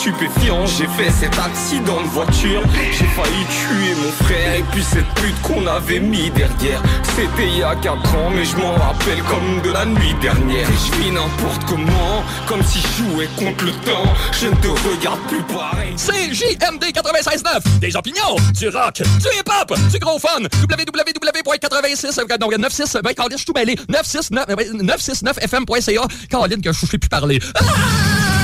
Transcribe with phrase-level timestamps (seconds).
[0.00, 2.62] J'ai fait cet accident de voiture.
[2.92, 6.80] J'ai failli tuer mon frère et puis cette pute qu'on avait mis derrière.
[7.16, 10.68] C'était il y a 4 ans, mais je m'en rappelle comme de la nuit dernière.
[10.68, 14.14] Et je vis n'importe comment, comme si je jouais contre le temps.
[14.40, 15.94] Je ne te regarde plus pareil.
[15.96, 17.80] C'est JMD 96.9.
[17.80, 20.42] Des opinions, du rock, du hip-hop, du gros fun.
[20.42, 23.76] www.86, non, 96, ben, Caroline, je suis tout mêlé.
[23.88, 26.02] 969, 969fm.ca.
[26.30, 27.40] Caroline, que je sais plus parler.
[27.56, 28.37] Ah!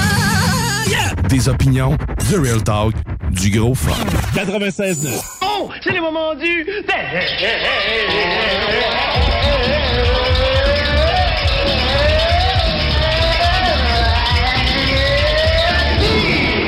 [1.28, 1.96] Des opinions,
[2.30, 2.94] The Real Talk,
[3.30, 3.92] du gros fun.
[4.34, 5.20] 96.9.
[5.42, 6.66] Oh, c'est le moment du...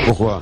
[0.05, 0.41] Pourquoi?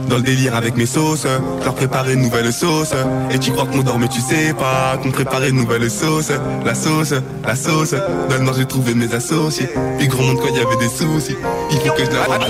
[0.11, 1.25] dans le délire avec mes sauces,
[1.63, 2.93] leur préparer une nouvelle sauce.
[3.31, 6.31] Et tu crois qu'on dort mais tu sais pas qu'on préparait une nouvelle sauce.
[6.65, 7.13] La sauce,
[7.45, 7.95] la sauce,
[8.29, 9.69] dans le nord j'ai trouvé mes associés.
[9.97, 11.37] Puis gros monde quand il y avait des soucis,
[11.71, 12.45] il faut que je la rende.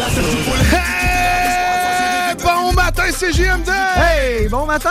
[2.44, 3.70] Bon matin, c'est JMD!
[3.96, 4.90] Hey, bon matin!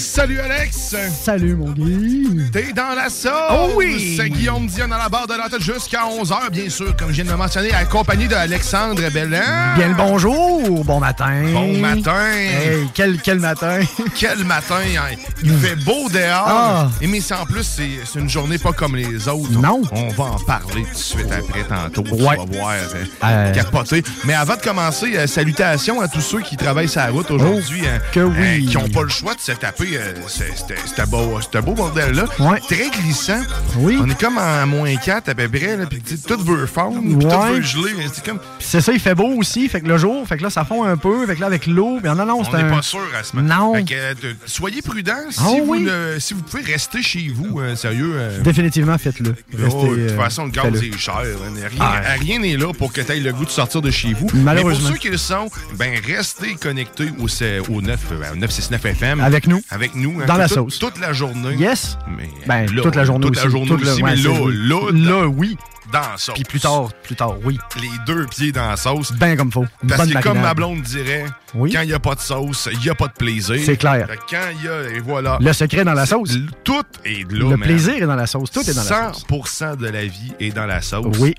[0.00, 0.94] Salut Alex!
[1.22, 2.26] Salut mon Guy!
[2.50, 3.30] T'es dans la sauce!
[3.50, 4.14] Oh oui!
[4.16, 7.16] C'est Guillaume Dion à la barre de la tête jusqu'à 11h, bien sûr, comme je
[7.16, 9.74] viens de le mentionner, accompagné de Alexandre Bellan.
[9.76, 10.84] Bien le bonjour!
[10.86, 11.42] Bon matin!
[11.52, 12.24] Bon matin!
[12.32, 13.80] Hey, quel, quel matin!
[14.16, 14.76] Quel matin!
[14.96, 15.14] hein.
[15.42, 16.44] Il fait beau dehors!
[16.46, 16.88] Ah.
[17.02, 19.52] Et mais c'est en plus, c'est une journée pas comme les autres.
[19.52, 19.82] Non.
[19.92, 22.02] On va en parler tout de suite après, tantôt.
[22.14, 22.36] Ouais.
[22.38, 22.70] Tu vas voir.
[22.72, 23.52] euh, Euh.
[23.52, 24.02] Capoter.
[24.24, 27.82] Mais avant de commencer, euh, salutations à tous ceux qui travaillent la route aujourd'hui.
[27.86, 28.64] hein, que oui.
[28.66, 32.24] euh, qui n'ont pas le choix de se taper euh, ce beau, beau bordel-là.
[32.38, 32.60] Ouais.
[32.60, 33.40] Très glissant.
[33.76, 33.98] Oui.
[34.00, 35.76] On est comme en moins 4 à peu près.
[35.76, 37.00] Là, puis tout veut fondre.
[37.00, 37.92] Puis tout veut geler.
[38.12, 38.40] C'est comme...
[38.58, 40.96] Ça, il fait beau aussi, fait que le jour, fait que là, ça fond un
[40.96, 42.70] peu, fait que là, avec l'eau, non, non, On n'est un...
[42.76, 43.48] pas sûr à ce moment.
[43.72, 43.74] Non.
[43.74, 45.14] Fait que, euh, soyez prudents.
[45.30, 45.80] Si, Ah vous oui.
[45.82, 48.12] ne- si vous pouvez rester chez vous, euh, sérieux.
[48.14, 49.34] euh, Définitivement, faites-le.
[49.72, 51.14] Oh, de toute façon, le gaz est cher.
[51.18, 51.52] hein.
[51.70, 52.00] Rien Ah.
[52.18, 54.28] rien n'est là pour que tu aies le goût de sortir de chez vous.
[54.34, 54.78] Malheureusement.
[54.80, 58.36] Mais pour ceux qui le sont, ben, restez connectés au, C- au 9, euh, au
[58.36, 59.20] 969 FM.
[59.20, 59.60] Avec nous.
[59.70, 60.20] Avec nous.
[60.20, 60.78] hein, Dans la sauce.
[60.78, 61.54] Toute la journée.
[61.54, 61.96] Yes!
[62.16, 63.44] Mais, Ben, là, toute la journée toute aussi.
[63.44, 64.54] la journée Toute aussi, ouais, mais c'est- là, oui.
[64.68, 65.56] là, Là, oui.
[65.92, 66.34] dans la sauce.
[66.34, 67.58] Puis plus tard, plus tard, oui.
[67.80, 69.12] Les deux pieds dans la sauce.
[69.12, 69.64] Ben comme faut.
[69.82, 71.72] Une Parce bonne que comme ma blonde dirait, Oui.
[71.72, 73.56] quand il n'y a pas de sauce, il n'y a pas de plaisir.
[73.64, 74.08] C'est clair.
[74.28, 75.38] Quand il y a, et voilà.
[75.40, 76.36] Le secret dans la sauce.
[76.64, 77.38] Tout est là.
[77.38, 77.60] Le man.
[77.60, 78.50] plaisir est dans la sauce.
[78.50, 79.24] Tout est dans la sauce.
[79.28, 81.16] 100% de la vie est dans la sauce.
[81.20, 81.34] Oui.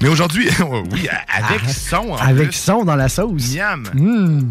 [0.00, 0.48] Mais aujourd'hui,
[0.92, 2.56] oui, avec Ah, son en Avec plus.
[2.56, 3.54] son dans la sauce.
[3.54, 3.82] Miam.
[3.94, 4.50] Mmh.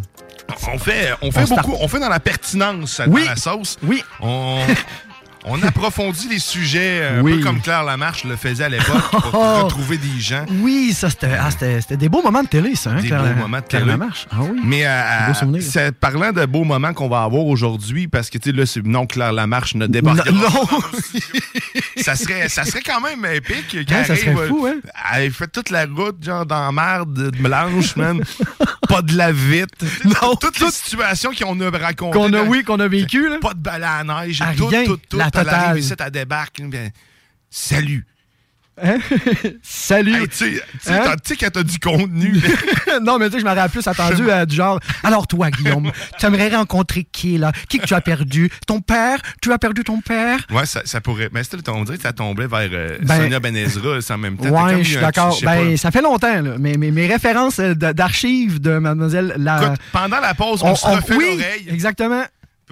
[0.74, 1.66] On fait, on fait On start.
[1.68, 3.24] beaucoup, on fait dans la pertinence Oui.
[3.24, 3.78] dans la sauce.
[3.84, 4.04] Oui.
[4.22, 4.60] On,
[5.46, 7.38] on approfondit les sujets, euh, un Oui.
[7.38, 9.64] peu comme Claire Lamarche le faisait à l'époque, pour Oh.
[9.64, 10.46] retrouver des gens.
[10.62, 12.92] Oui, ça, c'était ah, des beaux moments de télé, ça.
[12.92, 13.92] Hein, Des Claire- beaux moments de Claire télé.
[13.94, 14.26] Lamarche.
[14.32, 14.60] Ah oui.
[14.64, 15.64] Mais euh, souvenirs.
[15.66, 18.86] c'est parlant de beaux moments qu'on va avoir aujourd'hui, parce que tu sais, là, c'est
[18.86, 20.82] non Claire Lamarche ne débarquera Non, pas non.
[22.04, 24.76] ça serait, ça serait quand même épique Hein, ça serait fou, hein?
[25.16, 28.22] Elle fait toute la route, genre, dans la merde de Blanche, man.
[28.88, 29.84] pas de la vite.
[30.06, 32.18] Non, Toutes les situations qu'on a racontées.
[32.18, 33.38] Qu'on a, oui, qu'on a vécu, là.
[33.40, 34.42] Pas de balle à neige.
[34.42, 34.86] Ah, tout, rien.
[34.86, 35.18] tout, tout.
[35.18, 35.50] La totale.
[35.50, 36.62] arrive ici, elle débarque.
[36.62, 36.92] ben,
[37.50, 38.06] salut.
[39.64, 40.14] Salut.
[40.22, 41.16] Hey, tu sais- Hein?
[41.40, 42.34] quand t'as du contenu,
[43.02, 44.80] non, mais tu sais, je m'aurais plus attendu à du genre.
[45.04, 47.52] Alors, toi, Guillaume, tu aimerais rencontrer qui, là?
[47.70, 48.50] Qui que tu as perdu?
[48.66, 49.20] Ton père?
[49.42, 50.40] Tu as perdu ton père?
[50.52, 51.30] Ouais, ça, ça pourrait.
[51.34, 54.38] Mais c'était, on dirait que ça tombait vers euh, Ben- Sonia Benezra c'est en même
[54.38, 54.50] temps.
[54.50, 55.38] Ouais, je suis d'accord.
[55.44, 55.78] Ben, pas.
[55.78, 56.56] ça fait longtemps, là.
[56.60, 59.62] Mais mes, mes références euh, d'archives de Mademoiselle la.
[59.64, 61.68] Écoute, pendant la pause, on, se refait oui, l'oreille.
[61.70, 62.24] Exactement.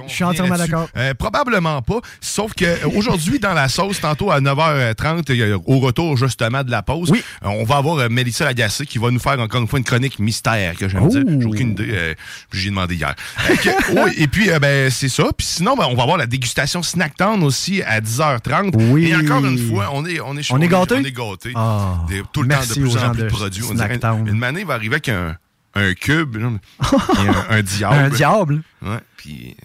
[0.07, 0.89] Je suis entièrement d'accord.
[0.97, 1.99] Euh, probablement pas.
[2.19, 6.81] Sauf que aujourd'hui, dans la sauce, tantôt à 9h30, euh, au retour justement de la
[6.81, 9.79] pause, euh, on va avoir euh, Mélissa Lagacé qui va nous faire encore une fois
[9.79, 11.23] une chronique mystère que j'aime dire.
[11.39, 12.15] J'ai aucune idée.
[12.51, 13.15] J'ai demandé hier.
[13.63, 15.25] Que, oui, et puis, ben, c'est ça.
[15.37, 18.73] Puis sinon, ben, on va avoir la dégustation Snacktown aussi à 10h30.
[18.91, 19.07] Oui.
[19.07, 20.95] Et encore une fois, on est, on est, On est gâtés?
[20.95, 21.53] On est gâtés.
[21.55, 21.99] Ah.
[22.09, 23.63] Des- tout le temps de plus en plus de produits.
[23.69, 24.27] On dirait Snacktown.
[24.27, 25.37] une manée va arriver avec un,
[25.75, 27.95] un cube, et un, un diable.
[27.95, 28.61] Un diable?
[28.81, 29.55] Ouais, puis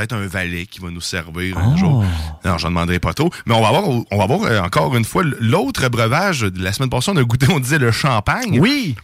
[0.00, 1.60] peut-être un valet qui va nous servir Oh.
[1.60, 2.04] un jour.
[2.44, 3.30] Non, j'en demanderai pas trop.
[3.46, 6.72] Mais on va avoir, on va avoir euh, encore une fois l'autre breuvage de la
[6.72, 7.10] semaine passée.
[7.10, 8.58] On a goûté, on disait le champagne.
[8.60, 8.96] Oui.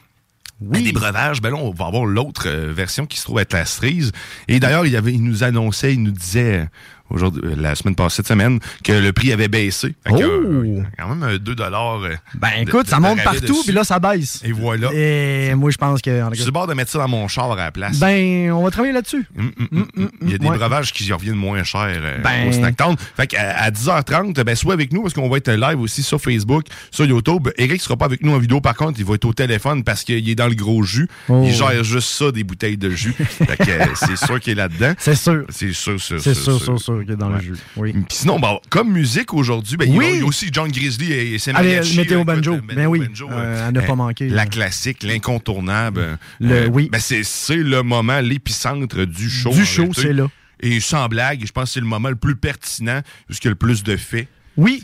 [0.62, 0.82] Oui.
[0.84, 3.66] Des breuvages, ben là, on va avoir l'autre euh, version qui se trouve être la
[3.66, 4.12] cerise.
[4.48, 6.66] Et d'ailleurs, il, avait, il nous annonçait, il nous disait
[7.10, 9.94] aujourd'hui, euh, la semaine passée, cette semaine, que le prix avait baissé.
[10.06, 12.02] Fait que, euh, quand même euh, 2 dollars.
[12.02, 14.40] euh, Ben écoute, de- ça de monte partout, puis là, ça baisse.
[14.44, 14.90] Et voilà.
[14.92, 16.22] Et moi, je pense que.
[16.22, 17.98] en Je suis bord de mettre ça dans mon char à la place.
[17.98, 19.24] Ben, on va travailler là-dessus.
[19.38, 20.08] Hum, hum, hum.
[20.22, 20.56] Il y a des ouais.
[20.56, 21.88] breuvages qui reviennent moins cher
[22.22, 22.96] Ben- au Snacktown.
[23.16, 26.20] Fait qu'à à 10h30, ben, sois avec nous parce qu'on va être live aussi sur
[26.20, 27.48] Facebook, sur YouTube.
[27.58, 30.04] Eric sera pas avec nous en vidéo, par contre, il va être au téléphone parce
[30.04, 31.08] qu'il est dans le gros jus.
[31.28, 31.42] Oh.
[31.46, 33.12] Il gère juste ça, des bouteilles de jus.
[33.12, 34.92] fait que c'est sûr qu'il est là-dedans.
[34.98, 35.44] C'est sûr.
[35.50, 37.54] C'est sûr, sûr, C'est sûr, sûr, sûr, sûr est dans le jus.
[37.76, 37.92] Oui.
[37.92, 40.10] Puis sinon, bon, comme musique aujourd'hui, ben, il y a- Oui.
[40.14, 42.54] il y a aussi John Grizzly et, et ses Allez, Météo Banjo.
[42.54, 44.46] euh, Ben oui, Banjo, euh, à ne pas manquer, La là.
[44.46, 46.18] classique, l'incontournable.
[46.40, 46.88] Le- euh, oui.
[46.90, 49.50] Ben c'est le moment, l'épicentre du show.
[49.50, 50.28] Du show, c'est là.
[50.60, 53.50] Et sans blague, je pense que c'est le moment le plus pertinent, puisqu'il y a
[53.50, 54.26] le plus de faits.
[54.56, 54.82] Oui.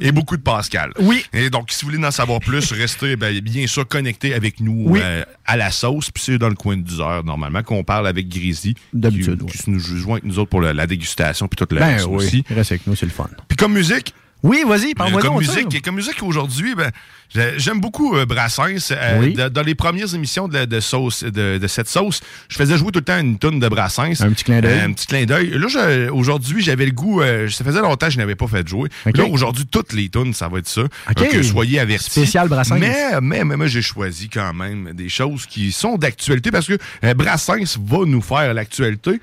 [0.00, 0.92] Et beaucoup de Pascal.
[1.00, 1.24] Oui.
[1.32, 4.84] Et donc, si vous voulez en savoir plus, restez ben, bien sûr connectés avec nous
[4.86, 5.00] Oui.
[5.02, 6.10] euh, à la sauce.
[6.10, 8.74] Puis c'est dans le coin de 10 heures, normalement, qu'on parle avec Grizzly.
[8.92, 11.80] D'habitude, Qui, qui nous joint avec nous autres pour la, la dégustation, puis tout le
[11.80, 12.16] Ben reste oui.
[12.16, 12.44] aussi.
[12.50, 13.28] Reste avec nous, c'est le fun.
[13.48, 16.90] Puis comme musique, Oui, vas-y, parle-moi comme musique, comme musique aujourd'hui, ben,
[17.34, 18.90] j'ai- j'aime beaucoup euh, Brassens.
[18.90, 19.34] Euh, Oui.
[19.34, 23.00] de- dans les premières émissions de, sauce, de, de cette sauce, je faisais jouer tout
[23.00, 24.20] le temps une tonne de Brassens.
[24.20, 24.78] Un petit clin d'œil.
[24.80, 25.50] Euh, un petit clin d'œil.
[25.50, 27.20] Là, aujourd'hui, j'avais le goût.
[27.50, 28.88] ça faisait longtemps que je n'avais pas fait jouer.
[29.04, 30.82] Là, aujourd'hui, toutes les tonnes, ça va être ça.
[30.82, 31.16] Ok.
[31.16, 32.10] Donc, soyez avertis.
[32.10, 32.78] Spécial Brassens.
[32.78, 36.78] Mais, mais, mais moi, j'ai choisi quand même des choses qui sont d'actualité parce que
[37.14, 39.20] Brassens va nous faire l'actualité.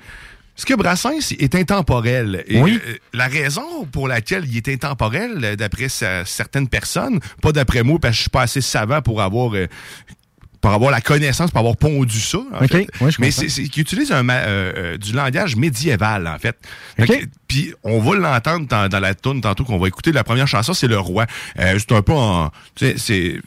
[0.58, 2.42] Parce que Brassens est intemporel.
[2.48, 2.80] Et, Oui.
[2.84, 8.14] euh, la raison pour laquelle il est intemporel, d'après certaines personnes, pas d'après moi, parce
[8.14, 9.54] que je suis pas assez savant pour avoir...
[9.54, 9.68] euh,
[10.60, 12.72] pour avoir la connaissance, pour avoir pondu ça, en OK.
[12.72, 12.88] fait.
[13.00, 16.56] Ouais, je Mais c'est c'est qu'il utilise un, euh, du langage médiéval, en fait.
[17.46, 20.10] Puis on va l'entendre dans, dans la tune tantôt qu'on va écouter.
[20.10, 21.26] La première chanson, c'est Le Roi.
[21.60, 22.50] Euh, c'est un peu en...
[22.74, 23.40] tu sais, c'est...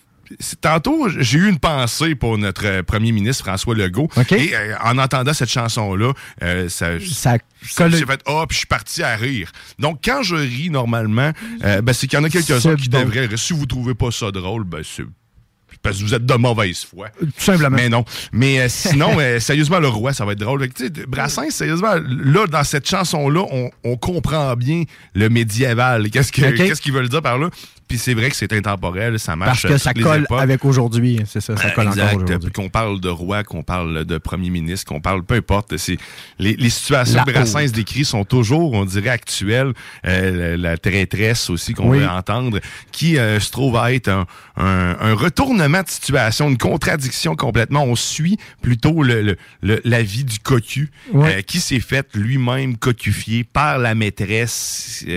[0.62, 4.10] Tantôt, j'ai eu une pensée pour notre euh, premier ministre François Legault.
[4.32, 6.14] Et euh, en entendant cette chanson-là,
[6.44, 9.52] euh, ça, Ça ça, j'ai fait ah puis je suis parti à rire.
[9.80, 11.32] Donc quand je ris normalement,
[11.64, 13.02] euh, ben, c'est qu'il y en a quelques-uns qui bon.
[13.02, 13.28] devraient.
[13.28, 13.40] rire.
[13.40, 15.04] Si vous trouvez pas ça drôle, ben c'est
[15.82, 17.10] parce que vous êtes de mauvaise foi.
[17.20, 17.76] Tout simplement.
[17.76, 18.06] Mais non.
[18.32, 20.68] Mais euh, sinon, euh, sérieusement, le roi, ça va être drôle.
[20.70, 24.84] Que, Brassens, sérieusement, là, dans cette chanson-là, on, on comprend bien
[25.16, 26.10] le médiéval.
[26.10, 27.50] Qu'est-ce qu'ils veulent dire par là?
[27.92, 29.64] Puis c'est vrai que c'est intemporel, ça marche.
[29.64, 30.40] Parce que ça colle époques.
[30.40, 31.20] avec aujourd'hui.
[31.28, 32.14] C'est ça, ça colle exact.
[32.14, 32.52] encore aujourd'hui.
[32.52, 35.76] Qu'on parle de roi, qu'on parle de premier ministre, qu'on parle, peu importe.
[35.76, 35.98] C'est
[36.40, 39.74] les, les situations La que Brassens décrit sont toujours, on dirait, actuelles.
[40.08, 42.00] Euh, la, la traîtresse aussi qu'on Oui.
[42.00, 42.60] veut entendre,
[42.94, 47.84] qui euh, se trouve à être un, un- un retournement de situation, une contradiction complètement.
[47.84, 52.78] On suit plutôt le, le- le- la vie du cocu, euh, qui s'est fait lui-même
[52.78, 55.04] cocufier par la maîtresse.
[55.06, 55.16] oui,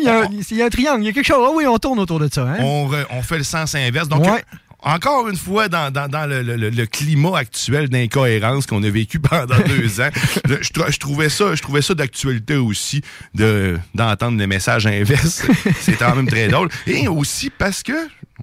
[0.00, 0.28] il y, a-
[0.58, 1.46] y un triangle, il y a quelque chose.
[1.48, 2.42] Ah oui, on tourne autour de ça.
[2.42, 2.56] Hein?
[2.60, 4.08] on, re- on fait le sens inverse.
[4.08, 4.42] Donc, Ouais.
[4.82, 8.90] encore une fois, dans, dans- dans le, le- le- le climat actuel d'incohérence qu'on a
[8.90, 10.08] vécu pendant deux ans,
[10.48, 13.02] je, je trou- je trouvais ça, je trouvais ça d'actualité aussi
[13.34, 15.44] de d'entendre le message inverse.
[15.80, 16.68] C'est quand même très drôle.
[16.86, 17.92] Et aussi parce que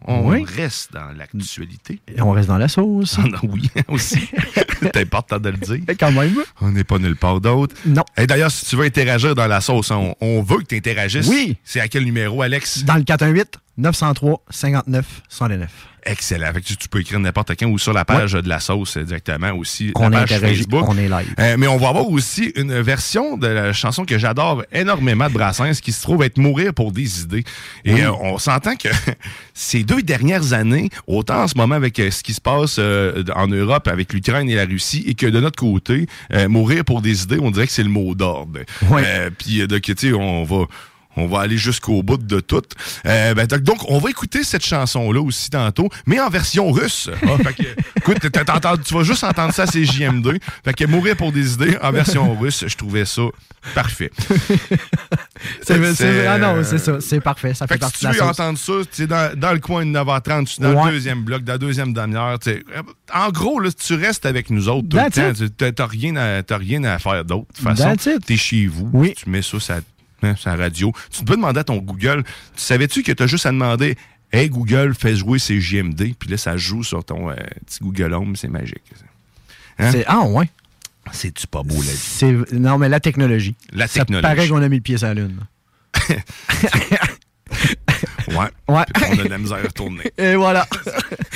[0.08, 0.46] on Oui.
[0.46, 2.00] reste dans l'actualité.
[2.20, 3.18] On reste dans la sauce.
[3.44, 4.30] Oui, aussi.
[4.82, 5.80] C'est important de le dire.
[6.00, 6.36] Quand même.
[6.62, 7.76] On n'est pas nulle part d'autre.
[7.86, 8.04] Non.
[8.18, 11.28] Et d'ailleurs, si tu veux interagir dans la sauce, on, on veut que tu interagisses.
[11.28, 11.58] Oui.
[11.64, 12.84] C'est à quel numéro, Alex?
[12.84, 15.70] Dans le 418 903 59 109.
[16.08, 16.54] Excellent.
[16.54, 18.96] Fait que tu, tu peux écrire n'importe quand ou sur la page de la sauce
[18.96, 19.92] euh, directement aussi.
[19.96, 20.86] On la page interagit, Facebook.
[20.88, 21.34] on est live.
[21.40, 25.34] Euh, mais on va avoir aussi une version de la chanson que j'adore énormément de
[25.34, 27.44] Brassens qui se trouve être Mourir pour des idées.
[27.86, 28.02] Et Oui.
[28.02, 28.90] euh, on s'entend que
[29.56, 33.48] ces deux dernières années, autant en ce moment avec euh, ce qui se passe en
[33.48, 36.06] Europe avec l'Ukraine et la Russie, et que de notre côté,
[36.48, 38.60] Mourir pour des idées, on dirait que c'est le mot d'ordre.
[39.40, 40.66] Puis tu sais, on va...
[41.18, 42.62] On va aller jusqu'au bout de tout.
[43.06, 47.10] Euh, ben, donc, on va écouter cette chanson-là aussi tantôt, mais en version russe.
[47.28, 47.64] Ah, fait que,
[47.98, 50.40] écoute, t'entends- tu vas juste entendre ça à CJM2.
[50.64, 53.24] Fait que mourir pour des idées en version russe, je trouvais ça
[53.74, 54.12] parfait.
[55.62, 58.14] C'est- c'est- ah non, c'est ça, c'est parfait, ça fait Fait que partie si tu
[58.16, 60.86] veux entendre ça, tu es dans, dans le coin de 9h30, tu es dans Ouais.
[60.88, 62.38] le deuxième bloc, dans la deuxième demi-heure.
[63.14, 65.34] En gros, là, tu restes avec nous autres tout le temps.
[65.58, 67.48] Tu n'as rien, à- t'as rien à faire d'autre.
[67.52, 69.62] De toute façon, tu es chez vous, tu mets ça sur
[70.36, 70.92] sur la radio.
[71.12, 72.24] Tu peux demander à ton Google,
[72.56, 73.96] tu savais-tu que tu as juste à demander
[74.32, 78.14] Hey Google, fais jouer ces JMD, puis là, ça joue sur ton euh, petit Google
[78.14, 78.82] Home, c'est magique.
[79.80, 79.92] Hein?
[79.92, 80.50] C'est- Ah, ouais.
[81.12, 82.60] C'est-tu pas beau, la vie?
[82.60, 83.56] Non, mais la technologie.
[83.72, 84.24] La Ça technologie.
[84.24, 85.38] paraît qu'on a mis le pied sur la lune.
[88.38, 88.50] Ouais.
[88.76, 88.84] Ouais.
[88.94, 90.12] Puis On a de la misère à retourner.
[90.18, 90.68] Et voilà.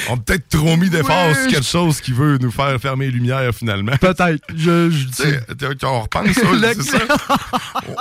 [0.10, 3.12] On a peut-être trop mis d'efforts sur quelque chose qui veut nous faire fermer les
[3.12, 3.96] lumières finalement.
[3.98, 4.44] Peut-être.
[4.56, 6.42] Je, je Tu sais, t'es- on repense ça,
[6.76, 7.00] c'est ça.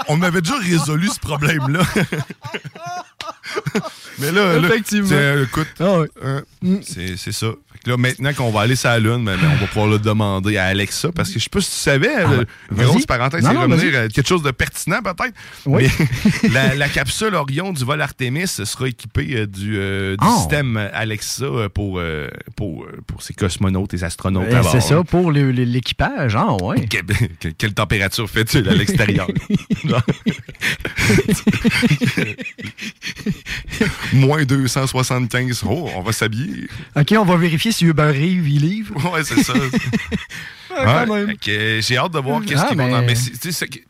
[0.08, 1.80] On avait déjà résolu ce problème-là.
[4.20, 5.16] Mais là, là, Effectivement.
[5.44, 6.08] écoute, Ah ouais.
[6.24, 6.40] euh,
[6.82, 7.46] c'est ça.
[7.72, 9.86] Fait que là, maintenant qu'on va aller sur la Lune, ben, ben, on va pouvoir
[9.86, 13.06] le demander à Alexa, parce que je sais pas si tu savais, Ah euh, grosse
[13.06, 15.34] parenthèse, Non, c'est revenir à quelque chose de pertinent peut-être.
[15.66, 15.88] Oui.
[16.42, 20.36] Mais la, la capsule Orion du vol Artemis sera équipée euh, du, euh, du Oh.
[20.38, 24.72] système Alexa euh, pour, euh, pour, euh, pour ses cosmonautes et astronautes bord.
[24.72, 26.86] C'est ça pour l'équipage, ah ouais.
[26.88, 27.02] Que-
[27.40, 29.28] que- quelle température fait-il à l'extérieur?
[34.12, 35.62] Moins 275.
[35.68, 36.68] Oh, on va s'habiller.
[36.96, 38.94] OK, on va vérifier si Uber Reeve, il livre.
[39.12, 39.52] Ouais, c'est ça.
[40.80, 43.02] Ah, euh, J'ai hâte de voir qu'est-ce Ah, qu'ils vont mais- dans.
[43.02, 43.14] Mais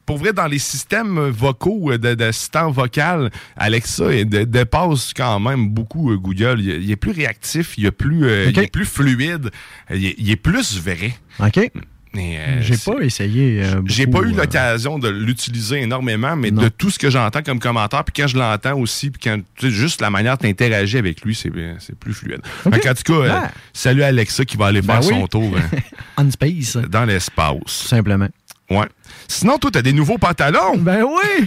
[0.07, 6.11] pour vrai, dans les systèmes vocaux euh, d'assistant vocal, Alexa il dépasse quand même beaucoup
[6.13, 6.61] euh, Google.
[6.61, 9.51] Il, est- il est plus réactif, il est plus, euh, il est plus fluide,
[9.93, 11.15] il est, il est plus vrai.
[11.41, 11.71] OK.
[12.17, 13.63] Euh, J'ai pas essayé.
[13.63, 16.63] euh, J'ai pas eu euh, l'occasion de l'utiliser énormément, mais Non.
[16.63, 19.67] de tout ce que j'entends comme commentaire, puis quand je l'entends aussi, puis quand tu
[19.67, 21.51] sais, juste la manière dont tu avec lui, c'est
[21.99, 22.41] plus fluide.
[22.65, 23.41] Qu'en tout cas, euh,
[23.73, 25.21] salut Alexa qui va aller Ben faire oui.
[25.21, 25.57] son tour
[26.17, 27.59] On space, dans l'espace.
[27.69, 28.29] simplement.
[28.71, 28.87] Ouais.
[29.29, 30.77] Sinon, toi, t'as des nouveaux pantalons.
[30.79, 31.47] Ben oui!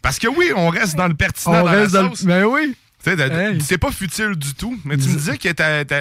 [0.00, 2.26] Parce que oui, on reste dans le pertinent On dans reste la dans le...
[2.26, 2.74] Ben oui!
[3.04, 3.60] Tu Hey.
[3.60, 5.48] C'est pas futile du tout, mais tu me disais que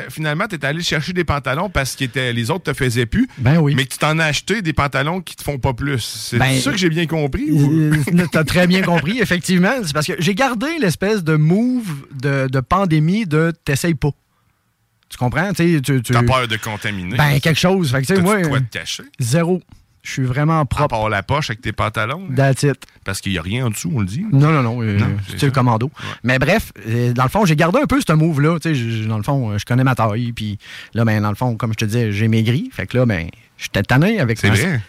[0.10, 3.28] finalement, tu étais allé chercher des pantalons parce que les autres te faisaient plus.
[3.40, 3.74] Ben oui.
[3.76, 6.00] Mais que tu t'en as acheté des pantalons qui te font pas plus.
[6.00, 7.50] C'est Ben, ça que j'ai bien compris?
[7.52, 9.74] ou- Euh, T'as très bien compris, effectivement.
[9.84, 14.12] C'est parce que j'ai gardé l'espèce de move de, de pandémie de t'essayes pas.
[15.10, 15.52] Tu comprends?
[15.54, 17.18] Tu tu, tu- T'as peur de contaminer?
[17.18, 17.92] Ben, quelque chose.
[17.92, 19.04] Fait que, tu moi, quoi euh, te cacher?
[19.20, 19.62] zéro.
[20.04, 20.88] Je suis vraiment À propre.
[20.90, 22.28] part la poche avec tes pantalons?
[22.36, 22.78] That's it.
[23.04, 24.26] Parce qu'il n'y a rien en dessous, on le dit.
[24.32, 24.82] Non, non, non.
[24.82, 25.92] euh, Non, c'est le commando.
[26.24, 28.58] Mais bref, euh, dans le fond, j'ai gardé un peu ce move-là.
[29.08, 30.32] Dans le fond, euh, je connais ma taille.
[30.34, 30.58] Puis
[30.96, 32.70] là, ben, dans le fond, comme je te disais, j'ai maigri.
[32.74, 33.28] Fait que là, ben,
[33.58, 34.82] j'étais tanné avec C'est ma- vrai?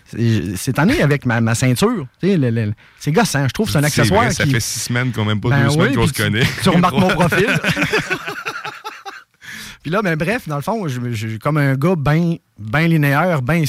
[0.56, 2.06] c'est- tanné avec ma, ma ceinture.
[2.22, 3.46] Le- le- c'est gossant.
[3.48, 4.22] Je trouve que c'est un accessoire.
[4.24, 6.22] vrai, ça qui- fait six semaines qu'on même pas Ben deux semaines qu'on se tu-
[6.22, 6.46] connaît.
[6.62, 7.48] Tu remarques mon profil.
[9.82, 13.42] Puis là, ben bref, dans le fond, je, je- comme un gars bien ben linéaire,
[13.42, 13.64] bien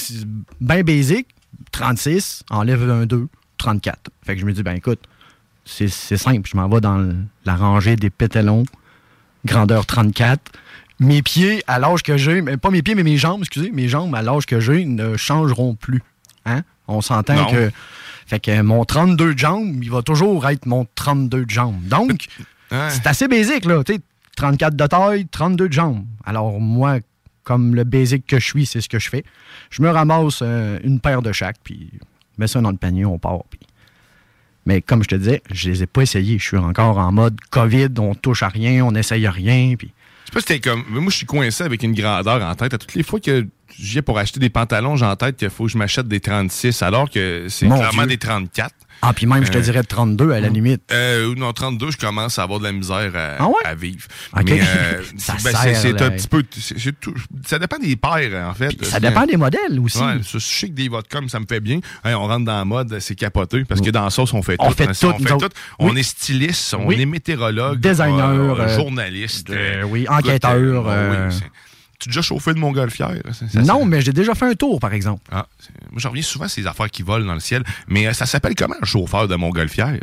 [0.62, 1.28] ben basic,
[1.72, 3.28] 36, enlève un 2,
[3.58, 4.12] 34.
[4.26, 5.00] Fait que je me dis, ben écoute,
[5.66, 7.16] c'est simple, je m'en vais dans le-
[7.46, 8.64] la rangée des pétalons,
[9.46, 10.52] grandeur 34.
[11.00, 13.88] Mes pieds, à l'âge que j'ai, mais pas mes pieds, mais mes jambes, excusez, mes
[13.90, 16.02] jambes, à l'âge que j'ai, ne changeront plus.
[16.46, 16.62] Hein?
[16.88, 17.72] On s'entend que.
[18.28, 21.82] Fait que mon 32 de jambes, il va toujours être mon 32 de jambes.
[21.88, 22.28] Donc,
[22.72, 22.90] Ouais.
[22.90, 23.84] c'est assez basique, là.
[24.36, 26.06] 34 de taille, 32 de jambes.
[26.26, 27.00] Alors, moi,
[27.44, 29.24] comme le basic que je suis, c'est ce que je fais.
[29.70, 31.98] Je me ramasse euh, une paire de chaque, puis je
[32.38, 33.44] mets ça dans le panier, on part.
[33.50, 33.60] puis-
[34.66, 36.40] Mais comme je te disais, je les ai pas essayés.
[36.40, 39.76] Je suis encore en mode COVID, on touche à rien, on n'essaye rien.
[39.78, 39.92] Puis...
[40.24, 40.84] Je sais pas si t'es comme.
[40.90, 42.74] Moi, je suis coincé avec une grandeur en tête.
[42.74, 43.46] À toutes les fois que
[43.78, 46.22] j'y ai pour acheter des pantalons, j'ai en tête qu'il faut que je m'achète des
[46.22, 48.12] 36, alors que c'est clairement Dieu.
[48.12, 48.74] des 34.
[49.06, 50.82] Ah, puis même, je te Euh, dirais 32 à la limite.
[50.94, 53.54] Euh, non, 32, je commence à avoir de la misère à, Ah ouais?
[53.66, 54.08] à vivre.
[54.46, 56.42] Mais euh, Ça ben, c'est un petit peu.
[56.44, 57.14] tout-
[57.46, 58.84] ça dépend des paires, en fait.
[58.86, 59.98] Ça dépend des modèles aussi.
[60.00, 61.80] Ouais, je sais que des vodkas, ça me fait bien.
[62.06, 63.66] Hey, on rentre dans la mode, c'est capoté.
[63.66, 64.76] Parce que dans la sauce, on fait On tout.
[64.78, 65.50] fait hein, tout, on, fait tout.
[65.80, 66.00] On Oui.
[66.00, 67.02] est styliste, on Oui.
[67.02, 69.52] est météorologue, Designer, euh, journaliste.
[69.90, 71.36] oui, enquêteur, oui,
[72.04, 73.12] tu déjà chauffé de montgolfière?
[73.56, 75.22] non, ça- mais j'ai déjà fait un tour, par exemple.
[75.32, 75.48] Ah,
[75.92, 77.64] moi, j'en reviens souvent à ces affaires qui volent dans le ciel.
[77.88, 79.94] Mais euh, ça s'appelle comment un chauffeur de montgolfière?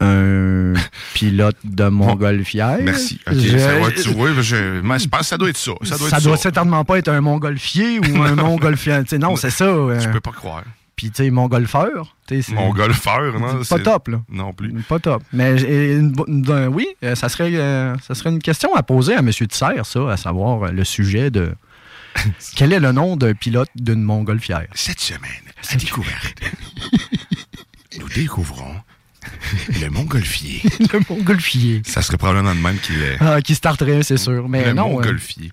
[0.00, 0.74] Un
[1.14, 2.78] pilote de montgolfière?
[2.82, 3.20] Merci.
[3.26, 5.72] Je- ça tu vois, je, je pense que ça doit être ça.
[5.82, 6.42] Ça doit ça être doit ça.
[6.44, 9.00] certainement pas être un montgolfier ou un montgolfier.
[9.18, 9.64] Non, c'est ça.
[9.64, 10.62] euh, Je peux pas croire.
[10.98, 11.30] Puis, tu sais,
[12.28, 13.62] sais, c'est- Mon golfeur, non?
[13.62, 14.20] C'est pas top, là.
[14.28, 14.72] Non plus.
[14.82, 15.22] Pas top.
[15.32, 19.14] Mais une une- une- oui, euh, ça serait, euh, ça serait une question à poser
[19.14, 19.30] à M.
[19.30, 21.54] Tisser, ça, à savoir euh, le sujet de.
[22.56, 24.66] Quel est le nom d'un pilote d'une montgolfière?
[24.74, 25.30] Cette semaine,
[25.72, 26.34] à découverte,
[28.00, 28.74] nous découvrons
[29.80, 30.62] le montgolfier.
[30.92, 31.82] le montgolfier.
[31.86, 33.18] Ça serait probablement de même qu'il est.
[33.20, 34.48] Ah, qui starterait, c'est sûr.
[34.48, 34.88] Mais le non.
[34.88, 35.52] euh, montgolfier.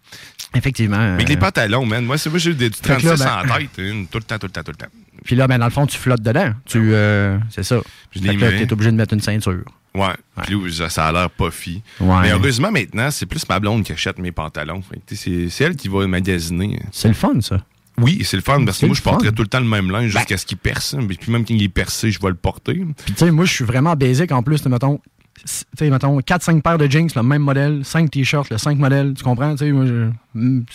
[0.55, 1.15] effectivement.
[1.17, 2.03] Mais euh, les pantalons, man.
[2.03, 3.69] Moi, c'est moi j'ai des Fait que 36 là, ben- en tête.
[4.09, 4.87] tout le temps, tout le temps, tout le temps.
[5.25, 6.53] Puis là, ben, dans le fond, tu flottes dedans.
[6.65, 7.81] Tu, euh, c'est ça.
[8.15, 8.37] Mis.
[8.37, 9.63] t'es obligé de mettre une ceinture.
[9.95, 10.13] Ouais.
[10.43, 11.81] Puis là, ça- a l'air pas fi.
[11.99, 12.21] Ouais.
[12.21, 14.81] Mais heureusement, maintenant, c'est plus ma blonde qui achète mes pantalons.
[15.07, 15.15] Tu
[15.49, 16.79] C'est elle qui va magasiner.
[16.91, 17.57] C'est le fun, ça.
[17.97, 19.29] Oui, c'est le fun parce que moi, je porterais.
[19.29, 20.95] Ben tout le temps le même linge jusqu'à ce qu'il perce.
[21.07, 22.83] Puis même quand il est percé, je vais le porter.
[23.05, 24.65] Puis, tu sais, moi, je suis vraiment basic en plus.
[24.65, 24.99] Mettons,
[25.37, 25.43] tu
[25.77, 29.13] sais, mettons 4-5 paires de jeans, le même modèle, 5 t-shirts, le 5 modèles.
[29.15, 29.51] Tu comprends?
[29.51, 30.65] Tu sais, moi, je- mm,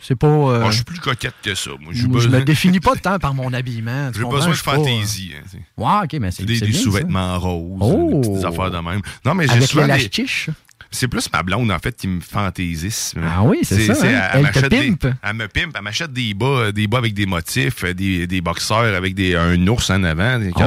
[0.00, 0.26] c'est pas.
[0.26, 1.70] euh, Moi, je suis plus coquette que ça.
[1.70, 4.10] Moi, moi, je besoin- me définis pas tant par mon habillement.
[4.14, 5.32] J'ai besoin de euh, fantaisie.
[5.36, 5.58] hein, sais.
[5.76, 6.84] Ouais, ok, mais c'est des, c'est des bien, ça.
[6.84, 8.20] sous-vêtements roses, Oh!
[8.22, 9.00] des petites affaires de même.
[9.24, 10.50] Non, mais j'ai Avec souvent des- l'élastiche.
[10.90, 13.14] C'est plus ma blonde, en fait, qui me fantaisise.
[13.20, 14.28] Ah oui, c'est ça, hein?
[14.34, 15.06] Elle te m'achète des- pimpe.
[15.24, 15.72] Elle me pimpe.
[15.74, 19.16] Elle m'achète des bas, euh, des bas avec des motifs, euh, des, des boxeurs avec
[19.16, 20.38] des, un ours en avant.
[20.38, 20.60] Des Oh.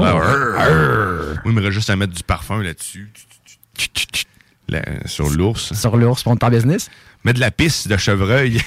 [1.45, 3.09] Oui, il me reste juste à mettre du parfum là-dessus.
[5.05, 5.73] Sur l'ours.
[5.73, 6.89] Sur l'ours, pour ton business?
[7.23, 8.59] Mettre de la pisse de chevreuil.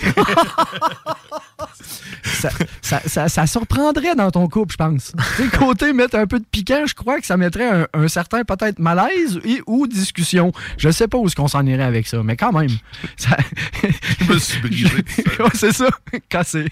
[2.23, 2.51] ça,
[2.83, 5.13] ça, ça- ça surprendrait dans ton couple, je pense.
[5.37, 8.09] Tu sais, côté mettre un peu de piquant, je crois que ça mettrait un, un
[8.09, 10.53] certain peut-être malaise et ou discussion.
[10.79, 12.71] Je sais pas où est-ce qu'on s'en irait avec ça, mais quand même.
[13.19, 14.89] Je me suis brisé.
[15.41, 15.89] Ouais, c'est ça,
[16.29, 16.67] cassé.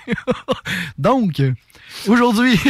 [0.99, 1.40] Donc,
[2.07, 2.59] aujourd'hui,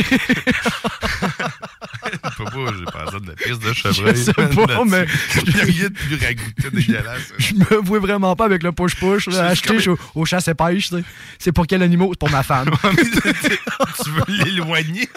[2.38, 4.16] pas, j'ai pas ça de la pisse de chevreuil.
[4.16, 4.32] je sais
[4.66, 5.06] pas, mais
[5.46, 7.32] Il n'y a rien de plus ragoûté dégueulasse.
[7.38, 10.90] je me vois vraiment pas avec le push-push acheté chez- au, chasse et pêche.
[11.38, 12.08] C'est pour quel animal?
[12.12, 12.70] C'est pour ma femme.
[12.82, 15.08] tu veux l'éloigner?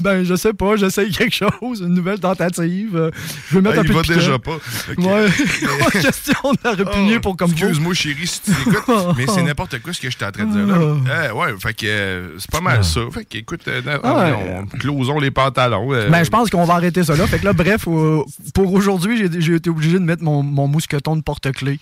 [0.00, 3.10] Ben, je sais pas, j'essaye quelque chose, une nouvelle tentative.
[3.50, 4.52] Je veux mettre Ah, un il peu va de déjà pas.
[4.90, 4.98] Ok.
[4.98, 5.26] Ouais.
[5.78, 7.50] Pas question de la Ah, pour comme.
[7.52, 10.44] Excuse-moi, chérie, si tu écoutes, mais c'est n'importe quoi ce que je suis en train
[10.44, 11.28] de dire là.
[11.28, 13.00] Eh, ouais, fait que euh, c'est pas mal ça.
[13.12, 15.92] Fait que, écoute, euh, Ah on, closons les pantalons.
[15.92, 17.26] euh, Ben, je pense qu'on va arrêter ça là.
[17.26, 18.22] Fait que là, bref, euh,
[18.54, 21.78] pour aujourd'hui, j'ai- été obligé de mettre mon, mon mousqueton de porte-clés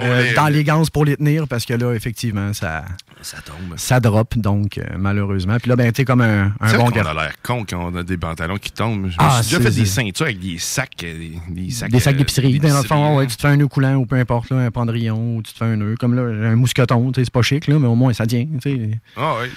[0.00, 2.84] euh, dans les gants pour les tenir parce que là, effectivement, ça,
[3.22, 3.74] ça tombe.
[3.76, 5.56] ça drop, donc euh, malheureusement.
[5.58, 7.02] Puis là, ben, t'es comme un, un bon gars.
[7.08, 9.06] a l'air con quand on a des pantalons qui tombent.
[9.08, 10.90] Je me Ah, suis déjà fait des ceintures avec des sacs.
[11.04, 11.14] euh,
[11.48, 12.58] Des, des sacs, Des sacs euh, d'épicerie.
[12.60, 14.70] Dans le fond, ouais, tu te fais un nœud coulant ou peu importe, là, un
[14.70, 15.94] pendrillon, ou tu te fais un nœud.
[15.98, 18.46] Comme là, un mousqueton, c'est pas chic, là, mais au moins ça tient.
[19.16, 19.50] Ah, ouais.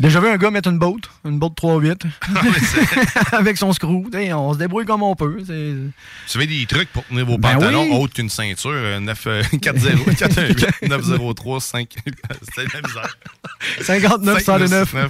[0.00, 2.02] Déjà vu un gars mettre une boat, une boat 3-8,
[3.32, 4.04] avec son screw.
[4.34, 5.38] On se débrouille comme on peut.
[5.46, 7.96] Tu veux des trucs pour tenir vos Ben pantalons oui.
[7.98, 8.70] autres qu'une ceinture?
[8.72, 11.94] euh, 9, euh, 40 418 903 5.
[12.88, 14.40] C'était la misère.
[14.40, 14.94] 59 109.
[14.94, 15.08] Hey,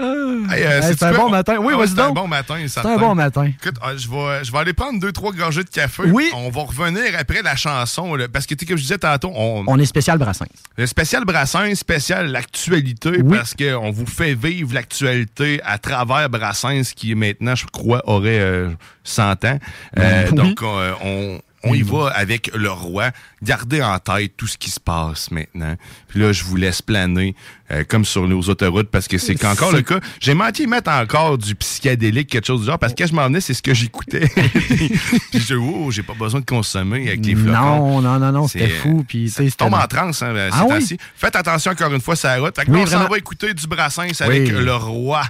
[0.00, 1.56] euh, Hey, sais-tu c'est un bon matin.
[1.60, 3.44] Oui, Ah c'est un bon matin, C'est un bon matin.
[3.46, 6.02] Écoute, ah, je, vais, je vais aller prendre deux, trois gorgées de café.
[6.06, 6.30] Oui.
[6.34, 8.14] On va revenir après la chanson.
[8.14, 10.46] là, parce que, tu sais, comme je disais tantôt, on, On est spécial Brassens.
[10.76, 13.36] le spécial Brassens, spécial l'actualité, Oui.
[13.36, 18.70] parce qu'on vous fait vivre l'actualité à travers Brassens, qui maintenant, je crois, aurait euh,
[19.04, 19.58] 100 ans.
[19.98, 20.34] Euh, Oui.
[20.34, 23.10] Donc, euh, on, on y va avec le roi.
[23.42, 25.76] Gardez en tête tout ce qui se passe maintenant.
[26.08, 27.34] Puis là, je vous laisse planer,
[27.70, 30.00] euh, comme sur nos autoroutes, parce que c'est encore le cas.
[30.20, 33.24] J'ai de mettre encore du psychédélique, quelque chose du genre, parce que quand je m'en
[33.24, 34.28] venais, c'est ce que j'écoutais.
[35.30, 37.52] Puis je oh, j'ai pas besoin de consommer avec les flocons.
[37.52, 39.04] Non, non, non, non, c'était fou.
[39.06, 40.96] Puis, c'était- Tombe en transe, hein, ces Ah oui?
[41.16, 42.54] Faites attention encore une fois, ça route.
[42.56, 45.22] Fait que Oui, on s'en va écouter du Brassens avec le roi.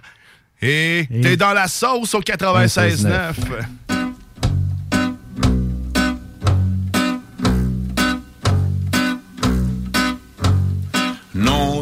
[0.62, 3.34] Et Et- t'es dans la sauce au 96.9.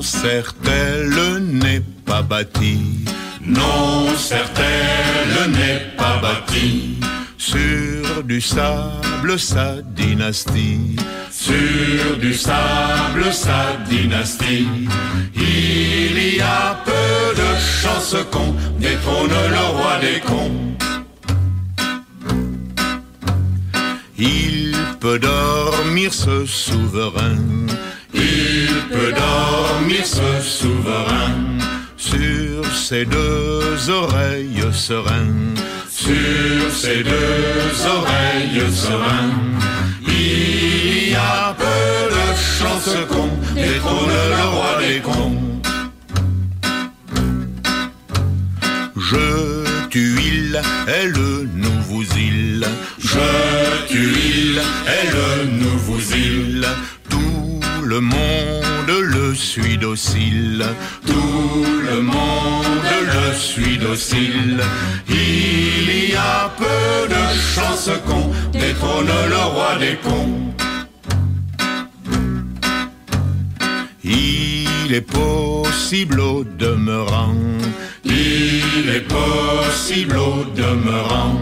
[0.03, 3.05] Non, certes-elle n'est pas bâtie.
[3.47, 6.99] Non, certes-elle n'est pas bâtie.
[7.39, 10.97] Sur du sable, sa dynastie.
[11.31, 14.89] Sur du sable, sa dynastie.
[15.37, 20.75] Il y a peu de chances qu'on détrône le roi des cons.
[24.19, 27.39] Il peut dormir ce souverain.
[28.93, 31.35] Peut dormir ce souverain
[31.97, 35.55] sur ses deux oreilles sereines.
[35.91, 39.61] Sur ses deux oreilles sereines.
[40.07, 45.43] Il y a peu de chances qu'on détrône le roi des cons.
[48.97, 51.13] Je tue il, elle
[51.55, 52.67] nous vous île.
[52.99, 56.67] Je tue il, elle nous vous île.
[57.95, 60.65] Le monde le suit docile.
[61.07, 64.63] Tout le monde le suit docile.
[65.11, 67.23] Il y a peu de
[67.55, 70.55] chances qu'on détrône le roi des cons.
[74.03, 77.35] Il est possible au demeurant,
[78.05, 81.39] il est possible au demeurant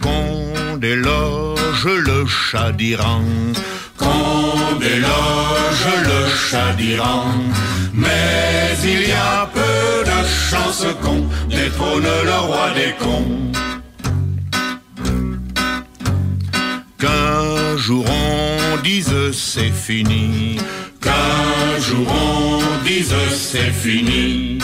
[0.00, 3.22] qu'on déloge le chat d'Iran,
[3.98, 7.26] qu'on déloge le chat d'Iran.
[7.92, 13.52] Mais il y a peu de chance con, détrône le roi des cons.
[16.98, 20.58] Qu'un jour on dise c'est fini,
[21.00, 24.58] qu'un jour on dise c'est fini.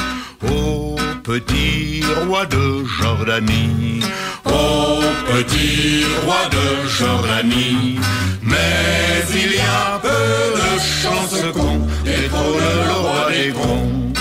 [0.49, 4.01] Ô petit roi de Jordanie,
[4.45, 7.99] ô petit roi de Jordanie,
[8.43, 14.13] mais il y a peu de chance qu'on détrône le roi des cons.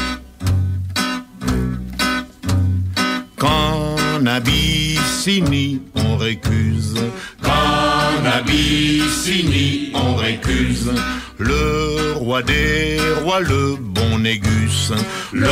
[3.38, 6.96] Qu'en Abyssinie on récuse,
[7.42, 10.92] qu'en Abyssinie on récuse,
[11.40, 14.92] le roi des rois, le bon Négus,
[15.32, 15.48] le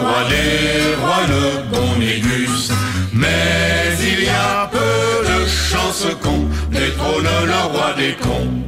[0.00, 2.72] roi des rois, le bon Négus,
[3.12, 8.62] mais il y a peu de chance qu'on détrône le roi des cons.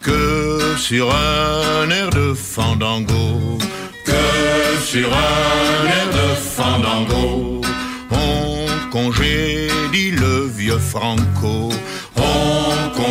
[0.00, 3.58] Que sur un air de fandango,
[4.06, 7.60] que sur un air de fandango,
[8.10, 11.70] on congédie le vieux Franco,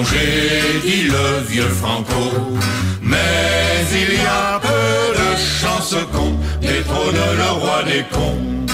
[0.04, 2.58] congédie le vieux Franco,
[3.02, 8.66] mais il y a peu de chance qu'on détrône le roi des cons.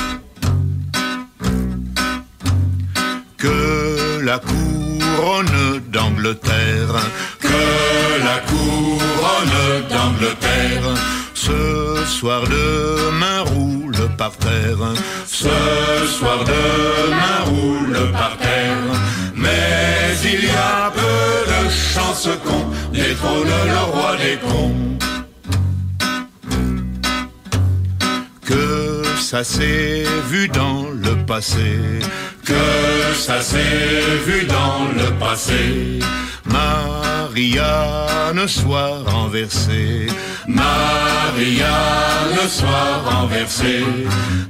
[3.38, 6.96] Que la couronne d'Angleterre,
[7.39, 10.94] que la couronne d'Angleterre,
[11.34, 14.94] ce soir demain roule par terre,
[15.26, 15.58] ce
[16.08, 18.78] soir demain roule par terre,
[20.24, 24.76] il y a peu de chance qu'on détrône le roi des cons.
[28.46, 32.00] Que ça s'est vu dans le passé,
[32.46, 36.00] que ça s'est vu dans le passé.
[36.52, 40.08] Marianne soit renversée,
[40.48, 41.70] Marianne
[42.50, 43.86] soit renversée,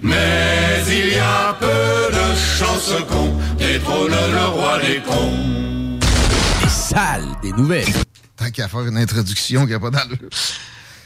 [0.02, 6.00] mais il y a peu de chance qu'on détrône le roi des cons.
[6.62, 7.94] Les salles des nouvelles.
[8.36, 10.30] Tant qu'à faire une introduction qui n'a pas d'allure.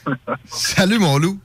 [0.51, 1.39] Salut, mon loup.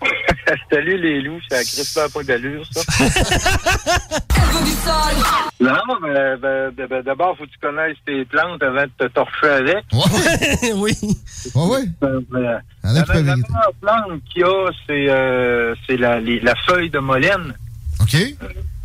[0.70, 2.80] Salut les loups, ça a pas d'allure, ça.
[5.60, 9.04] non, mais ben, ben, ben, d'abord, faut que tu connaisses tes plantes avant de te
[9.12, 9.84] torcher avec.
[10.76, 10.92] oui.
[11.54, 11.84] Ouais, ouais.
[12.00, 13.22] Ben, ben, la, la vérifier.
[13.22, 17.54] meilleure plante qu'il y a, c'est euh, c'est la, la feuille de molène.
[18.00, 18.16] OK.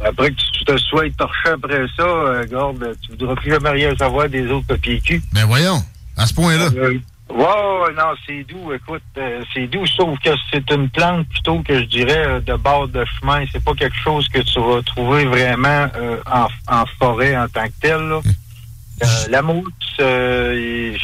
[0.04, 3.96] Après que tu te sois torché après ça, euh, garde, tu voudras plus jamais rien
[3.96, 5.22] savoir des autres papiers cul.
[5.32, 5.82] Ben voyons,
[6.18, 6.70] à ce point-là.
[6.76, 7.00] Euh,
[7.42, 11.80] ouais, non, c'est doux, écoute, euh, c'est doux, sauf que c'est une plante plutôt que
[11.80, 13.44] je dirais euh, de bord de chemin.
[13.52, 17.66] C'est pas quelque chose que tu vas trouver vraiment euh, en, en forêt en tant
[17.66, 17.98] que tel.
[18.02, 18.20] là.
[19.04, 19.66] Euh, la mousse,
[20.00, 20.04] il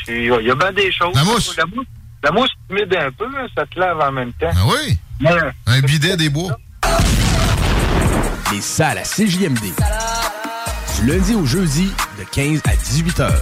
[0.08, 1.16] y a- il y a bien des choses.
[1.16, 1.58] La mousse?
[1.58, 1.86] La mousse,
[2.24, 4.52] la mousse humide un peu, hein, ça te lave en même temps.
[4.54, 4.98] Ah oui?
[5.20, 5.32] Mais,
[5.66, 6.56] Un bidet des bois.
[8.52, 9.60] Les salles à CJMD.
[11.02, 13.42] Du lundi au jeudi, de 15 à 18 heures.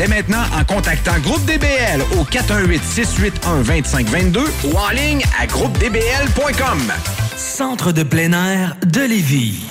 [0.01, 6.91] dès maintenant en contactant Groupe DBL au 418-681-2522 ou en ligne à groupedbl.com.
[7.37, 9.63] Centre de plein air de Lévis.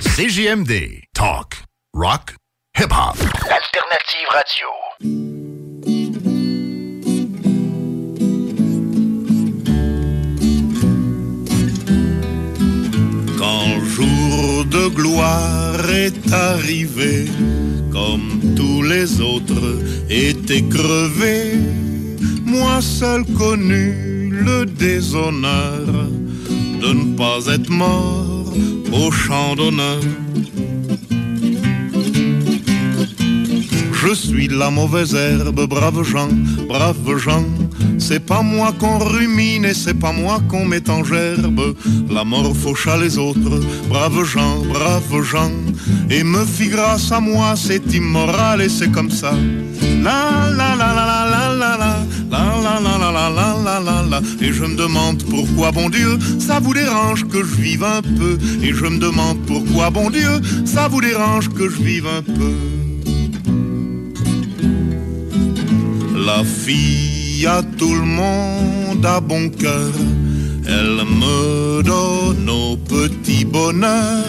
[0.00, 1.04] CJMD.
[1.14, 1.62] Talk.
[1.94, 2.34] Rock.
[2.76, 3.16] Hip-hop.
[3.48, 4.66] Alternative radio.
[13.38, 17.26] Quand jour de gloire est arrivé,
[17.92, 19.80] comme tous les autres
[20.10, 21.54] étaient crevés,
[22.44, 25.86] moi seul connu le déshonneur
[26.80, 28.52] de ne pas être mort
[28.92, 30.00] au champ d'honneur.
[33.92, 36.28] Je suis la mauvaise herbe, brave gens,
[36.68, 37.44] brave gens.
[37.98, 41.74] C'est pas moi qu'on rumine et c'est pas moi qu'on met en gerbe.
[42.10, 45.50] La mort faucha les autres, brave gens, brave gens.
[46.10, 49.32] Et me fit grâce à moi, c'est immoral et c'est comme ça.
[50.02, 53.80] La la la la la la la la la la la la la la la
[53.80, 57.84] la la Et je me demande pourquoi bon Dieu ça vous dérange que je vive
[57.84, 62.06] un peu Et je me demande pourquoi bon Dieu ça vous dérange que je vive
[62.06, 62.54] un peu
[66.14, 69.92] La fille à tout le monde a bon cœur
[70.66, 74.24] Elle me donne au petit bonheur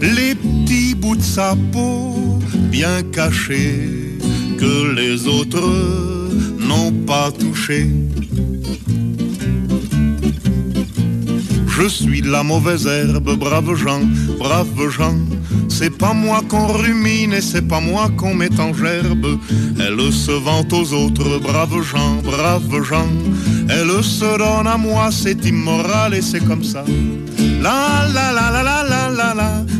[0.00, 2.38] Les petits bouts de sa peau
[2.70, 4.18] bien cachés
[4.58, 5.70] que les autres
[6.58, 7.88] n'ont pas touché.
[11.68, 14.02] Je suis la mauvaise herbe, brave gens,
[14.38, 15.18] brave gens.
[15.68, 19.38] C'est pas moi qu'on rumine et c'est pas moi qu'on met en gerbe.
[19.78, 23.08] Elle se vante aux autres, brave gens, brave gens.
[23.68, 26.84] Elle se donne à moi, c'est immoral et c'est comme ça.
[27.62, 29.77] La la la la la la la la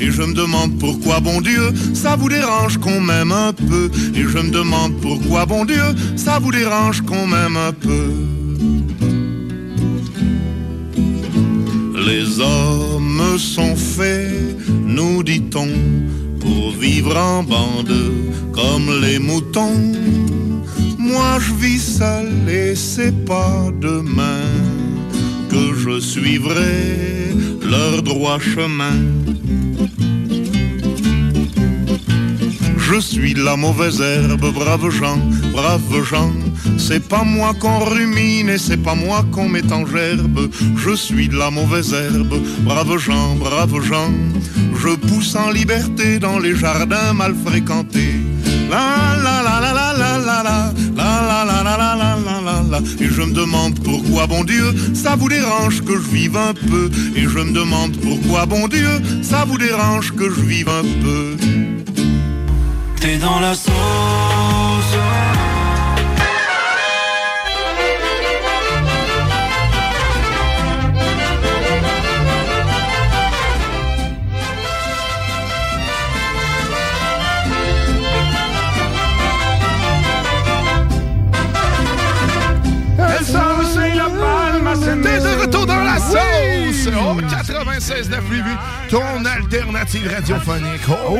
[0.00, 3.90] Et je me demande pourquoi bon Dieu ça vous dérange qu'on m'aime un peu.
[4.14, 5.82] Et je me demande pourquoi bon Dieu
[6.16, 8.12] ça vous dérange qu'on m'aime un peu.
[12.06, 14.56] Les hommes sont faits,
[14.86, 15.68] nous dit-on,
[16.40, 17.94] pour vivre en bande
[18.52, 19.92] comme les moutons.
[20.98, 24.46] Moi je vis seul et c'est pas demain
[25.50, 27.27] que je suivrai
[27.68, 28.96] leur droit chemin.
[32.78, 35.20] Je suis la mauvaise herbe, brave gens,
[35.52, 36.32] brave gens.
[36.78, 40.48] C'est pas moi qu'on rumine et c'est pas moi qu'on met en gerbe.
[40.76, 44.14] Je suis de la mauvaise herbe, brave gens, brave gens.
[44.82, 48.14] Je pousse en liberté dans les jardins mal fréquentés.
[48.70, 50.17] La la la la la la
[53.00, 56.90] Et je me demande pourquoi bon Dieu ça vous dérange que je vive un peu.
[57.16, 58.90] Et je me demande pourquoi bon Dieu
[59.22, 61.36] ça vous dérange que je vive un peu.
[63.00, 63.72] T'es dans la sauce
[87.88, 88.22] 96 9
[88.90, 90.82] ton alternative radiophonique.
[90.88, 91.16] Oh!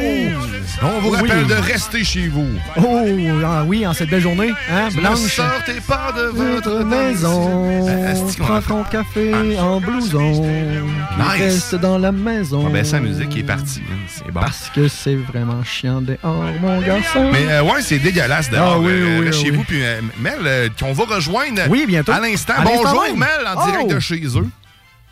[0.83, 1.31] On vous Oui.
[1.31, 2.46] rappelle de rester chez vous.
[2.76, 3.07] Oh,
[3.44, 5.18] ah oui, en cette belle journée, hein, Ne blanche?
[5.18, 11.38] sortez pas de Votre maison, qu'on prends ton café en blouson, Nice.
[11.38, 12.66] reste dans la maison.
[12.66, 13.81] On baisse la musique est partie.
[13.90, 13.96] hein.
[14.07, 14.40] C'est bon.
[14.40, 17.31] Parce que c'est vraiment chiant dehors, mon garçon.
[17.33, 18.74] Mais euh, ouais, c'est dégueulasse dehors.
[18.74, 19.64] Ah oui, Euh, oui, chez vous.
[19.64, 22.12] Puis euh, Mel, qu'on va rejoindre Oui, bientôt.
[22.12, 22.54] à l'instant.
[22.62, 23.16] Bonjour.
[23.16, 23.94] Mel, en direct Oh.
[23.94, 24.46] de chez eux.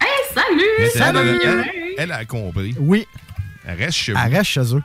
[0.00, 0.62] Hey, salut!
[0.78, 2.74] Elle, elle, elle, elle a compris.
[2.78, 3.06] Oui.
[3.66, 4.18] Elle reste chez vous.
[4.24, 4.82] Elle reste chez eux.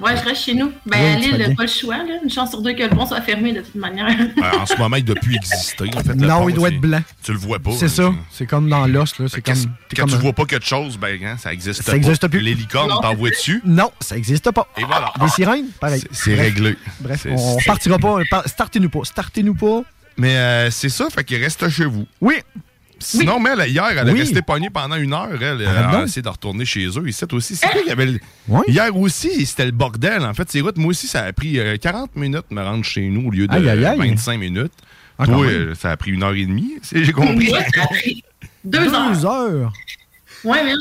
[0.00, 0.72] Ouais, je reste chez nous.
[0.86, 1.54] Ben, Oui, à bien.
[1.54, 2.18] pas le choix, là.
[2.24, 4.08] Une chance sur deux que le pont soit fermé, de toute manière.
[4.42, 5.84] Euh, en ce moment, il ne doit plus exister.
[5.94, 7.00] En fait, Non, il doit être blanc.
[7.22, 7.70] Tu le vois pas.
[7.72, 7.88] C'est hein.
[7.88, 8.12] ça.
[8.30, 9.26] C'est comme dans l'os, là.
[9.28, 9.54] C'est comme.
[9.54, 11.92] Quand, c'est quand comme tu un- vois pas quelque chose, ben, hein, ça existe Ça
[11.92, 11.96] pas.
[11.98, 12.40] existe plus.
[12.40, 13.60] Les licornes, t'en vois dessus.
[13.64, 14.66] Non, ça existe pas.
[14.78, 15.12] Et voilà.
[15.20, 16.02] Des sirènes, pareil.
[16.10, 16.76] C'est réglé.
[17.00, 18.16] Bref, C'est- on partira pas.
[18.30, 19.00] par- Startez-nous pas.
[19.04, 19.82] Startez-nous pas.
[20.16, 22.06] Mais euh, c'est ça, fait qu'il reste chez vous.
[22.20, 22.34] Oui.
[23.02, 24.20] Sinon, mais elle, hier, elle a Oui.
[24.20, 25.28] resté pognée pendant une heure.
[25.40, 27.08] Elle, elle Arrête a essayé de retourner chez eux.
[27.08, 27.56] Ici aussi.
[27.56, 28.20] C'est vrai qu'il y avait le-
[28.68, 30.22] Hier aussi, c'était le bordel.
[30.24, 32.84] En fait, ces routes, moi aussi, ça a pris euh, 40 minutes de me rendre
[32.84, 33.98] chez nous au lieu de Aïe, aïe, aïe.
[33.98, 34.72] 25 minutes.
[35.18, 36.74] Ah, Toi, euh, ça a pris une heure et demie.
[36.92, 37.48] J'ai compris.
[37.48, 38.24] Moi, ça a pris
[38.64, 39.10] deux heures.
[39.12, 39.72] Deux heures.
[40.44, 40.72] Ouais, mais,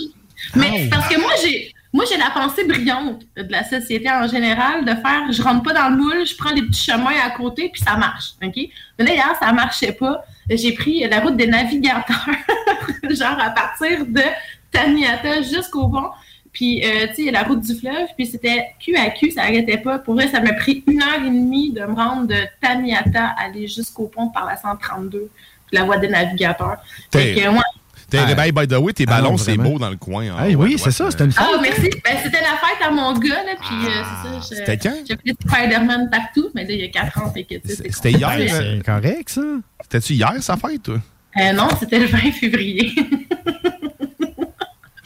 [0.56, 4.86] mais parce que moi, j'ai moi j'ai la pensée brillante de la société en général
[4.86, 7.70] de faire je rentre pas dans le moule, je prends les petits chemins à côté
[7.72, 8.32] puis ça marche.
[8.42, 8.56] OK?
[8.98, 10.24] Mais là, hier, ça marchait pas.
[10.56, 12.28] J'ai pris la route des navigateurs,
[13.10, 14.22] genre à partir de
[14.72, 16.10] Taniata jusqu'au pont.
[16.52, 19.78] Puis, euh, tu sais, la route du fleuve, puis c'était cul à cul, ça n'arrêtait
[19.78, 20.00] pas.
[20.00, 23.68] Pour vrai, ça m'a pris une heure et demie de me rendre de Taniata aller
[23.68, 25.30] jusqu'au pont par la 132,
[25.68, 26.78] puis la voie des navigateurs.
[27.12, 27.64] Fait que, moi,
[28.12, 30.30] T'es réveillé, by the way, tes Ah ballons, non, c'est beau dans le coin.
[30.34, 31.46] en Hey, oui, c'est ça, c'était une fête.
[31.52, 31.90] Ah, merci.
[32.04, 34.40] Ben, c'était la fête à mon gars, là, puis euh, c'est ça.
[34.50, 34.94] je- C'était quand?
[35.08, 38.32] J'ai fait Spider-Man partout, mais là, il y a 4 ans, fait que, C'était hier?
[38.38, 39.42] C'est correct, ça.
[39.82, 40.98] C'était-tu hier, sa fête, toi?
[41.40, 42.92] euh, non, c'était le 20 février.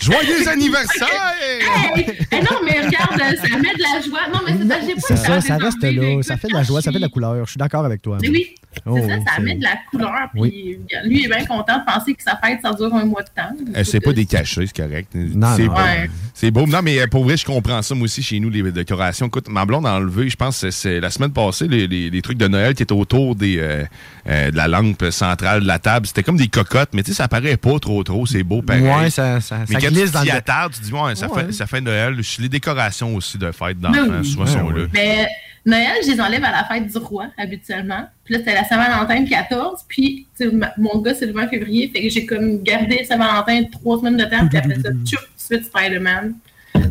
[0.05, 1.07] Joyeux anniversaire!
[1.41, 2.05] hey!
[2.31, 4.19] Hey, non, mais regarde, euh, ça met de la joie.
[4.33, 6.21] Non, mais c'est j'ai pas C'est ça, ça reste là.
[6.23, 7.45] Ça fait de la joie, ça fait de la suis- couleur.
[7.45, 8.17] Je suis d'accord avec toi.
[8.21, 10.11] Mais oui, c'est Oh, ça, ça c'est- met de la couleur.
[10.33, 10.79] Puis Oui.
[11.05, 13.29] lui, il est bien content de penser que sa fête, ça dure un mois de
[13.29, 13.49] temps.
[13.75, 15.09] Euh, c'est pas des cachets, c'est correct.
[15.15, 15.73] Non, c'est non.
[15.73, 15.79] beau.
[15.79, 16.09] Ouais.
[16.33, 16.67] C'est beau.
[16.67, 19.27] Non, mais euh, pour vrai, je comprends ça, moi aussi, chez nous, les décorations.
[19.27, 22.21] Écoute, ma blonde a enlevé, je pense, c'est- c'est la semaine passée, les, les- les
[22.21, 23.83] trucs de Noël qui étaient autour des, euh,
[24.27, 26.07] euh, de la lampe centrale de la table.
[26.07, 28.25] C'était comme des cocottes, mais tu sais, ça paraît pas trop, trop.
[28.25, 28.81] C'est beau, pareil.
[28.83, 30.31] Ouais, ça, ça, mais ça quand glisse tu dans le.
[30.31, 31.45] attardes, tu dis, ouais, ça, Ouais.
[31.45, 32.17] Fait, ça fait Noël.
[32.39, 34.27] Les décorations aussi de fête d'enfants, Ben oui.
[34.31, 34.85] souvent, sont là.
[34.93, 35.27] Mais
[35.65, 38.07] Noël, je les enlève à la fête du roi, habituellement.
[38.23, 39.81] Puis là, c'était la Saint-Valentin le 14.
[39.87, 41.89] Puis, tu sais, ma- mon gars, c'est le 20 février.
[41.93, 44.47] Fait que j'ai comme gardé Saint-Valentin trois semaines de temps.
[44.47, 46.33] Puis après ça, tchoup, suite Spider-Man.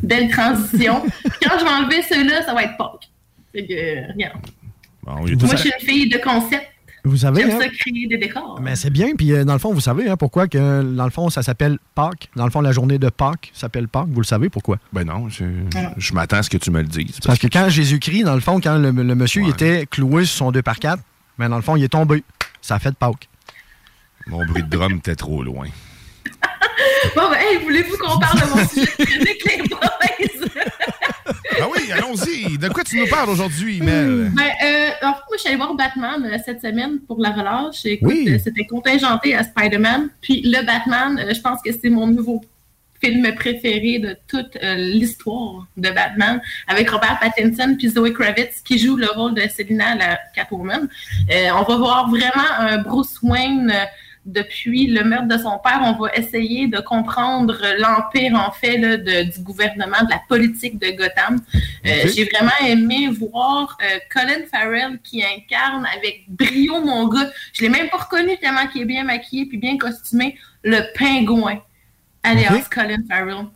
[0.03, 1.03] Belle transition.
[1.23, 3.09] Puis quand je vais enlever ceux-là, ça va être Pâques.
[3.53, 4.39] Fait que, euh, regarde.
[5.03, 6.67] Bon, tout Moi, je suis une fille de concept.
[7.07, 7.61] Vous savez, J'aime hein?
[7.61, 8.59] ça créer des décors.
[8.63, 11.11] Mais c'est bien, puis euh, dans le fond, vous savez hein, pourquoi que dans le
[11.11, 12.31] fond ça s'appelle Pâques?
[12.35, 14.09] Dans le fond, la journée de Pâques s'appelle Pâques.
[14.09, 14.79] Vous le savez pourquoi?
[14.93, 15.45] Ben non, je,
[15.99, 17.19] je m'attends à ce que tu me le dises.
[17.25, 20.39] Parce que quand Jésus-Christ, dans le fond, quand le, le monsieur il était cloué sur
[20.39, 21.03] son 2 par 4
[21.39, 22.23] mais dans le fond, il est tombé.
[22.63, 23.29] Ça a fait de Pâques.
[24.29, 25.67] Mon bruit de drum était trop loin.
[27.15, 28.89] Bon, ben, hey, voulez-vous qu'on parle de mon sujet?
[28.99, 30.49] Les boys?
[31.61, 32.59] Ah oui, allons-y.
[32.59, 34.31] De quoi tu nous parles aujourd'hui, Mel?
[34.35, 37.31] Ben, euh, en fait, moi, je suis allée voir Batman euh, cette semaine pour la
[37.31, 37.85] relâche.
[37.85, 38.27] Écoute, Oui.
[38.29, 40.09] euh, c'était contingenté à Spider-Man.
[40.21, 42.43] Puis le Batman, euh, je pense que c'est mon nouveau
[43.03, 48.97] film préféré de toute l'histoire de Batman, avec Robert Pattinson puis Zoe Kravitz qui joue
[48.97, 50.89] le rôle de Selina, la Catwoman.
[51.31, 53.71] On va voir vraiment un Bruce Wayne
[54.27, 55.81] depuis le meurtre de son père.
[55.83, 60.79] On va essayer de comprendre l'empire, en fait, là, de- du gouvernement, de la politique
[60.79, 61.41] de Gotham.
[61.87, 62.09] Euh.
[62.15, 67.29] J'ai vraiment aimé voir euh, Colin Farrell qui incarne avec brio mon gars.
[67.53, 70.39] Je l'ai même pas reconnu tellement qu'il est bien maquillé puis bien costumé.
[70.63, 71.59] Le pingouin,
[72.23, 72.69] alias Ok.
[72.71, 73.47] Colin Farrell.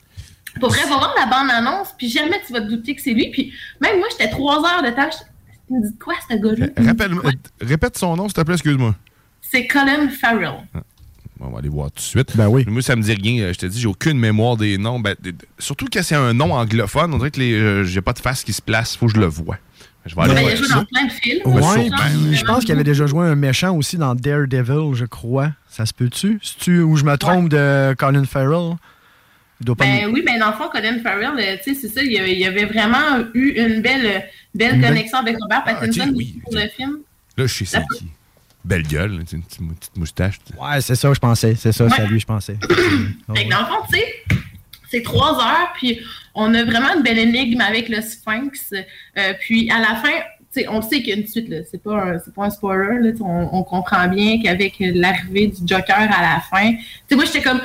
[0.61, 3.31] Pour vrai, va voir la bande-annonce, puis jamais tu vas te douter que c'est lui.
[3.31, 5.15] Puis même moi, j'étais trois heures de tâche.
[5.69, 6.67] Tu me dis quoi, ce gars-là?
[7.61, 8.95] Répète son nom, s'il te plaît, excuse-moi.
[9.51, 10.55] C'est Colin Farrell.
[11.39, 12.37] Bon, on va aller voir tout de suite.
[12.37, 12.65] Ben oui.
[12.67, 13.45] Moi, ça me dit rien.
[13.45, 14.99] Euh, Je te dis, j'ai aucune mémoire des noms.
[14.99, 15.15] Ben,
[15.59, 18.53] surtout quand c'est un nom anglophone, on dirait que euh, j'ai pas de face qui
[18.53, 18.97] se place.
[18.97, 19.59] Faut que je le vois.
[20.05, 20.75] Je vais aller Ben, il voir a joué ça.
[20.77, 21.43] dans plein de films.
[21.47, 22.35] Ouais.
[22.37, 25.53] Je pense qu'il avait déjà joué un méchant aussi dans Daredevil, je crois.
[25.69, 26.41] Ça se peut-tu?
[26.43, 28.77] C'est-tu où je me trompe de Colin Farrell?
[29.61, 32.03] Il Ben me- oui, mais dans le fond, Colin Farrell, euh, tu sais, c'est ça,
[32.03, 36.09] il il avait vraiment eu une belle, belle Une belle- connexion avec Robert Ah, Pattinson
[36.11, 36.99] ok, oui, pour le film.
[37.37, 38.07] Là, je sais c'est qui.
[38.69, 40.39] Belle gueule, une petite mou- petite moustache.
[40.61, 41.55] Ouais, c'est ça, je pensais.
[41.55, 42.57] C'est ça, c'est à lui, je pensais.
[43.35, 44.15] Fait que dans le fond, tu sais,
[44.91, 46.01] c'est trois heures, puis
[46.35, 48.73] on a vraiment une belle énigme avec le Sphinx.
[48.73, 50.11] euh, puis à la fin,
[50.53, 51.59] tu sais, on le sait qu'il y a une suite, là.
[51.71, 53.11] C'est pas, un- c'est pas un spoiler, là.
[53.21, 57.43] On, on comprend bien qu'avec l'arrivée du Joker à la fin, tu sais, moi, j'étais
[57.43, 57.61] comme,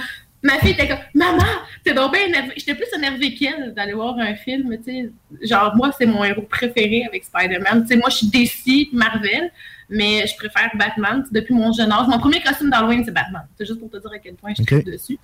[0.46, 1.46] Ma fille était comme, maman,
[1.86, 2.52] t'es donc bien énervée.
[2.58, 5.10] J'étais plus énervée qu'elle d'aller voir un film, tu sais.
[5.48, 7.84] Genre, moi, c'est mon héros préféré avec Spider-Man.
[7.84, 9.50] Tu sais, moi, je suis DC, Marvel,
[9.90, 12.08] mais je préfère Batman depuis mon jeune âge.
[12.08, 13.44] Mon premier costume d'Halloween, c'est Batman.
[13.58, 15.20] C'est juste pour te dire à quel point je suis dessus.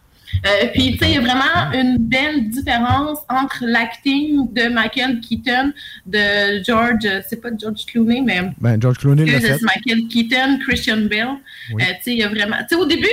[0.45, 5.20] Euh, puis, tu sais, il y a vraiment une belle différence entre l'acting de Michael
[5.22, 5.74] Keaton,
[6.05, 11.01] de George, euh, c'est pas George Clooney, mais Ben, George Clooney c'est Michael Keaton, Christian
[11.10, 11.38] Bale.
[11.74, 11.82] Oui.
[11.82, 12.57] Euh, tu sais, il y a vraiment.
[12.60, 13.07] Tu sais, au début,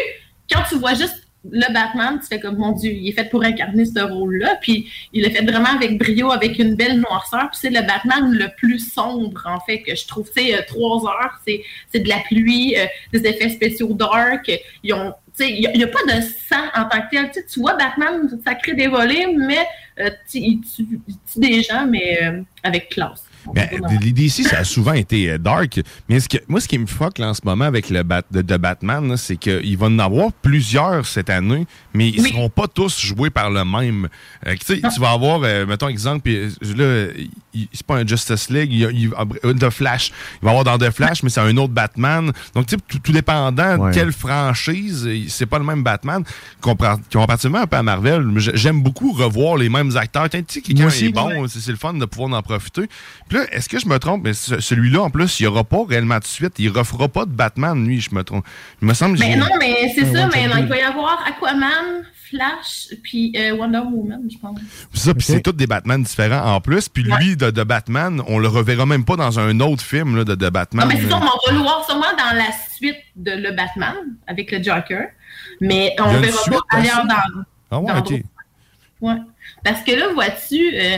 [0.50, 3.42] quand tu vois juste le Batman, tu fais comme mon Dieu, il est fait pour
[3.42, 4.56] incarner ce rôle-là.
[4.60, 7.48] Puis il l'a fait vraiment avec brio, avec une belle noirceur.
[7.50, 10.30] Puis c'est le Batman le plus sombre, en fait, que je trouve.
[10.30, 14.50] Tu sais, euh, trois heures, c'est de la pluie, euh, des effets spéciaux dark.
[14.82, 15.12] Ils ont.
[15.38, 17.30] Il n'y a, pas de sang en tant que tel.
[17.30, 19.66] Tu, vois Batman, ça crée des volets, mais
[20.00, 20.60] euh, tu-
[21.36, 23.25] des gens, mais euh, avec classe.
[23.54, 23.68] Ben,
[24.00, 25.80] DC, ça a souvent été euh, dark.
[26.08, 28.22] Mais ce que, moi, ce qui me fuck là, en ce moment avec le bat,
[28.30, 32.48] de, de Batman, c'est qu'il va en avoir plusieurs cette année, mais ils ne seront
[32.48, 34.08] pas tous joués par le même.
[34.46, 37.12] Euh, tu vas avoir, euh, mettons exemple, puis, euh, là,
[37.72, 40.12] c'est pas un Justice League, il y a, il y a- euh, The Flash.
[40.42, 42.32] Il va y avoir dans The Flash, mais c'est un autre Batman.
[42.54, 43.90] Donc, tu sais, tout, tout dépendant Ouais.
[43.90, 46.22] de quelle franchise, c'est pas le même Batman.
[46.62, 50.28] Compar- Comparativement un peu à Marvel, j'aime beaucoup revoir les mêmes acteurs.
[50.30, 52.82] Tu sais, quelqu'un est bon, c'est c'est le fun de pouvoir en profiter.
[53.28, 54.22] Puis là, est-ce que je me trompe?
[54.24, 56.54] Mais ce- celui-là, en plus, il n'y aura pas réellement de suite.
[56.58, 58.44] Il ne refera pas de Batman, lui, je me trompe.
[58.82, 62.02] Il me semble que Mais non, mais c'est ça, mais il va y avoir Aquaman,
[62.30, 64.58] Flash, puis euh, Wonder Woman, je pense.
[64.92, 66.88] C'est ça, puis c'est tous des Batman différents en plus.
[66.88, 70.24] Puis lui, de, de Batman, on le reverra même pas dans un autre film là,
[70.24, 70.86] de, de Batman.
[70.88, 73.94] Non, mais c'est ça, on va le voir sûrement dans la suite de Le Batman
[74.26, 75.08] avec le Joker,
[75.60, 77.42] mais on une verra suite pas ailleurs dans.
[77.70, 78.10] Ah ouais, dans ok.
[78.10, 78.22] d'autres-
[79.00, 79.16] Ouais.
[79.62, 80.96] Parce que là, vois-tu, euh,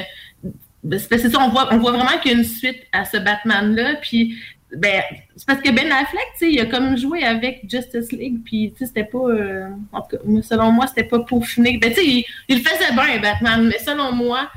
[0.92, 3.96] c'est ça, on voit, on voit vraiment qu'il y a une suite à ce Batman-là,
[4.00, 4.36] puis
[4.76, 5.02] ben,
[5.36, 8.72] c'est parce que Ben Affleck, tu sais, il a comme joué avec Justice League, puis
[8.72, 11.78] tu sais, c'était pas, euh, en tout cas, selon moi, c'était pas peaufiné.
[11.78, 14.50] Ben, tu sais, il, il le faisait bien, Batman, mais selon moi,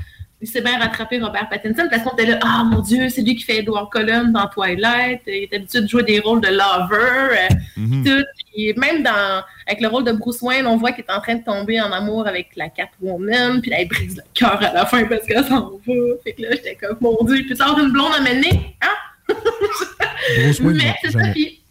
[0.44, 3.36] il s'est bien rattrapé Robert Pattinson parce qu'on était là, ah mon Dieu, c'est lui
[3.36, 7.36] qui fait Edward Cullen dans Twilight, il est habitué de jouer des rôles de lover,
[7.38, 8.04] euh, Mhm.
[8.04, 8.24] tout.
[8.52, 11.36] Puis même dans, avec le rôle de Bruce Wayne, on voit qu'il est en train
[11.36, 14.84] de tomber en amour avec la Catwoman, puis là, il brise le cœur à la
[14.84, 15.92] fin parce qu'elle s'en va.
[16.24, 18.88] Fait que là, j'étais comme, mon Dieu, puis sort une blonde à mener, hein?
[20.36, 21.62] Bruce Wayne, Mais c'est ça, puis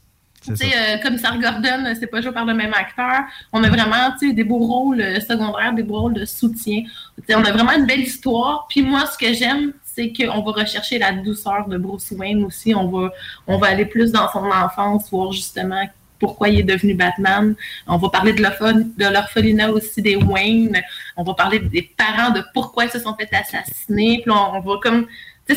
[0.50, 3.22] euh, Commissaire Gordon, euh, c'est pas joué par le même acteur.
[3.54, 6.84] On a vraiment, des beaux rôles euh, secondaires, des beaux rôles de soutien.
[7.30, 8.66] On a vraiment une belle histoire.
[8.70, 12.74] Puis moi, ce que j'aime, c'est qu'on va rechercher la douceur de Bruce Wayne aussi.
[12.74, 13.12] On va,
[13.46, 15.88] on va aller plus dans son enfance, voir justement
[16.20, 17.56] pourquoi il est devenu Batman.
[17.88, 20.82] On va parler de l'orphe- de l'orphelinat aussi des Wayne.
[21.18, 24.22] On va parler des parents, de pourquoi ils se sont fait assassiner.
[24.24, 25.06] Puis on, on va comme...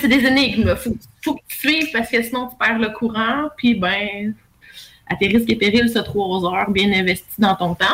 [0.01, 0.75] C'est des énigmes.
[0.77, 3.49] Faut, faut que tu suives parce que sinon tu perds le courant.
[3.57, 4.35] Puis ben,
[5.07, 7.85] à tes risques et périls, ce trois heures bien investi dans ton temps.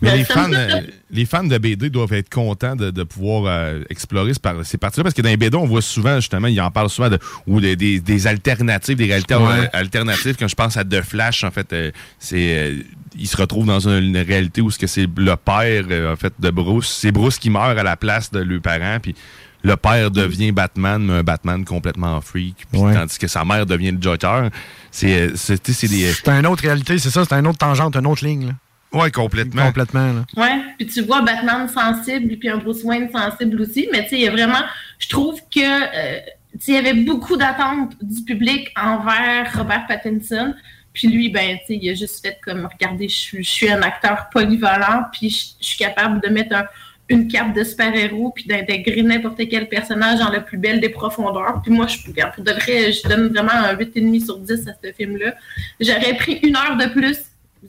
[0.00, 0.80] Mais Euh, les fans, euh,
[1.12, 4.76] les fans de BD doivent être contents de, de pouvoir euh, explorer ce par- ces
[4.76, 7.18] parties-là parce que dans les BD, on voit souvent, justement, ils en parlent souvent de,
[7.46, 9.42] ou des, des- des alternatives, des réalités Ouais.
[9.60, 10.34] euh, alternatives.
[10.36, 12.82] Quand je pense à The Flash, en fait, euh, c'est euh,
[13.16, 16.16] il se retrouve dans une, une réalité où ce que c'est le père, euh, en
[16.16, 16.88] fait, de Bruce.
[17.00, 19.14] C'est Bruce qui meurt à la place de leurs parents, puis
[19.62, 22.94] le père devient Batman, mais un Batman complètement freak, puis Ouais.
[22.94, 24.50] tandis que sa mère devient le Joker.
[24.90, 25.72] C'est euh, des...
[25.72, 28.48] C'est une autre réalité, c'est ça, c'est une autre tangente, une autre ligne.
[28.48, 28.52] Là.
[29.00, 29.64] Ouais, complètement.
[29.66, 30.12] Complètement.
[30.12, 30.24] Là.
[30.36, 34.16] Ouais, puis tu vois Batman sensible, puis un Bruce Wayne sensible aussi, mais tu sais,
[34.16, 34.62] il y a vraiment,
[34.98, 36.18] je trouve que, euh,
[36.52, 40.52] tu sais, il y avait beaucoup d'attentes du public envers Robert Pattinson,
[40.92, 43.70] puis lui, ben, tu sais, il a juste fait comme, regardez, je suis- je suis
[43.70, 46.66] un acteur polyvalent, puis je suis capable de mettre un-
[47.12, 51.60] une cape de super-héros, puis d'intégrer n'importe quel personnage dans la plus belle des profondeurs.
[51.62, 54.92] Puis moi, je, pour de vrai, je donne vraiment un 8,5 sur 10 à ce
[54.92, 55.34] film-là.
[55.80, 57.18] J'aurais pris une heure de plus.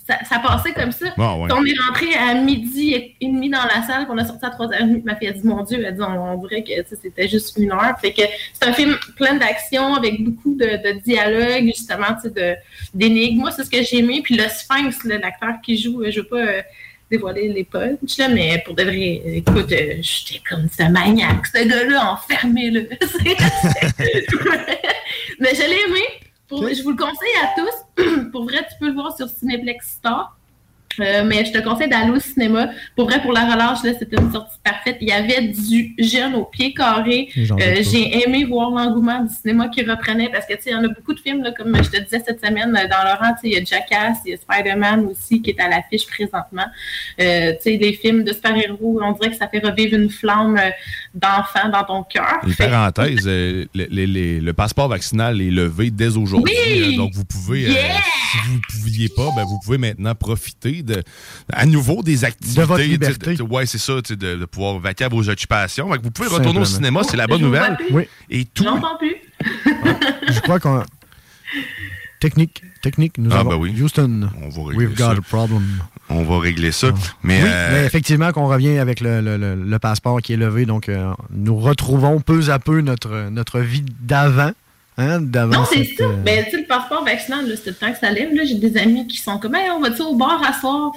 [0.07, 1.05] Ça, ça passait comme ça.
[1.05, 1.47] Ouais.
[1.51, 4.49] On est rentré à midi et demi dans la salle, puis on a sorti à
[4.49, 5.03] 3h30.
[5.03, 7.71] Ma fille a dit Mon Dieu, elle dit on, on dirait que c'était juste une
[7.71, 7.95] heure.
[8.01, 8.23] Fait que
[8.53, 12.17] c'est un film plein d'action avec beaucoup de, de dialogue, justement,
[12.95, 13.41] d'énigmes.
[13.41, 14.21] Moi, c'est ce que j'ai aimé.
[14.23, 16.61] Puis le Sphinx, l'acteur qui joue, euh, je veux pas euh,
[17.13, 21.63] dévoiler les punchs, là, mais pour de vrai, écoute, euh, j'étais comme ce maniaque, ce
[21.67, 22.81] gars-là, enfermé, là.
[23.01, 24.25] C'est-
[25.39, 26.01] mais je l'ai aimé.
[26.47, 28.29] Pour- Je vous le conseille à tous.
[28.31, 30.35] pour vrai, tu peux le voir sur Cineplex Store.
[30.99, 32.69] Euh, mais je te conseille d'aller au cinéma.
[32.95, 34.97] Pour vrai, pour la relâche, c'était une sortie parfaite.
[35.01, 37.29] Il y avait du jeune au pied carré.
[37.37, 37.75] Euh.
[37.81, 40.83] J'ai aimé voir l'engouement du cinéma qui reprenait parce que, tu sais, il y en
[40.83, 43.41] a beaucoup de films, là, comme je te disais cette semaine, euh, dans Laurent, tu
[43.41, 46.65] sais, il y a Jackass, il y a Spider-Man aussi qui est à l'affiche présentement.
[47.19, 50.59] Euh, tu sais, les films de super-héros, on dirait que ça fait revivre une flamme
[51.13, 52.39] d'enfant dans ton cœur.
[52.45, 56.53] Une Fait- parenthèse, le, le- le- le passeport vaccinal est levé dès aujourd'hui.
[56.67, 56.93] Oui!
[56.93, 57.95] Euh, donc, vous pouvez, Yeah!
[58.31, 61.01] si vous ne pouviez pas, ben, vous pouvez maintenant profiter de,
[61.51, 62.61] à nouveau des activités.
[62.61, 63.41] De votre liberté.
[63.41, 65.91] ouais, c'est ça, de, de pouvoir vaquer à vos occupations.
[65.91, 67.77] Fait que vous pouvez retourner au cinéma, c'est la bonne nouvelle.
[67.91, 68.03] Oui.
[68.29, 68.63] Et tout.
[68.63, 69.15] J'entends plus.
[70.29, 70.83] Je crois qu'on.
[72.19, 73.49] Technique, technique, nous Ah, avons.
[73.49, 73.81] ben oui.
[73.81, 75.13] Houston, On va régler we've ça.
[75.13, 75.65] got a problem.
[76.09, 76.87] On va régler ça.
[77.21, 80.37] Mais, oui, euh, mais effectivement, qu'on revient avec le, le- le- le passeport qui est
[80.37, 84.51] levé, donc euh, nous retrouvons peu à peu notre, notre vie d'avant.
[84.97, 86.03] Hein, Non, c'est cette, ça.
[86.05, 88.33] euh, Ben, tu sais, le passeport vaccinal, c'est le temps que ça lève.
[88.33, 90.91] Là, j'ai des amis qui sont comme, hey, on va-tu au bar à soir?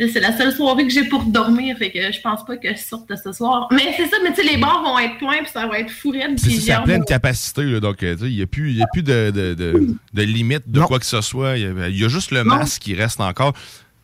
[0.00, 2.68] Euh, C'est la seule soirée que j'ai pour dormir, fait que je pense pas que
[2.74, 3.68] je sorte ce soir.
[3.70, 5.90] Mais c'est ça, mais tu sais, les bars vont être pleins, puis ça va être
[5.90, 7.62] fou raide, C'est ça, pleine capacité.
[7.62, 9.54] là, donc, euh, tu sais, il n'y a plus, il y a plus de, de,
[9.54, 11.56] de, de limite de quoi que ce soit.
[11.56, 12.56] Il y a, il y a juste le Non.
[12.56, 13.52] masque qui reste encore.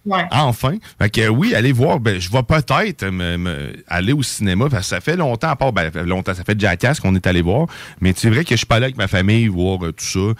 [0.07, 0.25] Ouais.
[0.31, 0.77] Enfin.
[0.99, 2.01] Fait que, euh, oui, allez voir.
[2.01, 5.57] Ben, je vais peut-être me- me- aller au cinéma parce que ça fait longtemps, à
[5.57, 7.67] part, ben, ça fait longtemps, ça fait Jackass qu'on est allé voir.
[8.01, 10.19] Mais c'est vrai que je suis pas allé avec ma famille voir euh, tout ça.
[10.21, 10.35] Euh,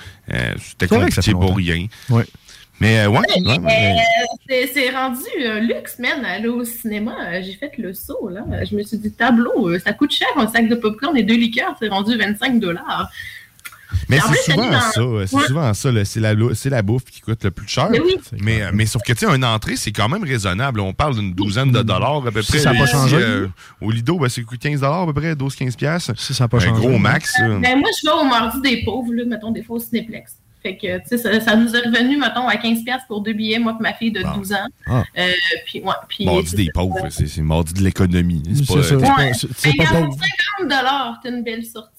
[0.59, 1.55] C'était C'est vrai que ça compliqué fait pour longtemps.
[1.57, 1.87] rien.
[2.09, 2.25] Ouais.
[2.81, 3.19] Mais, euh, ouais.
[4.51, 7.41] Euh, c'est- rendu un luxe, man, aller au cinéma.
[7.43, 8.41] J'ai fait le saut, là.
[8.65, 11.77] Je me suis dit, tableau, ça coûte cher, un sac de popcorn et deux liqueurs,
[11.79, 13.11] c'est rendu 25 dollars.
[14.09, 14.91] Mais c'est souvent dans- ça,
[15.27, 15.47] c'est Ouais.
[15.47, 17.89] souvent ça, c'est la, lou- c'est la bouffe qui coûte le plus cher.
[17.91, 18.17] Mais oui.
[18.41, 20.81] Mais, euh, mais sauf que, tu sais, une entrée, c'est quand même raisonnable.
[20.81, 22.59] On parle d'une douzaine de dollars à peu Si près.
[22.61, 23.17] ça a pas changé?
[23.17, 23.49] euh,
[23.81, 26.13] au Lido, ben, c'est 15 dollars à peu près, 12-15 piastres.
[26.17, 26.81] Si ça a pas un changé.
[26.87, 27.33] gros max.
[27.39, 30.33] Ben, moi, je vais au mardi des pauvres, là, mettons, des fois au Cinéplex.
[30.63, 33.33] Fait que, tu sais, ça, ça nous est revenu, mettons, à 15$ piastres pour deux
[33.33, 34.67] billets, moi et ma fille de 12 ans.
[34.87, 35.03] Ah.
[35.19, 35.31] Euh,
[35.65, 38.43] puis, ouais, puis, Mardi des pauvres, c'est c'est mardi de l'économie.
[38.55, 38.95] C'est C'est pas, ça.
[38.95, 39.33] euh, Ouais.
[39.35, 40.19] c'est- c'est Ben, pas regarde, pauvre.
[40.59, 41.91] 50 dollars, t'as une belle sortie.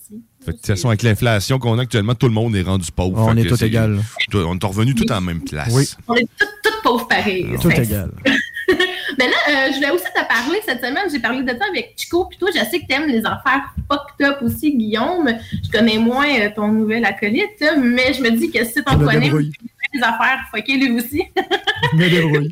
[0.44, 2.92] Fait que, de toute façon, avec l'inflation qu'on a actuellement, tout le monde est rendu
[2.92, 3.18] pauvre.
[3.20, 4.00] On est tous c'est- égal.
[4.30, 5.70] tout- On est revenu tout en même place.
[5.74, 5.88] Oui.
[6.08, 7.48] On est toutes, toutes pauvres pareilles.
[7.62, 8.12] Tout égal.
[9.18, 11.10] Ben là, euh, je voulais aussi te parler cette semaine.
[11.12, 12.26] J'ai parlé de ça avec Chico.
[12.26, 15.30] Puis toi, je sais que t'aimes les affaires fucked up aussi, Guillaume.
[15.64, 18.98] Je connais moins euh, ton nouvel acolyte, là, mais je me dis que si t'en
[18.98, 21.24] connais, des affaires fuckées lui aussi.
[21.94, 22.52] Je me débrouille.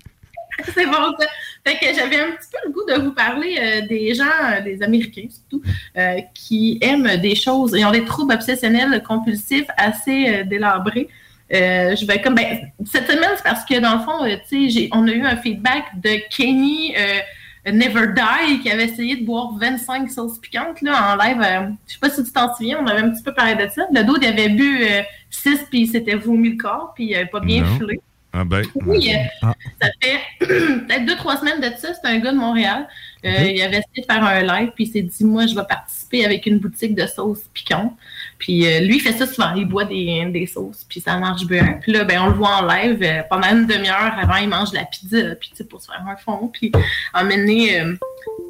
[0.75, 1.25] C'est bon, ça.
[1.65, 4.61] Fait que j'avais un petit peu le goût de vous parler euh, des gens, euh,
[4.61, 5.61] des Américains surtout,
[5.97, 11.09] euh, qui aiment des choses et ont des troubles obsessionnels compulsifs assez délabrés.
[11.51, 14.69] Euh, je vais comme ben, cette semaine c'est parce que dans le fond euh, tu
[14.69, 19.25] sais on a eu un feedback de Kenny euh, Never Die qui avait essayé de
[19.25, 22.85] boire 25 sauces piquantes là en live je sais pas si tu t'en souviens on
[22.85, 24.85] avait un petit peu parlé de ça le dos il avait bu
[25.31, 27.79] 6 puis il s'était vomi le corps puis il avait pas bien Non.
[27.79, 27.99] filé
[28.31, 28.61] Ah ben.
[28.85, 29.53] oui, Ah.
[29.81, 31.89] ça fait peut-être deux, trois semaines de ça.
[31.95, 32.87] C'est un gars de Montréal.
[33.25, 33.51] Euh, Ok.
[33.53, 36.25] Il avait essayé de faire un live, puis il s'est dit Moi, je vais participer
[36.25, 37.93] avec une boutique de sauces piquantes.
[38.37, 39.53] Puis euh, lui, il fait ça souvent.
[39.55, 41.79] Il boit des, des sauces, puis ça marche bien.
[41.81, 44.71] Puis là, ben, on le voit en live euh, pendant une demi-heure avant, il mange
[44.71, 46.49] de la pizza, puis tu sais, pour se faire un fond.
[46.51, 46.71] Puis
[47.13, 47.95] à euh,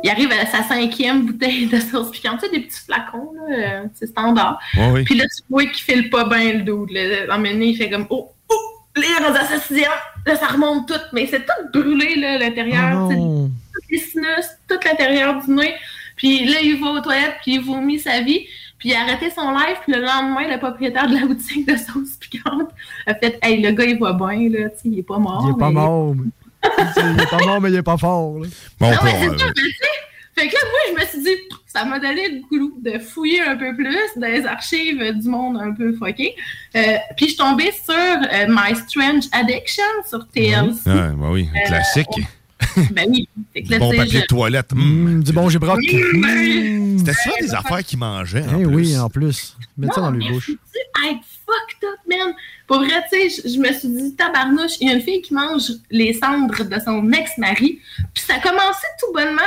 [0.04, 2.40] il arrive à sa cinquième bouteille de sauce piquante.
[2.40, 4.60] Tu sais, des petits flacons, là, c'est standard.
[4.78, 5.04] Oui.
[5.04, 6.86] Puis là, tu vois qu'il file pas bien le dos.
[7.30, 8.56] À donné, il fait comme Oh, oh,
[8.96, 9.90] là, à sa sixième.
[10.26, 10.94] Là, ça remonte tout.
[11.14, 13.10] Mais c'est tout brûlé, là, l'intérieur.
[13.10, 13.50] Oh
[13.92, 15.74] les sinus, tout l'intérieur du nez.
[16.16, 18.46] Puis là, il va aux toilettes, puis il vomit sa vie.
[18.78, 21.76] Puis il a arrêté son live, puis le lendemain, le propriétaire de la boutique de
[21.76, 22.70] sauce piquante
[23.06, 25.44] a fait Hey, le gars, il va bien, là, tu sais, il est pas mort.
[25.48, 26.16] Il est pas mais- mort.
[26.16, 26.32] mais-
[27.16, 28.40] Il est pas mort, mais il est pas fort.
[28.40, 28.48] là.
[28.80, 29.88] Bon, non, mais c'est euh, ça, mais tu sais.
[30.36, 33.42] Fait que là, moi, je me suis dit, ça m'a donné le goût de fouiller
[33.42, 36.36] un peu plus dans les archives du monde un peu fucké.
[36.76, 36.82] Euh,
[37.16, 40.80] puis je suis tombée sur euh, My Strange Addiction sur TLC.
[40.88, 42.08] ah, ben oui, un Euh, classique.
[42.92, 43.28] Ben oui.
[43.56, 44.72] Que là, bon papier je- de toilette.
[44.74, 44.80] hum.
[44.80, 45.80] Hum, du bon gibroc.
[45.80, 46.98] Hum.
[47.00, 48.44] C'était souvent des affaires qu'ils mangeaient.
[48.44, 48.76] en Eh plus.
[48.76, 49.56] oui, en plus.
[49.78, 50.50] Mets ça dans les bouches.
[50.52, 52.34] être fucked up, man.
[52.68, 55.22] Pour vrai, tu sais, je, je me suis dit, tabarnouche, il y a une fille
[55.22, 57.80] qui mange les cendres de son ex-mari.
[58.14, 59.42] Puis ça a commencé tout bonnement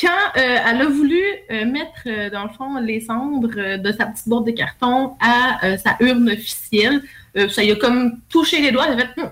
[0.00, 3.90] quand euh, elle a voulu euh, mettre, euh, dans le fond, les cendres euh, de
[3.92, 7.02] sa petite boîte de carton à euh, sa urne officielle.
[7.36, 8.86] Euh, ça y a comme touché les doigts.
[8.86, 9.30] A fait, Hum,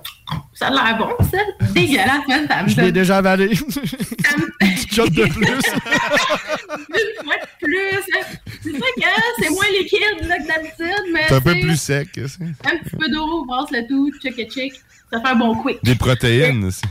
[0.54, 1.38] ça a l'air bon, ça.
[1.72, 2.46] Dégueulasse, man.
[2.48, 3.54] Ça me Je l'ai déjà avalé.
[3.56, 3.72] ça
[4.36, 5.48] me- Une de plus.
[5.48, 7.98] une fois de plus.
[8.14, 8.26] hein.
[8.62, 11.76] C'est vrai que hein, c'est moins liquide là, que d'habitude, mais C'est un peu plus
[11.80, 12.08] sec.
[12.18, 14.72] un petit peu d'eau, brasse le tout, check et check.
[15.12, 15.78] Ça fait un bon quick.
[15.82, 16.82] Des protéines aussi.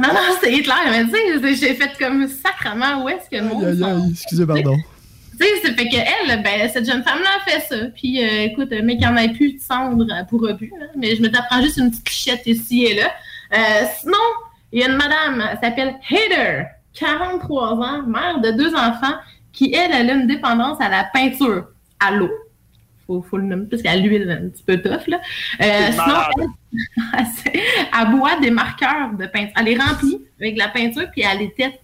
[0.00, 3.48] Non, non, c'est Hitler, mais tu sais, j'ai fait comme sacrement où est-ce que le
[3.48, 3.64] monde.
[3.64, 4.10] Aïe, aïe, aïe.
[4.12, 4.76] Excusez, pardon.
[5.40, 7.86] Tu sais, fait que elle, ben, cette jeune femme-là a fait ça.
[7.94, 10.72] Puis, euh, écoute, mais qu'il n'y en ait plus de cendre pour rebut.
[10.80, 10.86] hein.
[10.96, 13.10] Mais je me t'apprends juste une petite clichette ici et là.
[13.54, 14.16] Euh, sinon,
[14.72, 19.14] il y a une madame, elle s'appelle Heather, 43 ans, mère de deux enfants,
[19.52, 21.68] qui, elle, elle a une dépendance à la peinture,
[22.00, 22.30] à l'eau.
[23.06, 25.18] Faut, faut le nommer, parce qu'à l'huile, un petit peu tough, là.
[25.62, 26.48] Euh, sinon,
[27.16, 27.26] elle,
[28.00, 29.54] elle boit des marqueurs de peinture.
[29.56, 31.80] Elle les remplit avec de la peinture, puis elle les tête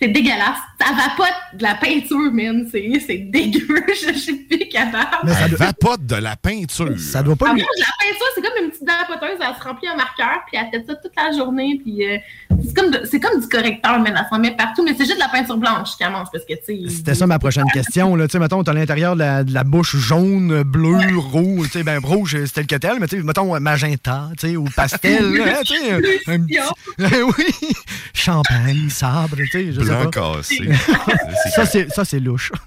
[0.00, 0.58] C'est dégueulasse.
[0.80, 2.66] Ça vapote de la peinture, man.
[2.70, 3.84] C'est dégueu.
[3.88, 5.30] Je suis plus capable.
[5.44, 6.98] Elle vapote de la peinture.
[6.98, 9.38] Ça doit Ah, moi, la peinture, c'est comme une petite dent vapoteuse.
[9.40, 11.80] Elle se remplit en marqueur, puis elle fait ça toute la journée.
[11.82, 12.18] Puis euh,
[12.66, 14.84] c'est comme, de- c'est comme du correcteur, mais elle s'en met partout.
[14.84, 16.94] Mais c'est juste de la peinture blanche qu'elle mange, parce que, tu sais...
[16.96, 18.14] C'était ça ma prochaine question.
[18.16, 18.26] Là.
[18.28, 21.68] Tu sais, mettons, t'as l'intérieur de la, de la bouche jaune, bleu, rouge.
[21.72, 24.56] Tu sais, ben, rouge, c'est tel que tel, mais tu sais, mettons, magenta, tu sais,
[24.56, 25.32] ou pastel.
[25.36, 26.58] là, tu sais, un, un petit-
[27.38, 27.72] oui,
[28.12, 30.34] champagne, sabre, tu sais Blanc pas.
[30.36, 30.68] cassé.
[31.54, 32.52] ça, c'est, ça, c'est louche.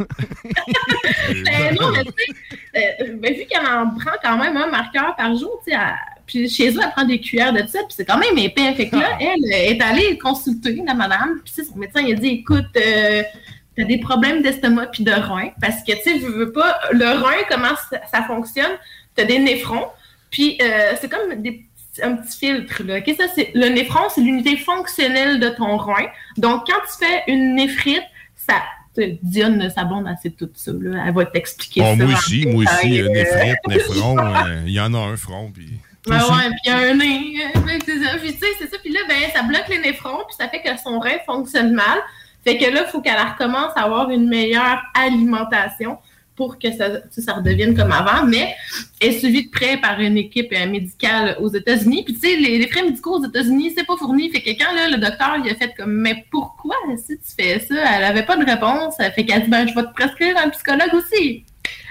[1.29, 5.15] Ben non, mais tu sais, euh, ben, vu qu'elle en prend quand même un marqueur
[5.15, 5.95] par jour, tu sais, elle-
[6.25, 8.73] puis chez eux, elle prend des cuillères de ça, puis c'est quand même épais.
[8.75, 12.27] Fait que là, elle est allée consulter la madame, puis son médecin, il a dit,
[12.27, 13.23] écoute, euh,
[13.75, 17.05] t'as des problèmes d'estomac puis de rein, parce que, tu sais, je veux pas, le
[17.23, 18.71] rein, comment ça, ça fonctionne,
[19.15, 19.87] t'as des néphrons,
[20.29, 21.65] puis euh, c'est comme des
[22.03, 22.99] un petit filtre, là.
[23.17, 26.07] Ça, c'est, le néphron, c'est l'unité fonctionnelle de ton rein.
[26.37, 28.03] Donc, quand tu fais une néphrite,
[28.35, 28.61] ça,
[29.21, 31.03] Dionne, sa blonde, sait tout ça, là.
[31.07, 32.05] Elle va t'expliquer Bon, ça.
[32.05, 35.51] moi aussi, moi aussi, euh, euh, néphrite, néphron, euh, il y en a un front,
[35.51, 35.79] puis...
[36.07, 37.33] Ouais, ouais, puis il y a un nez.
[37.53, 38.77] Puis tu sais, c'est ça.
[38.81, 41.99] Puis là, ben, ça bloque les néphrons, puis ça fait que son rein fonctionne mal.
[42.43, 45.97] Fait que là, il faut qu'elle recommence à avoir une meilleure alimentation
[46.39, 48.25] pour que ça, ça redevienne comme avant.
[48.25, 48.55] Mais
[49.01, 52.03] est suivie de près par une équipe euh, médicale aux États-Unis.
[52.05, 54.31] Puis tu sais, les, les frais médicaux aux États-Unis, c'est pas fourni.
[54.31, 57.59] Fait que quand là, le docteur, il a fait comme, mais pourquoi si tu fais
[57.59, 57.75] ça?
[57.97, 58.95] Elle avait pas de réponse.
[58.97, 61.43] Fait qu'elle dit, ben, je vais te prescrire un psychologue aussi.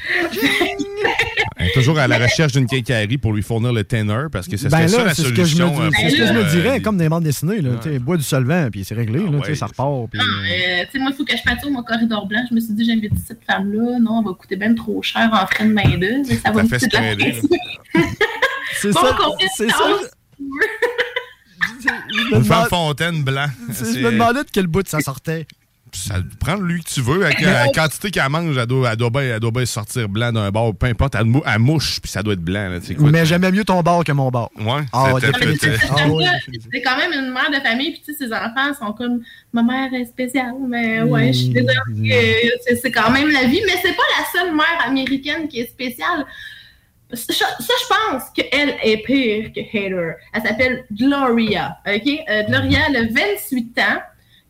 [1.74, 4.82] Toujours à la recherche d'une quincaillerie pour lui fournir le tenor, parce que ce serait
[4.82, 5.82] Ben ça la c'est ce que je me, solution.
[5.82, 7.60] euh, dis- c'est ce que je me euh, dirais, comme des bandes dessinées.
[7.60, 9.20] Là, Bois du solvant, puis c'est réglé.
[9.26, 10.10] Ah là, ça repart.
[10.10, 12.44] Puis, Euh, tu sais, moi, il faut que je peinture mon corridor blanc.
[12.48, 13.98] Je me suis dit, j'invite cette femme-là.
[14.00, 16.24] Non, elle va coûter bien trop cher en frais de main-d'œuvre.
[16.42, 17.32] Ça va coûter de la.
[18.80, 19.16] C'est Bon, ça,
[19.56, 19.98] c'est ça.
[22.32, 23.46] Une femme fontaine blanc.
[23.68, 25.46] je me demandais de quel bout ça sortait.
[25.93, 27.24] Ça prend lui que tu veux.
[27.24, 30.32] Avec la quantité qu'elle mange, elle doit, elle doit bien, elle doit bien sortir blanc
[30.32, 30.74] d'un bord.
[30.74, 32.68] Peu importe, elle, mou- elle mouche, puis ça doit être blanc.
[32.68, 32.78] Là.
[33.11, 34.51] Mais j'aimais mieux ton bar que mon bar.
[34.59, 34.82] Ouais.
[34.93, 35.26] Ah, c'est-
[35.91, 36.07] Ah,
[36.72, 39.20] C'est quand même une mère de famille, puis ses enfants sont comme
[39.53, 41.72] ma mère est spéciale, mais ouais, je suis désolée,
[42.12, 45.61] euh, c'est- c'est quand même la vie, mais c'est pas la seule mère américaine qui
[45.61, 46.24] est spéciale.
[47.11, 50.12] Ça, ça, je pense qu'elle est pire que Hater.
[50.34, 52.07] Elle s'appelle Gloria, OK?
[52.28, 53.99] Euh, Gloria, elle a 28 ans,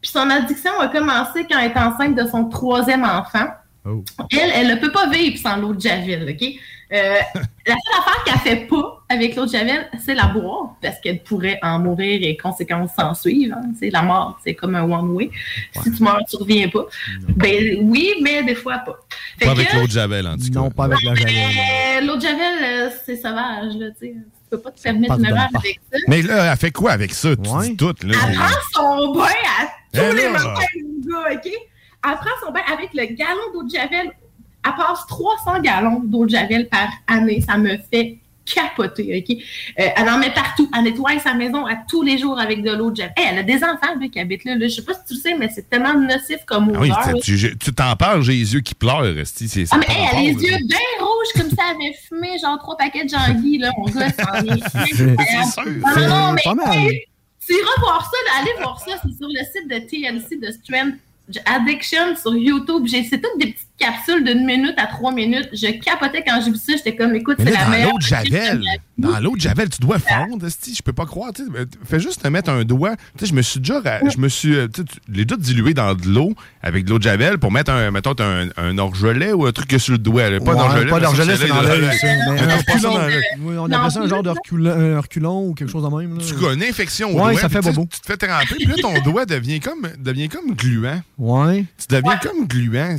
[0.01, 3.47] puis son addiction a commencé quand elle est enceinte de son troisième enfant.
[4.33, 6.47] Elle, elle ne peut pas vivre sans l'eau de Javel, OK?
[6.93, 7.15] Euh,
[7.67, 11.23] la seule affaire qu'elle fait pas avec l'eau de Javel, c'est la boire, parce qu'elle
[11.23, 13.57] pourrait en mourir et conséquences s'en suivre.
[13.57, 13.71] hein.
[13.79, 15.31] C'est la mort, c'est comme un one-way.
[15.83, 16.85] Si tu meurs, tu reviens pas.
[17.29, 18.99] Ben oui, mais des fois pas.
[19.39, 20.61] Fait Pas que, avec l'eau de Javel, en tout cas.
[20.61, 22.07] Non, pas avec la javel.
[22.07, 24.15] l'eau de Javel, euh, c'est sauvage, là, tu sais.
[24.51, 25.99] Tu peux pas te de une erreur bonne avec ça.
[26.09, 27.37] Mais là, elle fait quoi avec ça?
[27.37, 28.17] Tu dis tout, là.
[28.29, 30.31] Elle prend son bain à tous les là!
[30.31, 31.47] matins, mon gars, OK?
[31.47, 34.11] Elle prend son bain avec le gallon d'eau de Javel.
[34.65, 37.43] Elle passe 300 gallons d'eau de Javel par année.
[37.43, 38.19] Ça me fait
[38.55, 39.37] capoter, OK?
[39.81, 40.71] Euh, elle en met partout.
[40.77, 43.13] Elle nettoie sa maison à tous les jours avec de l'eau de Javel.
[43.17, 44.55] Hey, elle a des enfants, là, qui habitent là.
[44.57, 44.69] là.
[44.69, 47.07] Je sais pas si tu le sais, mais c'est tellement nocif comme Ah oui, odeur.
[47.15, 47.49] là.
[47.61, 49.77] tu t'en parles, j'ai les yeux qui pleurent, Esti, c'est ça.
[49.77, 50.59] Ah, mais hey, elle a les là.
[50.59, 51.65] yeux bien rouges comme ça.
[51.71, 53.71] Elle avait fumé genre trois paquets de Jean-Guy, là.
[53.79, 55.65] Mon gars, ça en est C'est sûr.
[55.67, 56.77] Non, non, non, mais pas mal.
[56.77, 57.05] hey,
[57.47, 58.93] tu iras voir ça, là, allez voir ça.
[59.03, 60.99] C'est sur le site de TLC de Strength
[61.47, 62.85] Addiction sur YouTube.
[62.87, 65.49] J'ai- C'est toutes des petites capsules d'une minute à trois minutes.
[65.53, 66.73] Je capotais quand j'ai vu ça.
[66.77, 67.91] J'étais comme, écoute, c'est la dans meilleure.
[67.93, 68.63] l'eau de Javel,
[68.99, 71.31] dans l'eau de Javel, tu dois fondre, esti, je peux pas croire.
[71.85, 72.97] Fais juste te mettre un doigt.
[73.17, 74.69] Tu sais, je me suis déjà, je me suis, euh,
[75.09, 78.15] les doigts dilués dans de l'eau avec de l'eau de Javel pour mettre un, mettons,
[78.19, 80.29] un, un orgelet ou un truc sur le doigt.
[80.31, 80.41] là.
[80.41, 80.91] Pas Ouais, d'orgelet.
[80.91, 81.81] pas d'orgelet, c'est dans l'œil.
[81.83, 86.19] dans on appelle ça un genre de reculon, ou quelque chose de même.
[86.19, 86.25] là.
[86.27, 87.41] Tu connais infection au Ouais, doigt.
[87.41, 87.87] ça fait bobo.
[87.93, 91.01] Tu te fais tremper, puis là, ton doigt devient comme, devient comme gluant.
[91.19, 91.65] Ouais.
[91.79, 92.97] Tu deviens comme gluant.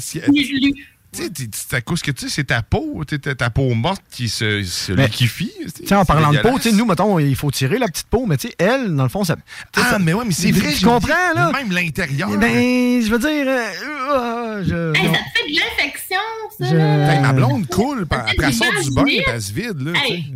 [1.11, 4.03] Tu sais, t'es- c'est à cause que tu sais, c'est ta peau, ta peau morte
[4.11, 5.51] qui se, se Mais- liquifie.
[5.75, 8.37] Tu sais, en parlant de peau, nous, mettons, il faut tirer la petite peau, mais
[8.37, 9.35] tu sais, elle, dans le fond, ça.
[9.75, 10.71] Ah, mais ouais, mais c'est vrai.
[10.73, 11.51] Tu comprends, là?
[11.51, 12.29] Même l'intérieur.
[12.37, 13.47] Ben, je veux dire.
[13.47, 13.69] euh,
[14.11, 16.17] euh, je- Hey, ça te fait de l'infection,
[16.59, 16.65] ça.
[16.69, 17.13] Je- là.
[17.15, 19.03] Hey, ma blonde coule, après elle sort du bain,
[19.33, 19.81] elle se vide.
[19.81, 19.93] Là.
[20.05, 20.31] Hey,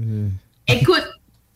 [0.67, 1.03] écoute,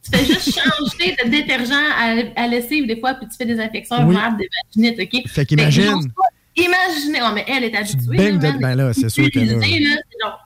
[0.04, 3.60] tu fais juste changer de détergent à, à lessive des fois, puis tu fais des
[3.60, 4.16] infections Oui.
[4.38, 5.28] des vaginite, OK?
[5.28, 6.12] Fait qu'imagine.
[6.58, 8.18] Imaginez, oh, mais elle est habituée.
[8.18, 9.80] baignes là, de- ben là, c'est sûr que là- c'est
[10.22, 10.44] genre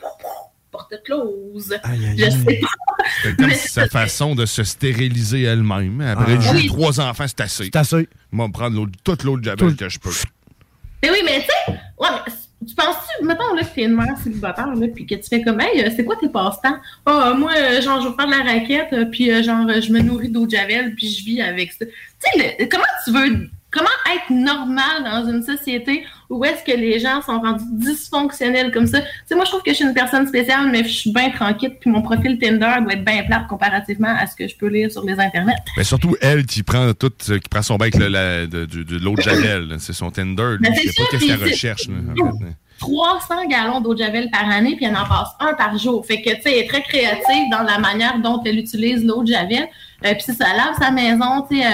[0.70, 1.74] porte close.
[1.84, 3.05] Aïe, aïe, Je sais pas.
[3.24, 6.01] C'est comme sa façon de se stériliser elle-même.
[6.01, 6.41] Après, Ah.
[6.41, 6.68] j'ai Oui.
[6.68, 7.64] trois enfants, c'est assez.
[7.66, 8.07] C'est assez.
[8.32, 10.12] Moi, me prendre l'autre- toute l'eau de Javel Tout- que je peux.
[11.03, 14.16] Mais oui, mais tu sais, ouais, mais tu penses-tu, mettons là, que t'es une mère
[14.24, 16.78] célibataire, là, puis que tu fais comme, hey, euh, c'est quoi tes passe-temps?
[17.05, 19.82] Ah, moi, euh, genre, je vais faire de la raquette, euh, puis euh, genre, euh,
[19.82, 21.86] je me nourris d'eau de javel, puis je vis avec ça.
[21.86, 26.99] Tu sais, comment tu veux comment être normal dans une société où est-ce que les
[26.99, 28.99] gens sont rendus dysfonctionnels comme ça?
[29.01, 31.30] Tu sais, moi, je trouve que je suis une personne spéciale, mais je suis bien
[31.30, 34.67] tranquille, puis mon profil Tinder doit être bien plat comparativement à ce que je peux
[34.67, 35.55] lire sur les internets.
[35.78, 39.15] Mais surtout, elle qui prend tout, euh, qui prend son la- de, de- de l'eau
[39.15, 39.76] de Javel.
[39.80, 40.55] C'est son Tinder.
[40.59, 41.88] Lui, je sais pas qu'est-ce qu'elle recherche.
[41.88, 42.55] là, en fait.
[42.80, 46.03] 300 gallons d'eau de javel par année, puis elle en passe un par jour.
[46.05, 49.22] Fait que, tu sais, elle est très créative dans la manière dont elle utilise l'eau
[49.22, 49.67] de javel.
[50.05, 51.69] Euh, puis c'est ça, lave sa maison, tu sais, euh,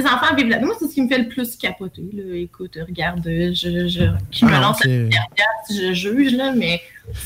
[0.00, 0.60] ses enfants vivent là.
[0.60, 2.36] Moi, c'est ce qui me fait le plus capoter, là.
[2.36, 6.80] Écoute, regarde, je, je, qui me Ah lance la pierre, si je juge, là, mais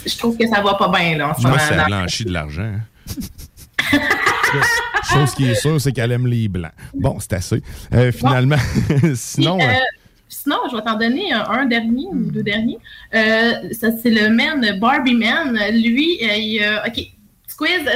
[0.07, 2.75] je trouve que ça va pas bien, là, en Moi, ça dans- blanchit de l'argent.
[5.13, 6.73] Chose qui est sûre, c'est qu'elle aime les blancs.
[6.95, 7.63] Bon, c'est assez.
[7.95, 8.57] Euh, finalement,
[9.15, 9.59] sinon.
[9.61, 9.75] Euh, euh,
[10.29, 12.79] sinon, je vais t'en donner un, un dernier ou deux derniers.
[13.15, 15.59] Euh, ça, c'est le man, Barbie Man.
[15.73, 17.01] Lui, euh, il, euh, OK,
[17.57, 17.89] quiz.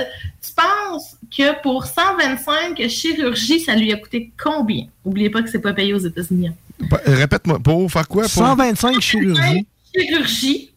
[0.45, 0.55] Euh, Tu
[0.93, 4.87] penses que pour 125 chirurgies, ça lui a coûté combien?
[5.05, 6.49] N'oubliez pas que c'est pas payé aux États-Unis.
[6.49, 6.87] hein.
[6.91, 8.23] pa- Répète-moi, pour faire quoi?
[8.23, 8.31] Pour...
[8.31, 9.67] 125 chirurgies.
[9.95, 10.71] Chirurgies,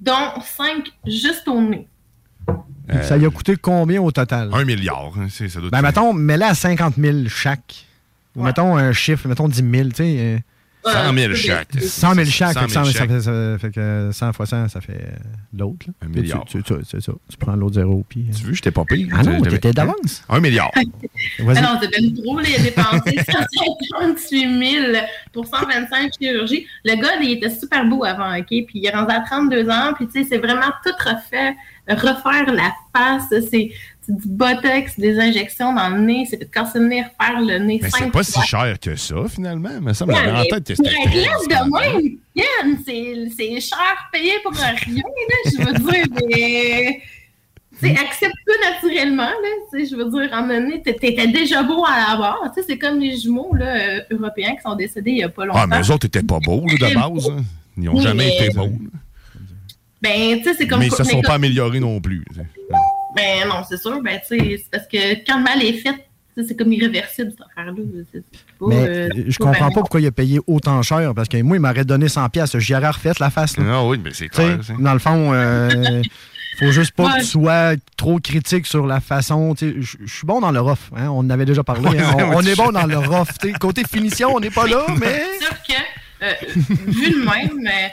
[0.00, 1.86] dont 5 juste au nez.
[3.02, 4.50] Ça lui a coûté combien au total?
[4.52, 5.12] Un milliard.
[5.18, 7.84] hein, c'est- ça doit Ben, être- mettons, mets-la à 50 000 chaque.
[8.36, 10.42] Ou mettons un chiffre, mettons 10 000, tu sais.
[10.86, 11.68] Euh, 100 000 chaque.
[11.80, 12.52] 100 000 chaque.
[12.54, 13.10] 100 fait que 100 000 ça chaque.
[13.10, 15.12] fait, ça fait que 100 fois 100, ça fait
[15.56, 15.86] l'autre.
[16.02, 16.44] Un Puis milliard.
[16.46, 17.12] tu- tu- tu- C'est ça.
[17.28, 18.04] Tu prends l'autre zéro.
[18.08, 19.08] Puis, euh, Tu veux, j'étais pas pire.
[19.12, 20.22] Ah non, t'étais d'avance.
[20.28, 20.70] Un milliard.
[21.40, 21.58] Vas-y.
[21.58, 22.40] Ah non, c'est bien trop.
[22.40, 23.16] Il a dépensé
[23.80, 26.66] 158 000 pour 125 chirurgies.
[26.84, 28.46] Le gars, il était super beau avant, OK?
[28.48, 29.92] Puis il est rendu à 32 ans.
[29.96, 31.54] Puis tu sais, c'est vraiment tout refait,
[31.94, 33.24] refaire la face.
[33.50, 33.70] C'est
[34.02, 36.26] c'est du botox, des injections dans le nez.
[36.30, 37.80] C'est de casser le nez, refaire le nez.
[37.82, 39.68] Mais c'est pas si cher que ça, finalement.
[39.82, 44.52] Mais ça me Ouais, en tête que c'était de Yann, c'est c'est cher payé pour
[44.52, 47.00] rien, là, je veux dire, mais...
[47.78, 52.16] Tu sais, accepte-le naturellement, là, je veux dire, donné, t'é- t'étais déjà beau à la
[52.16, 55.44] base, c'est comme les jumeaux, là, euh, européens qui sont décédés il y a pas
[55.44, 55.60] longtemps.
[55.62, 57.28] Ah, mais eux autres étaient pas beaux, là, de base.
[57.30, 57.42] hein.
[57.76, 58.70] Ils n'ont Oui, jamais mais- été beaux.
[60.02, 60.80] Ben, tu sais, c'est comme...
[60.80, 62.24] Mais ils se sont pas améliorés non plus.
[63.16, 66.06] Ben non, c'est sûr, ben, tu sais, c'est parce que quand le mal est fait,
[66.46, 67.72] c'est comme irréversible, cette affaire-là.
[68.60, 71.14] Mais euh, euh, je comprends pas pourquoi il a payé autant cher.
[71.14, 72.58] Parce que moi, il m'aurait donné 100 pièces.
[72.58, 73.56] J'y aurais refait la face.
[73.56, 73.64] Là.
[73.70, 74.58] Ah oui, mais c'est clair.
[74.62, 74.74] ça.
[74.78, 76.02] Dans le fond, euh,
[76.58, 77.12] faut juste pas Ouais.
[77.14, 79.54] que tu sois trop critique sur la façon.
[79.54, 80.76] tu sais, Je suis bon dans le rough.
[80.94, 81.88] hein, on en avait déjà parlé.
[81.88, 83.28] Ouais, hein, ouais, on, est bon dans le rough.
[83.58, 85.22] Côté finition, on n'est pas là, mais.
[85.38, 86.32] C'est sûr que, euh,
[86.86, 87.92] vu de même, mais...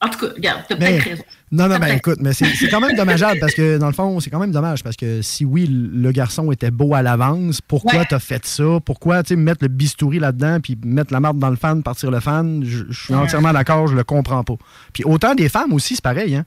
[0.00, 1.22] En tout cas, regarde, t'as peut-être raison.
[1.50, 4.30] Non, non, ben écoute, mais c'est quand même dommageable parce que dans le fond, c'est
[4.30, 8.06] quand même dommage parce que si oui, le garçon était beau à l'avance, pourquoi Ouais.
[8.08, 8.78] t'as fait ça?
[8.84, 12.12] Pourquoi, tu sais, mettre le bistouri là-dedans puis mettre la marde dans le fan, partir
[12.12, 12.62] le fan?
[12.64, 13.18] Je suis Ouais.
[13.20, 14.54] entièrement d'accord, je le comprends pas.
[14.92, 16.44] Puis autant des femmes aussi, c'est pareil, hein?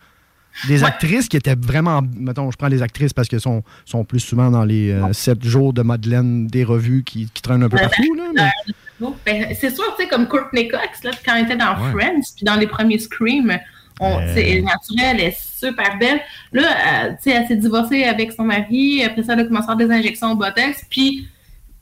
[0.67, 2.01] Des actrices qui étaient vraiment.
[2.17, 5.73] Mettons, je prends les actrices parce qu'elles sont, sont plus souvent dans les 7 jours
[5.73, 8.15] de Madeleine des revues qui, qui traînent un peu partout.
[8.15, 11.55] Là, mais- ben, ben, c'est sûr, tu sais, comme Courtney Cox, là, quand elle était
[11.57, 11.91] dans Ouais.
[11.91, 13.57] Friends, puis dans les premiers Scream,
[13.99, 14.33] on, Euh.
[14.35, 16.21] elle est naturelle, elle est super belle.
[16.53, 16.69] Là,
[17.07, 19.75] euh, tu sais, elle s'est divorcée avec son mari, après ça, elle a commencé à
[19.77, 21.27] faire des injections au Botox, puis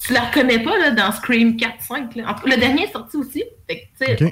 [0.06, 2.16] tu la reconnais pas là, dans Scream 4-5.
[2.16, 2.30] là.
[2.30, 3.44] En tout cas, Le dernier est sorti aussi.
[3.68, 4.26] Fait que,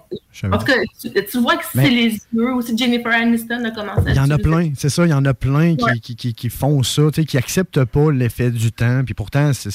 [0.47, 2.53] En tout cas, tu, tu vois que c'est les yeux.
[2.53, 5.13] Aussi, Jennifer Aniston a commencé à Il y en a plein, c'est ça, il y
[5.13, 5.99] en a plein qui, Ouais.
[5.99, 9.69] qui, qui- qui font ça, qui acceptent pas l'effet du temps, puis pourtant, c'est-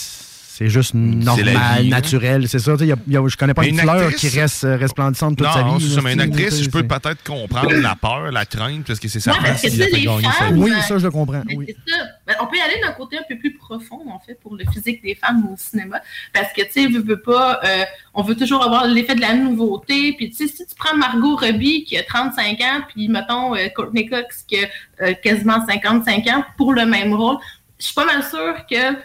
[0.63, 1.83] c'est juste normal, hein.
[1.89, 2.73] naturel, c'est ça.
[2.73, 4.31] tu sais, il y a- y a- je connais pas Mais une, une fleur actrice-
[4.31, 5.85] qui reste euh, resplendissante toute sa Non, vie.
[5.85, 9.01] c'est là, ça, mais une actrice, je peux peut-être comprendre la peur, la crainte, parce
[9.01, 10.61] que c'est sa a fait gagner femmes, vie.
[10.61, 11.43] Oui, ça, je le comprends.
[11.57, 11.67] Oui.
[11.89, 11.97] ça.
[12.27, 14.65] Ben, on peut y aller d'un côté un peu plus profond, en fait, pour le
[14.73, 16.01] physique des femmes au cinéma.
[16.33, 17.85] Parce que, tu sais, veut, veut pas, euh,
[18.15, 20.13] on veut toujours avoir l'effet de la nouveauté.
[20.17, 23.69] Puis, tu sais, si tu prends Margot Robbie qui a 35 ans, puis, mettons, euh,
[23.75, 24.69] Courtney Cox qui a
[25.03, 27.37] euh, quasiment 55 ans pour le même rôle,
[27.79, 28.97] je suis pas mal sûre que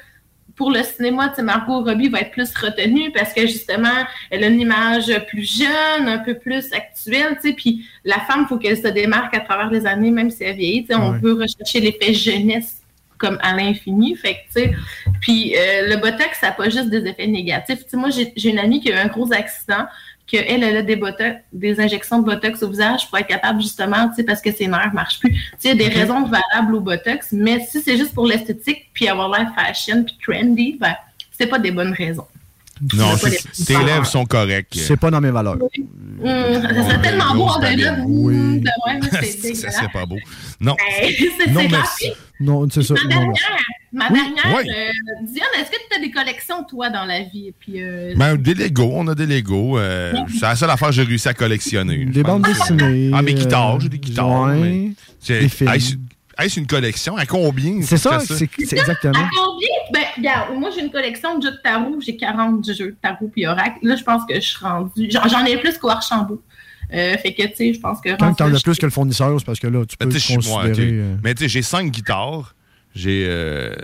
[0.58, 4.44] pour le cinéma, tu sais, Margot Robbie va être plus retenue parce que justement, elle
[4.44, 8.48] a une image plus jeune, un peu plus actuelle, tu sais, puis la femme, il
[8.48, 11.12] faut qu'elle se démarque à travers les années, même si elle vieillit, tu sais, on
[11.12, 11.20] Ouais.
[11.20, 12.82] veut rechercher l'effet jeunesse
[13.20, 14.72] comme à l'infini, fait que, tu sais,
[15.22, 18.50] puis euh, le Botox, ça n'a pas juste des effets négatifs, tu sais, moi, j'ai
[18.50, 19.86] une amie qui a eu un gros accident,
[20.28, 24.10] qu'elle, elle a des, botox, des injections de Botox au visage pour être capable, justement,
[24.10, 25.32] tu sais, parce que ses nerfs ne marchent plus.
[25.32, 25.94] Tu sais, il y a des Ok.
[26.02, 30.18] raisons valables au Botox, mais si c'est juste pour l'esthétique, puis avoir l'air fashion, puis
[30.26, 30.96] trendy, ben,
[31.32, 32.26] c'est pas des bonnes raisons.
[32.94, 34.76] Non, C'est c'est- tes lèvres sont correctes.
[34.76, 35.54] C'est pas dans mes valeurs.
[35.54, 37.88] Hum, ça serait tellement beau en deux.
[37.88, 40.18] Hum, de même, c'est pas beau.
[40.60, 40.76] Non.
[41.02, 42.06] Ben, c'est Non, c'est merci.
[42.08, 42.12] gratuit.
[42.40, 42.94] Non, c'est ça.
[42.94, 43.36] Ma non, dernière,
[43.94, 44.70] ma dernière oui.
[44.70, 44.92] euh,
[45.24, 47.52] Diane, est-ce que tu as des collections, toi, dans la vie?
[47.60, 49.78] Puis, euh, Ben, des Legos, on a des Legos.
[49.78, 52.06] euh, c'est la seule affaire que j'ai réussi à collectionner.
[52.06, 53.12] Des bandes dessinées.
[53.14, 54.48] Ah, mes guitares, j'ai des guitares.
[54.48, 54.92] mais
[55.28, 55.70] Des films.
[55.72, 55.96] Est-ce
[56.40, 57.18] est-ce une collection?
[57.18, 57.82] À combien?
[57.82, 58.44] C'est ça, c'est
[58.74, 59.14] exactement.
[59.16, 59.68] à combien?
[59.92, 62.00] Ben, regarde, moi, j'ai une collection de jeux de tarot.
[62.06, 63.80] J'ai 40 jeux de tarot puis oracle.
[63.82, 65.10] Là, je pense que je suis rendue.
[65.10, 66.40] J'en j'en ai plus qu'au Archambault.
[66.94, 68.18] Euh, fait que, tu sais, je pense que.
[68.18, 70.34] Quand t'en as plus que le fournisseur, c'est parce que là, tu peux Mais te
[70.50, 70.90] moi, considérer...
[70.94, 72.54] euh, Mais tu sais, j'ai cinq guitares.
[72.96, 73.76] J'ai euh,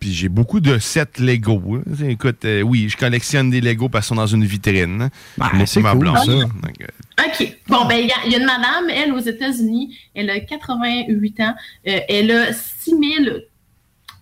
[0.00, 1.60] puis j'ai beaucoup de sets Lego.
[1.76, 2.08] hein.
[2.08, 5.10] Écoute, euh, oui, je collectionne des Lego parce qu'ils sont dans une vitrine.
[5.38, 6.16] Ah, c'est ma cool, blonde.
[6.16, 6.24] ça.
[6.32, 7.56] Donc, euh, OK.
[7.68, 10.40] Bon, ben, il y, a- il y a une madame, elle, aux États-Unis, elle a
[10.40, 11.54] 88 ans.
[11.86, 13.44] euh, elle a 6000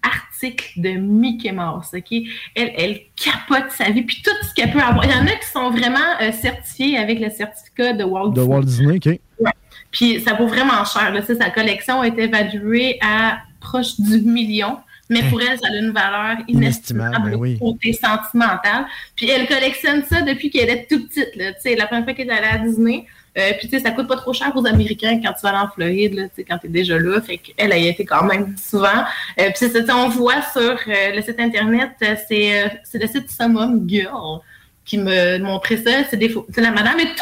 [0.03, 2.13] articles de Mickey Mouse, OK?
[2.55, 5.05] Elle, elle capote sa vie, puis tout ce qu'elle peut avoir.
[5.05, 8.35] Il y en a qui sont vraiment euh, certifiés avec le certificat de Walt De
[8.35, 8.55] Disney.
[8.55, 9.21] Walt Disney, OK.
[9.41, 9.53] Ouais.
[9.91, 11.13] Puis ça vaut vraiment cher.
[11.13, 11.23] Là.
[11.23, 14.79] Sa collection est évaluée à proche du million.
[15.11, 17.59] Mais pour elle, ça a une valeur Inestimable, ben oui.
[17.59, 18.87] côté sentimental.
[19.17, 21.35] Puis elle collectionne ça depuis qu'elle est toute petite.
[21.35, 21.53] Là.
[21.55, 23.07] Tu sais, La première fois qu'elle est allée à Disney,
[23.39, 25.69] euh, puis tu sais, ça coûte pas trop cher aux Américains quand tu vas en
[25.69, 27.21] Floride, là, tu sais, quand tu es déjà là.
[27.21, 29.05] Fait qu'elle a été quand même souvent.
[29.41, 33.07] Euh, puis c'est on voit sur euh, le site internet, euh, c'est euh, c'est le
[33.07, 34.41] site Summum Girl
[34.85, 36.05] qui me montrait ça.
[36.11, 36.21] C'est
[36.57, 37.21] La madame est toute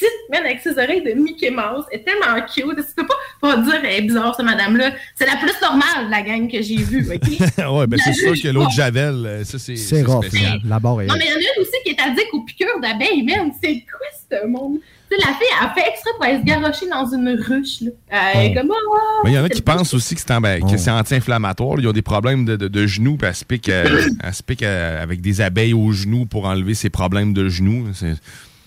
[0.00, 1.84] petite, man, avec ses oreilles de Mickey Mouse.
[1.92, 2.86] Elle est tellement cute.
[2.86, 4.92] Tu peux pas, pas dire, elle est bizarre, cette madame-là.
[5.14, 7.28] C'est la plus normale de la gang que j'ai vue, OK?
[7.78, 8.70] ouais, ben c'est sûr que l'autre.
[8.70, 9.76] Javel, euh, ça c'est.
[9.76, 10.24] C'est rough.
[10.64, 11.06] La barre est...
[11.06, 13.50] Non, mais il y en a une aussi qui est addict aux piqûres d'abeilles, man.
[13.62, 14.78] C'est quoi ce monde?
[15.10, 17.90] Tu sais, la fille, elle fait exprès pour aller se garrocher dans une ruche, là.
[18.34, 20.60] Elle est comme, oh, Mais il y en a qui pensent aussi que c'est ben,
[20.78, 21.80] c'est anti-inflammatoire.
[21.80, 24.42] Ils ont des problèmes de, de- de genoux, puis elle se pique, euh, elle se
[24.44, 27.88] pique, euh, avec des abeilles aux genoux pour enlever ses problèmes de genoux.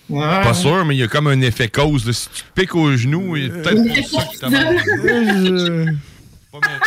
[0.08, 2.06] C'est pas sûr, mais il y a comme un effet cause.
[2.06, 2.12] là.
[2.12, 4.78] Si tu piques aux genoux, il y a peut-être t'as mal.
[4.84, 5.94] Je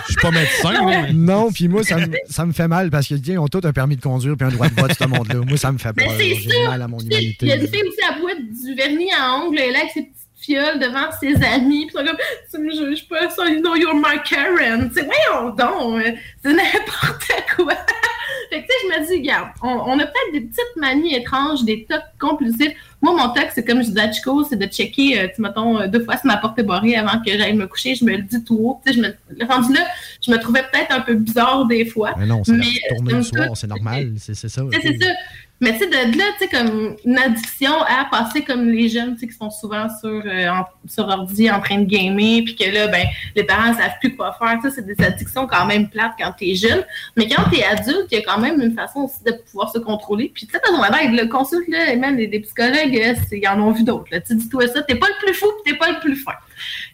[0.08, 3.08] Je suis pas médecin, mais- Non, puis moi, ça me, ça me fait mal parce
[3.08, 5.42] qu'ils ont tous un permis de conduire puis un droit de vote, ce monde-là.
[5.46, 6.08] Moi, ça me fait peur.
[6.18, 7.38] c'est J'ai mal à mon humanité.
[7.42, 9.80] Il y a une fille aussi à boîte du vernis à ongles, elle est là
[9.80, 12.18] avec ses petites fioles devant ses amis, puis ils sont comme,
[12.50, 14.90] tu me juges pas, ça, you know you're my Karen.
[14.90, 16.12] Tu sais, voyons donc, euh,
[16.44, 17.74] c'est n'importe quoi.
[18.50, 21.16] fait que, tu sais, je me dis, regarde, on, on a peut-être des petites manies
[21.16, 22.72] étranges, des tocs compulsifs.
[23.00, 25.80] Moi, mon toc, c'est comme je disais à Chico, c'est de checker, euh, tu mettons,
[25.80, 28.18] euh, deux fois si ma porte est barrée avant que j'aille me coucher, je me
[28.18, 28.82] le dis tout haut.
[28.84, 29.82] Tu sais, je me, le rendu là,
[30.20, 32.16] je me trouvais peut-être un peu bizarre des fois.
[32.18, 34.14] Mais non, c'est la mais, tournée somme du soir, toute, c'est normal.
[34.18, 34.48] C'est ça.
[34.50, 35.14] c'est ça.
[35.60, 38.90] Mais tu sais, de de là, tu sais, comme une addiction à passer comme les
[38.90, 42.44] jeunes, tu sais, qui sont souvent sur, euh, en- sur ordi en train de gamer,
[42.46, 43.06] puis que là, ben,
[43.36, 44.60] les parents savent plus quoi faire.
[44.62, 46.84] Tu sais, c'est des addictions quand même plates quand t'es jeune.
[47.16, 49.80] Mais quand t'es adulte, il y a quand même une façon aussi de pouvoir se
[49.80, 50.32] contrôler.
[50.34, 51.14] Puis tu sais, besoin d'aide.
[51.20, 54.08] Le consulte, là, et même des, des psychologues, ils en ont vu d'autres.
[54.12, 54.20] là.
[54.22, 56.34] Tu sais, dis-toi ça, t'es pas le plus fou, puis t'es pas le plus fin.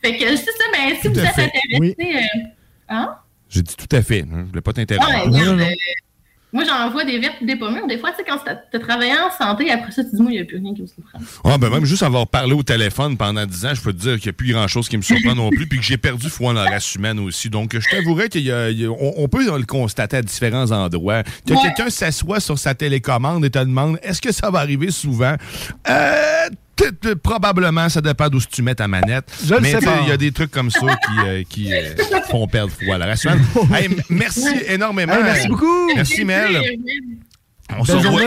[0.02, 2.40] Fait que c'est ça, ben, si Tout vous êtes intéressé, euh,
[2.88, 3.16] hein?
[3.50, 4.22] J'ai dit tout à fait.
[4.22, 4.44] hein.
[4.46, 5.10] Je voulais pas t'interrompre.
[5.10, 5.66] Ouais,
[6.54, 7.78] moi, j'en vois des vertes et des pommes.
[7.90, 10.36] Des fois, tu sais, quand as travaillé en santé, après ça, tu dis, moi, il
[10.36, 11.20] n'y a plus rien qui me surprend.
[11.44, 14.16] Ah, ben même juste avoir parlé au téléphone pendant 10 ans, je peux te dire
[14.18, 16.52] qu'il n'y a plus grand-chose qui me surprend non plus, puis que j'ai perdu foi
[16.52, 17.50] en la race humaine aussi.
[17.50, 21.24] Donc, je t'avouerais qu'on on peut le constater à différents endroits.
[21.46, 21.60] Que Ouais.
[21.64, 25.36] quelqu'un s'assoit sur sa télécommande et te demande est-ce que ça va arriver souvent?
[25.90, 26.50] Euh,
[27.22, 29.26] probablement, ça dépend d'où tu mets ta manette.
[29.46, 29.72] Je le Mais
[30.04, 31.94] il y a des trucs comme ça qui, euh, qui euh,
[32.30, 33.14] font perdre foi à la.
[33.74, 35.14] Hey, m- merci énormément.
[35.14, 35.88] Hey, merci beaucoup.
[35.96, 36.62] Merci, Mel.
[37.80, 38.22] On se revoit,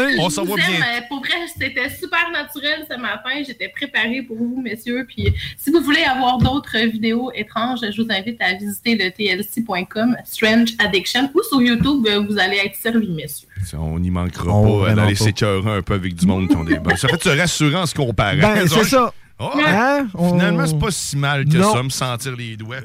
[0.51, 0.65] on bien.
[0.67, 3.31] euh, Pour vrai, c'était super naturel ce matin.
[3.47, 5.05] J'étais préparée pour vous, messieurs.
[5.09, 10.17] Puis, si vous voulez avoir d'autres vidéos étranges, je vous invite à visiter le tlc.com,
[10.25, 13.49] Strange Addiction, ou sur YouTube, euh, vous allez être servis, messieurs.
[13.79, 16.65] On n'y manquera Oh, pas euh, d'aller s'écœurer un peu avec du monde qui ont
[16.65, 16.79] des.
[16.97, 18.37] Ça fait se rassurer en se comparant.
[18.41, 19.13] Ben, c'est ça.
[19.39, 20.07] Oh, Hein?
[20.15, 21.73] On- Finalement, c'est pas si mal que Non.
[21.75, 22.77] ça, me sentir les doigts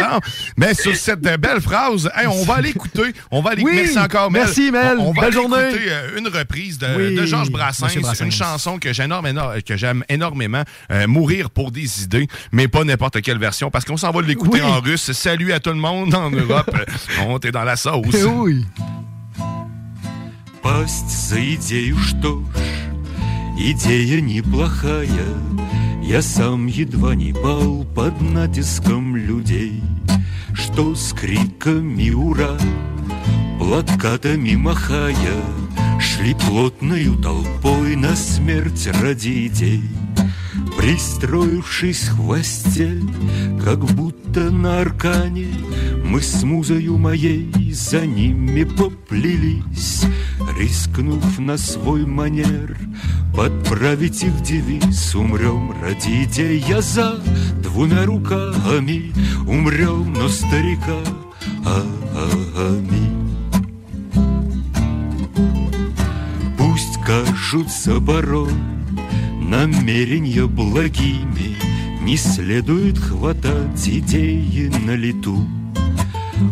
[0.00, 0.20] Non,
[0.56, 3.12] mais sur cette euh, belle phrase, hey, on va aller écouter.
[3.30, 4.44] On va aller Oui, merci encore, Mel.
[4.44, 4.96] merci, Mel.
[4.98, 5.68] On, on va Belle aller journée.
[5.68, 8.24] écouter euh, une reprise de, Oui, de Georges Brassens, Monsieur Brassens.
[8.24, 12.84] une chanson que j'aime énormément, que j'aime énormément, euh, Mourir pour des idées, mais pas
[12.84, 14.66] n'importe quelle version, parce qu'on s'en va l'écouter Oui.
[14.70, 15.12] en russe.
[15.12, 16.70] Salut à tout le monde en Europe.
[17.26, 18.14] on est dans la sauce.
[18.24, 18.64] oui.
[20.62, 25.06] Пасть за идею, что ж, идея неплохая.
[26.11, 29.81] Я сам едва не пал под натиском людей,
[30.53, 32.57] что с криками «Ура!»
[33.57, 35.15] плакатами махая
[36.01, 39.83] Шли плотною толпой на смерть ради идей
[40.77, 43.01] Пристроившись в хвосте,
[43.63, 45.47] как будто на аркане
[46.03, 50.03] Мы с музою моей за ними поплелись
[50.57, 52.77] Рискнув на свой манер
[53.35, 55.15] Подправить их девиз.
[55.15, 57.21] Умрем ради идей Я за
[57.61, 59.13] двумя руками
[59.47, 60.97] Умрем, но старика
[62.57, 63.35] Аминь
[66.57, 68.51] Пусть кажутся порой
[69.51, 71.57] намерения благими
[72.01, 75.45] Не следует хватать идеи на лету.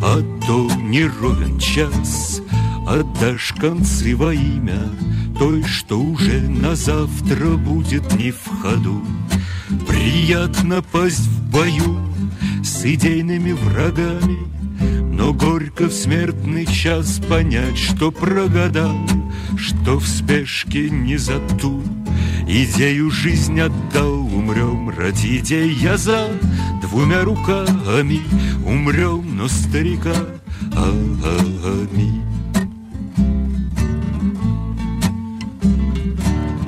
[0.03, 2.41] А то не ровен час
[2.85, 4.81] Отдашь концы во имя
[5.39, 9.01] Той, что уже на завтра будет не в ходу.
[9.87, 11.99] Приятно пасть в бою
[12.63, 14.39] С идейными врагами
[15.13, 18.97] Но горько в смертный час понять, что прогадал
[19.57, 21.81] Что в спешке не за ту
[22.51, 26.29] Идею жизнь отдал, умрем ради идей я за.
[26.81, 28.21] Двумя руками
[28.65, 30.15] умрем, но старика
[30.75, 32.23] ами.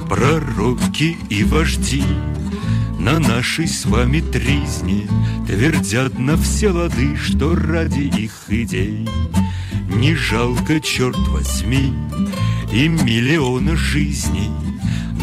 [0.08, 2.04] Пророки и вожди
[3.00, 5.08] на нашей с вами тризне
[5.48, 9.10] Твердят на все лады, что ради их идей.
[9.96, 11.92] Не жалко, черт возьми,
[12.72, 14.52] и миллиона жизней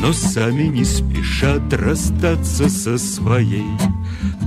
[0.01, 3.71] но сами не спешат расстаться со своей.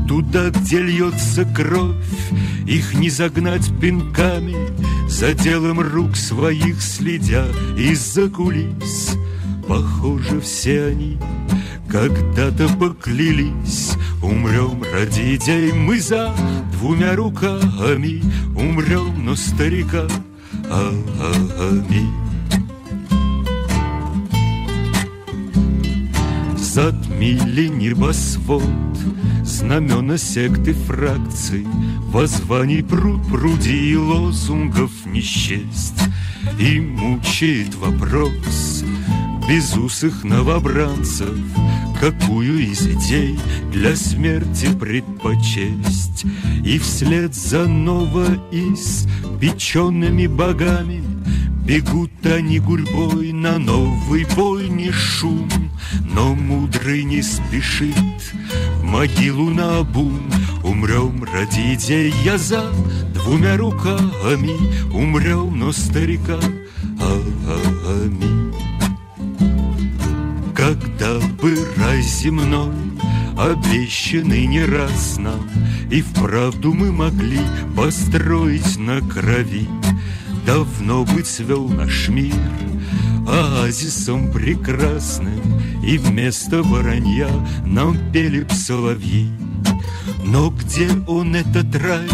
[0.07, 1.95] Туда, где льется кровь,
[2.67, 4.55] их не загнать пинками,
[5.07, 7.45] За делом рук своих следя
[7.77, 9.15] из-за кулис.
[9.67, 11.17] Похоже, все они
[11.91, 16.33] когда-то поклялись Умрем ради идей мы за
[16.71, 18.23] двумя руками
[18.55, 20.07] Умрем, но старика
[20.69, 22.30] ами.
[26.73, 28.63] Затмили небосвод.
[29.43, 31.67] Знамена секты фракций.
[32.13, 35.21] Воззваний пруд пруди и лозунгов не
[36.57, 38.85] И мучает вопрос
[39.49, 41.37] Безусых новобранцев
[41.99, 43.37] Какую из идей
[43.73, 46.23] для смерти предпочесть.
[46.65, 51.03] И вслед за новоиспеченными богами
[51.65, 55.49] Бегут они гурьбой на новый бой не шум
[56.03, 57.95] Но мудрый не спешит
[58.77, 60.21] в могилу на обум
[60.63, 62.71] Умрем идей я за
[63.13, 64.55] двумя руками
[64.93, 66.39] Умрем, но старика
[66.99, 68.51] ами.
[70.55, 72.71] Когда бы рай земной
[73.37, 75.49] Обещанный не раз нам
[75.89, 77.39] И вправду мы могли
[77.75, 79.67] построить на крови
[80.45, 82.35] Давно бы цвел наш мир
[83.27, 85.41] оазисом прекрасным
[85.83, 87.29] И вместо воронья
[87.65, 88.51] нам пели б
[90.25, 92.07] Но где он, этот рай,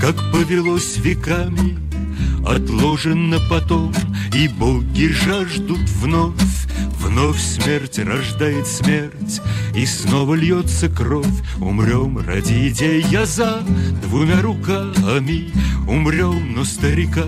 [0.00, 1.78] как повелось веками
[2.46, 3.92] Отложен на потом,
[4.34, 6.66] и боги жаждут вновь
[7.06, 9.40] Вновь смерть рождает смерть,
[9.74, 11.26] и снова льется кровь.
[11.60, 13.62] Умрем ради идей я за
[14.02, 15.52] двумя руками,
[15.86, 17.24] Умрем, но старика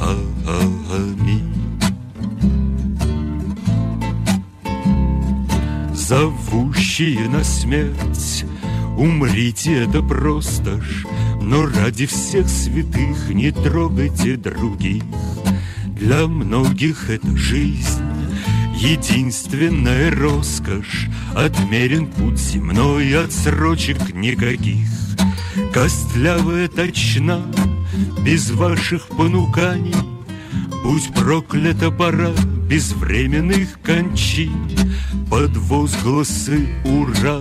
[0.00, 1.53] ами.
[6.06, 8.44] Зовущие на смерть,
[8.98, 11.06] умрите, это просто ж,
[11.40, 15.02] Но ради всех святых не трогайте других.
[15.86, 18.02] Для многих это жизнь,
[18.76, 24.90] единственная роскошь, Отмерен путь земной, отсрочек никаких.
[25.72, 27.40] Костлявая точна,
[28.22, 29.94] без ваших понуканий,
[30.82, 32.30] Будь проклята пора
[32.68, 34.70] безвременных кончин,
[35.30, 37.40] Под возгласы «Ура!»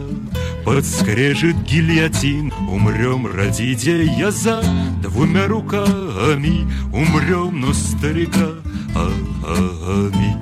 [0.65, 4.63] Под скрежет гильотин Умрем ради идей я за
[5.01, 8.49] Двумя руками Умрем, но старика
[8.95, 10.37] ами.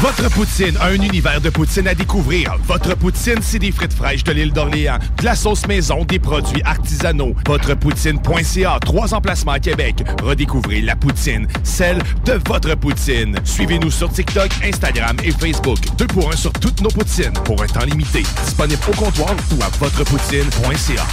[0.00, 2.54] Votre poutine, un univers de poutine à découvrir.
[2.68, 6.62] Votre poutine, c'est des frites fraîches de l'île d'Orléans, de la sauce maison, des produits
[6.64, 7.34] artisanaux.
[7.44, 10.04] Votrepoutine.ca, trois emplacements à Québec.
[10.22, 13.34] Redécouvrez la poutine, celle de votre poutine.
[13.42, 15.78] Suivez-nous sur TikTok, Instagram et Facebook.
[15.96, 18.22] Deux pour un sur toutes nos poutines, pour un temps limité.
[18.44, 21.06] Disponible au comptoir ou à votrepoutine.ca.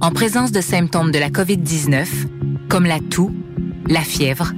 [0.00, 2.06] En présence de symptômes de la COVID-19,
[2.68, 3.34] comme la toux,
[3.88, 4.52] la fièvre,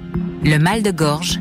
[0.45, 1.41] le mal de gorge,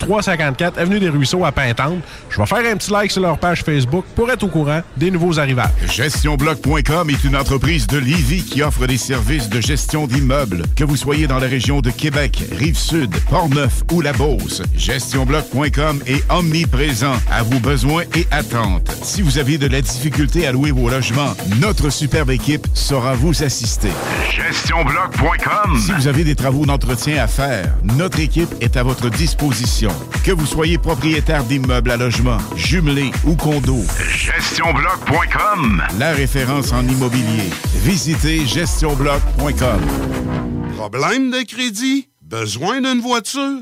[0.01, 1.99] 354 Avenue des Ruisseaux à Pintante.
[2.29, 5.11] Je vais faire un petit like sur leur page Facebook pour être au courant des
[5.11, 5.69] nouveaux arrivages.
[5.87, 10.63] GestionBloc.com est une entreprise de Lévis qui offre des services de gestion d'immeubles.
[10.75, 16.23] Que vous soyez dans la région de Québec, Rive-Sud, Portneuf ou La Beauce, GestionBloc.com est
[16.31, 18.91] omniprésent à vos besoins et attentes.
[19.03, 23.43] Si vous avez de la difficulté à louer vos logements, notre superbe équipe saura vous
[23.43, 23.89] assister.
[24.31, 29.90] GestionBloc.com Si vous avez des travaux d'entretien à faire, notre équipe est à votre disposition.
[30.23, 33.83] Que vous soyez propriétaire d'immeubles à logement, jumelés ou condos,
[34.15, 37.49] GestionBloc.com La référence en immobilier.
[37.83, 39.81] Visitez GestionBloc.com
[40.77, 42.07] Problème de crédit?
[42.21, 43.61] Besoin d'une voiture?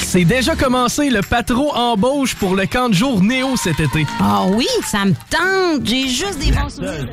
[0.00, 4.06] C'est déjà commencé le patro embauche pour le camp de jour Néo cet été.
[4.20, 5.86] Ah oui, ça me tente.
[5.86, 7.06] J'ai juste des bons souvenirs.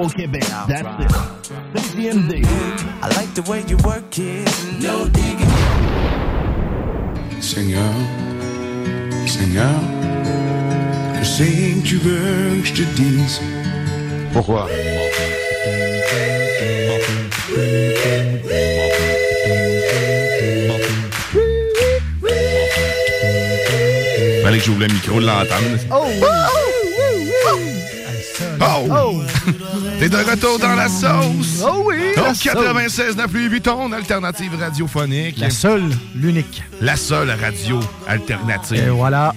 [0.00, 0.44] au Québec.
[0.68, 1.82] That's it.
[1.92, 2.32] CGMD.
[3.02, 4.48] I like the way you work it.
[4.80, 5.48] No digging.
[7.40, 7.92] Seigneur,
[9.26, 9.80] Seigneur,
[11.18, 13.40] que c'est que tu veux que je te dise?
[14.32, 14.68] Pourquoi?
[24.50, 25.78] Fallait que j'ouvre le micro de l'entendre.
[25.92, 26.06] Oh!
[28.90, 29.22] Oh!
[30.00, 31.62] T'es de retour dans la sauce!
[31.64, 31.94] Oh oui!
[32.16, 32.52] Au la sauce.
[32.52, 35.38] 96.9 Louis Vuitton, alternative radiophonique.
[35.38, 36.64] La seule, l'unique.
[36.80, 37.78] La seule radio
[38.08, 38.76] alternative.
[38.76, 39.36] Et voilà.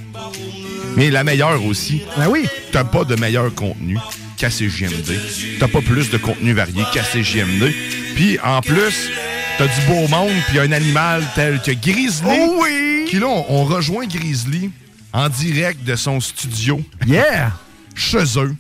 [0.96, 2.02] Mais la meilleure aussi.
[2.18, 2.48] Ben oui.
[2.72, 4.00] T'as pas de meilleur contenu
[4.38, 5.20] qu'à CGMD.
[5.60, 7.72] T'as pas plus de contenu varié qu'à CGMD.
[8.16, 9.12] Puis en plus,
[9.60, 12.32] t'as du beau monde, puis un animal tel que Grizzly.
[12.32, 13.06] Oh oui!
[13.08, 14.72] Qui là, on, on rejoint Grizzly
[15.14, 16.82] en direct de son studio.
[17.06, 17.52] Yeah!
[17.96, 18.56] Chez eux.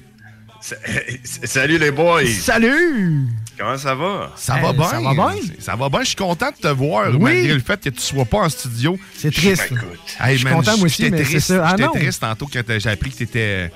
[1.43, 2.25] Salut les boys!
[2.27, 3.27] Salut!
[3.57, 4.31] Comment ça va?
[4.35, 4.87] Ça va bien.
[4.87, 5.41] ça va bien.
[5.59, 5.99] Ça va bien.
[6.01, 7.19] Je suis content de te voir, Oui.
[7.19, 8.97] malgré le fait que tu sois pas en studio.
[9.15, 9.71] C'est triste.
[9.71, 11.47] Je suis man, content, moi aussi, j'étais mais c'est triste.
[11.47, 11.67] ça.
[11.67, 13.73] Ah J'étais triste tantôt quand j'ai appris que t'étais étais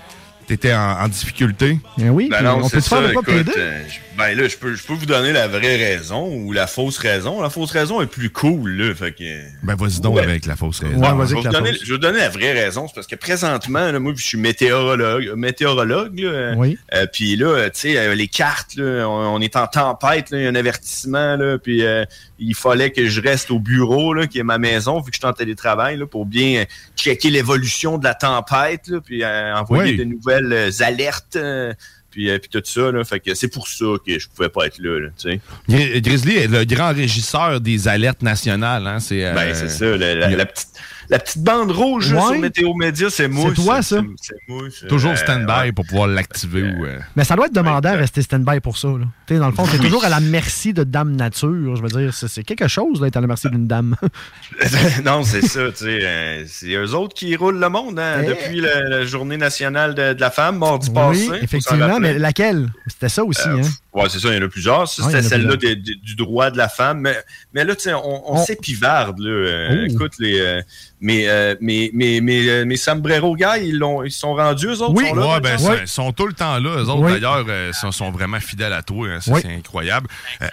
[0.73, 1.79] en, en difficulté?
[1.97, 3.27] Ben oui, Ben non, on peut te faire ça, de écoute,
[3.57, 6.65] euh, je- ben là, je peux, je peux vous donner la vraie raison ou la
[6.65, 7.39] fausse raison.
[7.41, 9.23] La fausse raison est plus cool, là, fait que...
[9.63, 10.23] Ben vas-y donc Ouais.
[10.23, 10.99] avec la fausse raison.
[10.99, 12.87] Non, je, vais vous donner, je vais vous donner la vraie raison.
[12.87, 16.77] C'est parce que présentement, là, moi, je suis météorologue, météorologue là, euh, Oui.
[16.95, 20.39] euh, puis là, tu sais, euh, les cartes, là, on, on est en tempête, là,
[20.39, 22.03] il y a un avertissement, là, puis euh,
[22.39, 25.19] il fallait que je reste au bureau, là, qui est ma maison, vu que je
[25.19, 29.55] suis en télétravail, là, pour bien euh, checker l'évolution de la tempête, là, puis euh,
[29.55, 29.97] envoyer Oui.
[29.97, 31.73] de nouvelles euh, alertes, euh,
[32.11, 32.91] puis, euh, puis tout ça.
[32.91, 35.39] Là, fait que c'est pour ça que je pouvais pas être là, là, tu sais.
[35.69, 38.87] Gri- Grizzly est le grand régisseur des alertes nationales.
[38.87, 38.99] Hein?
[38.99, 40.69] C'est, euh, Ben, c'est ça, la, la- la petite,
[41.09, 42.21] la petite bande rouge Ouais.
[42.21, 43.49] sur Météo Média, c'est moi.
[43.55, 44.01] C'est toi, ça?
[44.21, 44.63] C'est moi.
[44.89, 45.71] Toujours Euh, stand-by ouais.
[45.71, 46.63] pour pouvoir l'activer.
[46.63, 48.89] ou, euh, Mais ça doit être demandant de rester stand-by pour ça.
[48.89, 49.05] Là.
[49.27, 51.75] Tu sais, Dans le fond, t'es toujours à la merci de Dame Nature.
[51.75, 53.95] Je veux dire, c'est c'est quelque chose d'être à la merci d'une dame.
[55.05, 55.99] non, c'est ça, tu sais.
[56.03, 58.27] euh, c'est eux autres qui roulent le monde hein, Eh.
[58.27, 61.29] depuis la, la journée nationale de, de la femme, mardi oui, passé.
[61.43, 62.69] effectivement, mais laquelle?
[62.87, 63.69] C'était ça aussi, Euh, hein?
[63.97, 64.87] Ouais, c'est ça, il y en a plusieurs.
[64.87, 66.99] Ça, Ah, C'était celle-là du droit de la femme.
[67.01, 67.17] Mais,
[67.53, 69.29] mais là, tu sais, on, on On- s'épivarde, là.
[69.29, 69.91] Euh, Oh.
[69.93, 70.61] Écoute, les, euh,
[71.01, 71.89] mes, euh, mes,
[72.21, 74.93] mes, euh, mes sombrero guys, ils, l'ont- ils sont rendus, eux autres?
[74.95, 76.69] Oui, sont là, ouais, ben, ils sont tout le temps là.
[76.77, 77.11] Eux autres, Oui.
[77.13, 79.07] d'ailleurs, euh, sont, sont vraiment fidèles à toi.
[79.09, 79.19] hein.
[79.21, 79.41] Ça, Oui.
[79.41, 80.07] C'est incroyable.
[80.41, 80.47] Euh,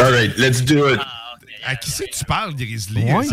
[0.00, 1.00] All right, let's do it.
[1.64, 3.04] À qui c'est que tu parles, Grizzly?
[3.04, 3.24] Ouais.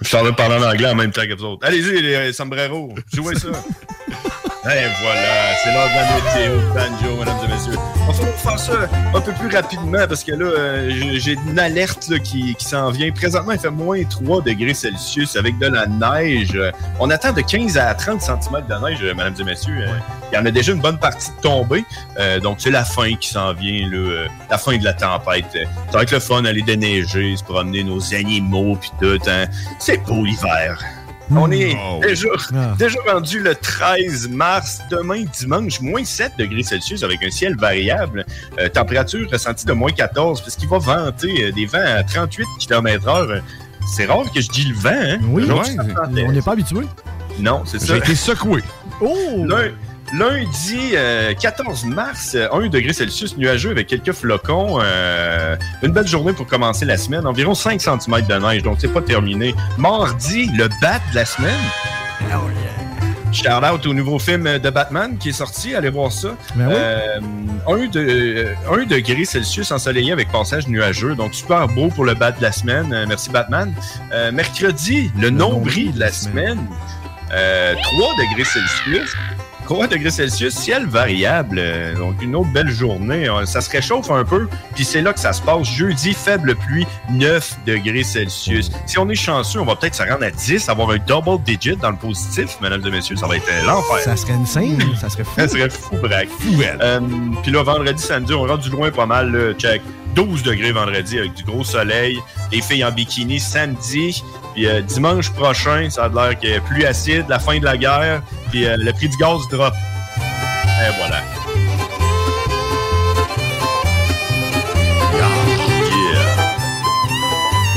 [0.00, 1.66] Je parler en anglais en même temps que vous autres.
[1.66, 3.48] Allez-y, les sombreros, jouez ça.
[4.64, 7.78] Et voilà, c'est l'heure de la météo, banjo, mesdames et messieurs.
[8.08, 8.72] On va faire ça
[9.14, 12.90] un peu plus rapidement parce que là, euh, j'ai- une alerte là, qui, qui s'en
[12.90, 13.10] vient.
[13.12, 16.58] Présentement, il fait moins 3 degrés Celsius avec de la neige.
[16.98, 19.84] On attend de 15 à 30 cm de neige, mesdames et messieurs.
[19.86, 19.92] Euh,
[20.32, 21.84] Il y en a déjà une bonne partie tombée.
[22.18, 25.46] Euh, donc, c'est la fin qui s'en vient, là, la fin de la tempête.
[25.90, 29.18] Ça va être le fun d'aller déneiger, se promener nos animaux, puis tout.
[29.30, 29.46] hein.
[29.78, 30.78] C'est beau l'hiver.
[31.30, 32.00] On est Oh.
[32.02, 32.74] déjà, Ah.
[32.78, 38.24] déjà rendu le 13 mars, demain dimanche, moins 7 degrés Celsius avec un ciel variable.
[38.58, 42.46] Euh, température ressentie de moins 14, parce qu'il va vanter euh, des vents à 38
[42.58, 43.40] km h
[43.94, 45.18] C'est rare que je dis le vent, hein?
[45.30, 46.80] Oui, ouais, on n'est pas habitué.
[47.38, 47.86] Non, c'est ça.
[47.94, 48.62] J'ai été secoué.
[49.00, 49.46] Oh!
[50.14, 54.78] Lundi euh, 14 mars, euh, 1 degré Celsius nuageux avec quelques flocons.
[54.82, 57.26] euh, une belle journée pour commencer la semaine.
[57.26, 59.54] Environ 5 cm de neige, donc c'est pas terminé.
[59.76, 61.60] Mardi, le bat de la semaine.
[63.32, 65.74] Shout out au nouveau film de Batman qui est sorti.
[65.74, 66.28] Allez voir ça.
[66.54, 66.74] Ben oui.
[66.74, 67.20] Euh,
[67.66, 71.14] 1 de, euh, un degré Celsius ensoleillé avec passage nuageux.
[71.14, 72.90] Donc, super beau pour le bat de la semaine.
[72.92, 73.74] Euh, merci, Batman.
[74.12, 76.58] Euh, mercredi, le, nombril de la semaine.
[77.32, 79.14] Euh, 3 degrés Celsius.
[79.68, 81.58] 3 degrés Celsius, ciel variable.
[81.58, 83.28] Euh, Donc, une autre belle journée.
[83.28, 84.48] Euh, Ça se réchauffe un peu.
[84.74, 85.66] Puis c'est là que ça se passe.
[85.68, 88.70] Jeudi, faible pluie, 9 degrés Celsius.
[88.86, 91.76] Si on est chanceux, on va peut-être se rendre à 10, avoir un double digit
[91.76, 93.16] dans le positif, mesdames et messieurs.
[93.16, 93.98] Ça va être euh, l'enfer.
[94.00, 95.32] Ça serait une scène, ça serait fou.
[95.36, 96.28] Ça serait fou, braque.
[96.80, 97.00] Euh,
[97.42, 99.82] Puis là, vendredi, samedi, on rentre du loin pas mal, là, check.
[100.18, 102.18] 12 degrés vendredi avec du gros soleil.
[102.50, 104.24] Les filles en bikini samedi.
[104.52, 108.20] Puis euh, dimanche prochain, ça a l'air que pluie acide, la fin de la guerre.
[108.50, 109.72] Puis euh, le prix du gaz drop.
[110.16, 111.22] Et voilà.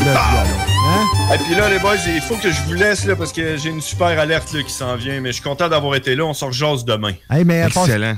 [0.03, 1.35] Yeah.
[1.35, 3.69] Et puis là, les boys, il faut que je vous laisse là, parce que j'ai
[3.69, 5.21] une super alerte là, qui s'en vient.
[5.21, 6.25] Mais je suis content d'avoir été là.
[6.25, 7.13] On se rejase demain.
[7.29, 8.17] Hey, mais Pas- Excellent.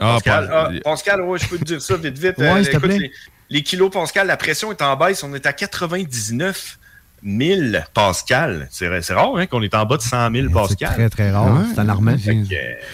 [0.00, 0.46] Pascal?
[0.46, 2.38] Pascal, pas- ah, Pascal, ouais, je peux te dire ça vite, vite.
[2.38, 2.98] Ouais, s'il te plaît.
[2.98, 3.12] les,
[3.50, 5.22] les kilos Pascal, la pression est en baisse.
[5.22, 6.78] On est à 99
[7.24, 7.60] 000
[7.94, 8.68] Pascal.
[8.70, 10.92] C'est c'est rare hein, qu'on est en bas de 100 000 Pascal.
[10.94, 11.46] Très, très rare.
[11.54, 11.64] Ouais.
[11.74, 12.16] C'est alarmant.
[12.18, 12.44] Fait que,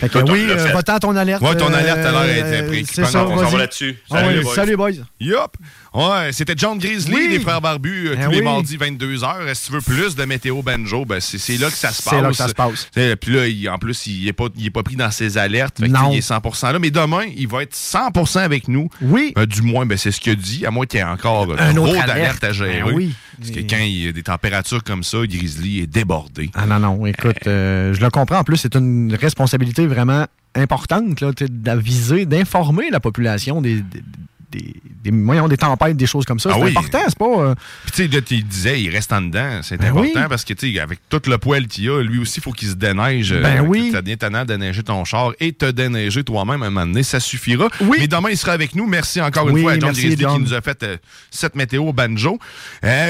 [0.00, 1.42] Fait que oui, euh, à ton alerte.
[1.42, 2.94] Ouais, ton alerte a l'air euh, d'être préoccupante.
[3.06, 3.96] C'est ça, On s'en va là-dessus.
[4.10, 4.54] Ah Salut, ouais, les boys.
[4.54, 4.90] Salut, boys.
[5.20, 5.56] Yup!
[5.94, 7.28] Ouais, c'était John Grizzly, Oui.
[7.30, 9.54] les frères barbus, euh, Eh tous les mardis 22h.
[9.54, 12.14] Si tu veux plus de météo banjo, ben c'est c'est là que ça se passe.
[12.14, 12.88] C'est là que ça se passe.
[12.94, 15.38] C'est- Puis là, il- en plus, il est pas, il est pas pris dans ses
[15.38, 15.78] alertes.
[15.80, 16.10] Fait que, Non.
[16.12, 16.78] Il est 100% là.
[16.78, 18.88] Mais demain, il va être 100% avec nous.
[19.00, 19.32] Oui.
[19.38, 20.66] Euh, du moins, ben, c'est ce qu'il a dit.
[20.66, 22.44] À moins qu'il y ait encore euh, Un trop autre d'alertes alerte.
[22.44, 22.82] à gérer.
[22.84, 23.14] Ben oui.
[23.38, 26.50] Parce que quand il y a des températures comme ça, Grizzly est débordé.
[26.54, 28.38] Ah non, non, écoute, euh, je le comprends.
[28.38, 34.02] En plus, c'est une responsabilité vraiment importante d'aviser, d'informer la population des, des,
[34.50, 36.50] des, des moyens, des tempêtes, des choses comme ça.
[36.52, 36.70] Ah c'est oui.
[36.70, 37.24] important, c'est pas...
[37.40, 37.54] euh,
[37.84, 39.60] Puis tu sais, là, tu disais, il reste en dedans.
[39.62, 40.26] C'est Ben important oui.
[40.28, 42.68] parce que, tu sais, avec tout le poil qu'il a, lui aussi, il faut qu'il
[42.68, 43.32] se déneige.
[43.32, 43.90] Ben Euh, oui.
[43.92, 47.02] Ça devient tannant de déneiger ton char et te déneiger toi-même à un moment donné.
[47.02, 47.68] Ça suffira.
[47.98, 48.86] Mais demain, il sera avec nous.
[48.86, 50.96] Merci encore une Oui, fois à John Grizzly qui nous a fait euh,
[51.30, 52.38] cette météo banjo.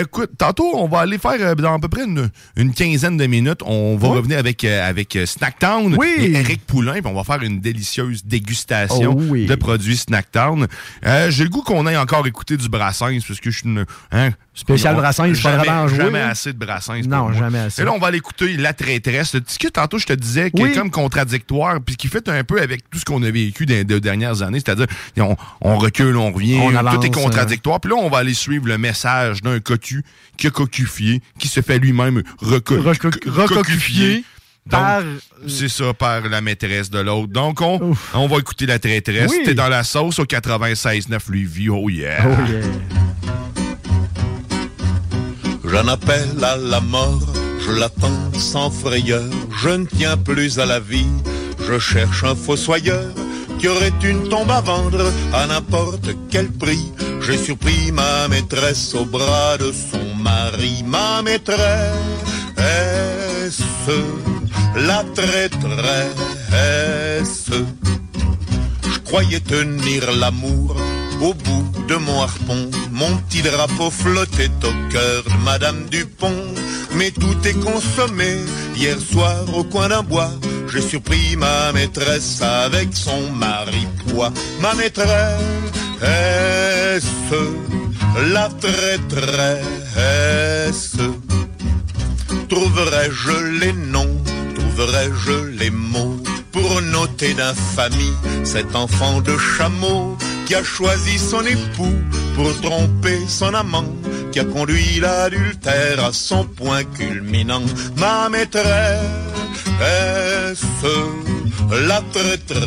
[0.01, 3.61] Écoute, tantôt, on va aller faire dans à peu près une, une quinzaine de minutes.
[3.65, 6.15] On va revenir avec, avec Snacktown Oui.
[6.19, 6.95] et Eric Poulain.
[6.95, 9.47] Puis on va faire une délicieuse dégustation Oh oui.
[9.47, 10.67] de produits Snacktown.
[11.07, 13.85] Euh, J'ai le goût qu'on ait encore écouté du Brassens parce que je suis une...
[14.13, 17.03] Hein, Spécial on- Brassens, jamais, en jouer, Jamais assez de Brassens.
[17.07, 17.83] Non, jamais assez.
[17.83, 19.35] Et là, on va aller écouter La Traîtresse.
[19.35, 20.71] Le petit que tantôt, je te disais, qui Oui.
[20.71, 23.75] est comme contradictoire, puis qui fait un peu avec tout ce qu'on a vécu dans
[23.75, 24.61] les deux dernières années.
[24.65, 24.87] C'est-à-dire,
[25.19, 27.81] on, on recule, on revient, On tout est contradictoire.
[27.81, 30.05] Puis là, on va aller suivre le message d'un cocu
[30.39, 34.25] qui a cocufié, qui se fait lui-même reco- Reco- recocufier
[34.71, 35.03] par-
[35.49, 37.29] C'est ça, par la maîtresse de l'autre.
[37.33, 39.31] Donc, on, on va écouter La Traîtresse.
[39.31, 39.43] Oui.
[39.45, 41.69] T'es dans la sauce au 96.9 Lévis.
[41.71, 42.25] Oh yeah!
[42.25, 42.61] Oh yeah.
[45.65, 47.21] J'en appelle à la mort,
[47.67, 49.25] je l'attends sans frayeur,
[49.63, 51.09] je ne tiens plus à la vie,
[51.69, 53.05] je cherche un fossoyeur
[53.59, 56.93] qui aurait une tombe à vendre à n'importe quel prix.
[57.21, 61.59] J'ai surpris ma maîtresse au bras de son mari, ma maîtresse,
[64.77, 65.51] la traîtresse.
[68.93, 70.77] Je croyais tenir l'amour
[71.21, 72.71] au bout de mon harpon.
[72.93, 76.55] Mon petit drapeau flottait au cœur de Madame Dupont.
[76.95, 78.39] Mais tout est consommé.
[78.77, 80.31] Hier soir, au coin d'un bois,
[80.73, 84.33] j'ai surpris ma maîtresse avec son mari poids.
[84.61, 85.09] Ma maîtresse,
[88.33, 89.67] la traîtresse.
[92.49, 94.17] Trouverai-je les noms,
[94.77, 96.17] trouverai-je les mots
[96.53, 98.13] pour noter d'infamie
[98.45, 101.95] cet enfant de chameau qui a choisi son époux
[102.35, 103.87] pour tromper son amant,
[104.33, 107.63] qui a conduit l'adultère à son point culminant.
[107.97, 108.67] Ma maîtresse,
[111.71, 112.59] la traîtresse,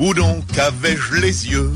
[0.00, 1.72] où donc avais-je les yeux,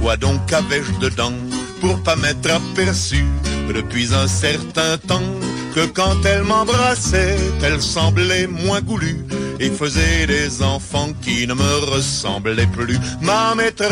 [0.00, 1.34] quoi donc avais-je dedans,
[1.82, 3.26] pour pas m'être aperçu
[3.72, 5.22] depuis un certain temps
[5.74, 9.24] que quand elle m'embrassait, elle semblait moins goulue
[9.60, 12.98] et faisait des enfants qui ne me ressemblaient plus.
[13.20, 13.90] Ma maîtresse,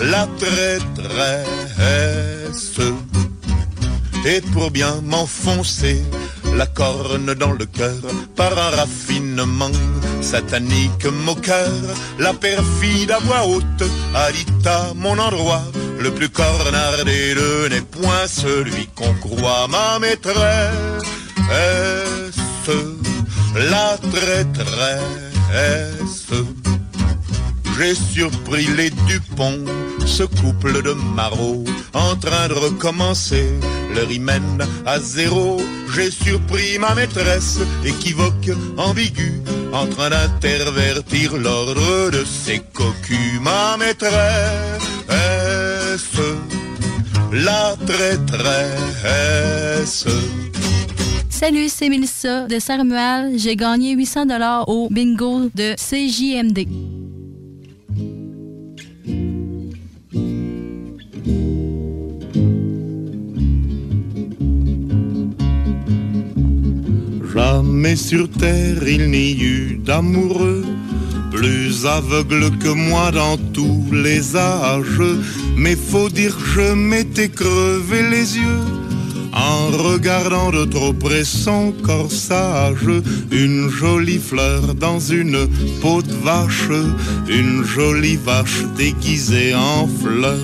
[0.00, 1.52] la traîtresse,
[4.24, 6.02] et pour bien m'enfoncer
[6.56, 8.02] la corne dans le cœur
[8.36, 9.70] par un raffinement
[10.20, 11.70] satanique moqueur,
[12.18, 13.84] la perfide à voix haute
[14.14, 15.62] a dit à mon endroit.
[15.98, 21.12] Le plus cornard des deux n'est point celui qu'on croit ma maîtresse.
[23.54, 25.02] La traîtresse.
[27.78, 29.64] J'ai surpris les Dupont,
[30.06, 31.64] ce couple de marauds,
[31.94, 33.48] en train de recommencer
[33.94, 35.60] leur hymen à zéro.
[35.94, 39.42] J'ai surpris ma maîtresse, équivoque, ambiguë,
[39.72, 43.40] en train d'intervertir l'ordre de ses cocus.
[43.40, 44.10] Ma maîtresse,
[47.32, 50.06] la traîtresse.
[51.28, 53.38] Salut, c'est Melissa de Saint-Romuald.
[53.38, 57.11] J'ai gagné 800 dollars au bingo de CJMD.
[67.34, 70.64] Jamais sur terre il n'y eut d'amoureux
[71.30, 75.16] plus aveugle que moi dans tous les âges.
[75.56, 78.64] Mais faut dire je m'étais crevé les yeux
[79.32, 82.88] en regardant de trop près son corsage,
[83.30, 85.48] une jolie fleur dans une
[85.80, 86.68] peau de vache,
[87.28, 90.38] une jolie vache déguisée en fleur,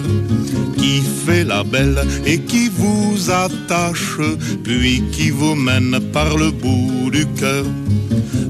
[0.76, 4.18] qui fait la belle et qui vous attache,
[4.64, 7.64] puis qui vous mène par le bout du cœur.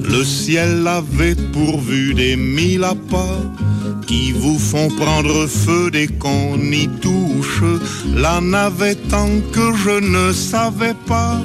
[0.08, 3.42] Le ciel avait pourvu des mille appâts
[4.08, 7.62] qui vous font prendre feu dès qu'on y touche.
[8.16, 11.40] La navette tant que je ne savais pas,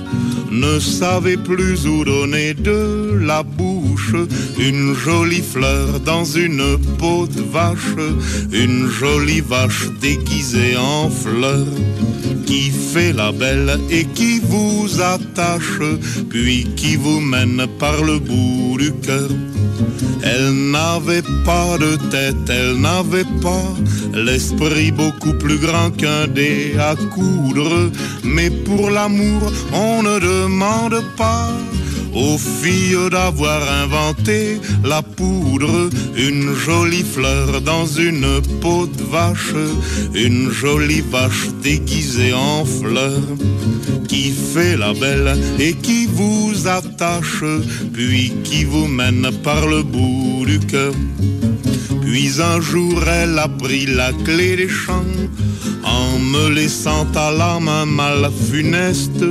[0.51, 4.15] ne savais plus où donner de la bouche.
[4.57, 7.95] Une jolie fleur dans une peau de vache,
[8.51, 11.65] une jolie vache déguisée en fleur
[12.45, 15.80] qui fait la belle et qui vous attache,
[16.30, 19.30] puis qui vous mène par le bout du cœur.
[20.23, 23.73] Elle n'avait pas de tête, elle n'avait pas
[24.14, 27.91] l'esprit beaucoup plus grand qu'un dé à coudre.
[28.23, 31.49] Mais pour l'amour, on ne demande pas
[32.14, 39.56] aux filles d'avoir inventé la poudre, une jolie fleur dans une peau de vache,
[40.14, 43.22] une jolie vache déguisée en fleur,
[44.07, 47.44] qui fait la belle et qui vous attache,
[47.94, 50.94] puis qui vous mène par le bout du cœur.
[52.14, 55.18] Puis un jour elle a pris la clé des champs
[55.84, 59.26] en me laissant à la main mal funeste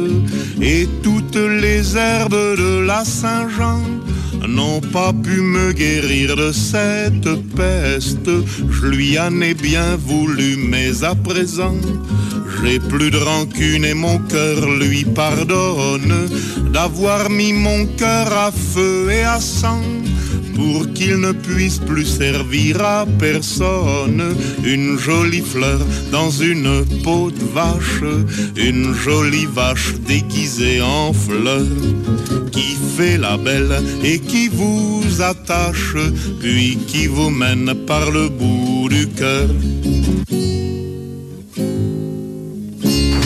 [0.60, 3.82] et toutes les herbes de la Saint-Jean
[4.48, 8.28] n'ont pas pu me guérir de cette peste.
[8.68, 11.76] Je lui en ai bien voulu, mais à présent,
[12.64, 16.28] j'ai plus de rancune et mon cœur lui pardonne
[16.72, 20.01] d'avoir mis mon cœur à feu et à sang
[20.54, 24.34] pour qu'il ne puisse plus servir à personne.
[24.64, 25.80] Une jolie fleur
[26.10, 28.02] dans une peau de vache,
[28.56, 31.66] une jolie vache déguisée en fleur,
[32.50, 35.96] qui fait la belle et qui vous attache,
[36.40, 39.48] puis qui vous mène par le bout du cœur.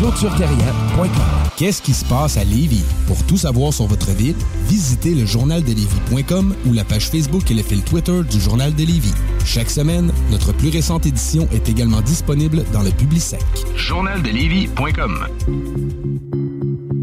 [0.00, 1.10] clôtureterrien.com.
[1.58, 2.84] Qu'est-ce qui se passe à Lévis?
[3.06, 4.36] Pour tout savoir sur votre ville,
[4.66, 9.12] visitez le journaldelévis.com ou la page Facebook et le fil Twitter du Journal de Lévis.
[9.44, 13.44] Chaque semaine, notre plus récente édition est également disponible dans le Publisec.
[13.76, 15.26] Journaldelévis.com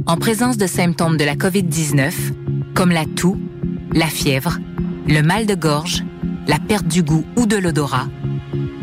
[0.07, 2.13] En présence de symptômes de la COVID-19,
[2.73, 3.39] comme la toux,
[3.93, 4.57] la fièvre,
[5.07, 6.03] le mal de gorge,
[6.47, 8.07] la perte du goût ou de l'odorat,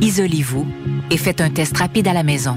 [0.01, 0.69] isolez-vous
[1.11, 2.57] et faites un test rapide à la maison.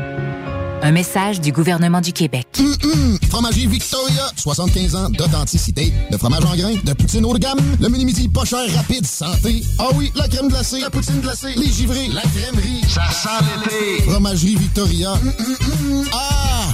[0.83, 2.47] Un message du gouvernement du Québec.
[2.59, 3.19] Hum, hum.
[3.29, 5.93] Fromagerie Victoria, 75 ans d'authenticité.
[6.09, 7.59] De fromage en grains, de poutine haut de gamme.
[7.79, 9.61] Le mini midi pas cher, rapide, santé.
[9.77, 12.81] Ah oui, la crème glacée, la poutine glacée, les givrés, la crèmerie.
[12.89, 14.09] Ça sent l'été.
[14.09, 15.13] Fromagerie Victoria.
[15.13, 16.05] Hum.
[16.13, 16.73] Ah!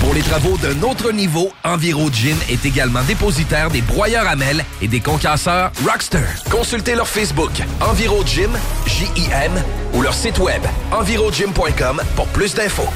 [0.00, 4.88] Pour les travaux d'un autre niveau, EnviroGym est également dépositaire des broyeurs à mêles et
[4.88, 6.24] des concasseurs Rockster.
[6.50, 7.50] Consultez leur Facebook
[7.80, 8.50] EnviroGym,
[8.86, 9.52] J-I-M,
[9.94, 10.62] ou leur site web
[10.92, 12.88] envirogym.com pour plus d'infos.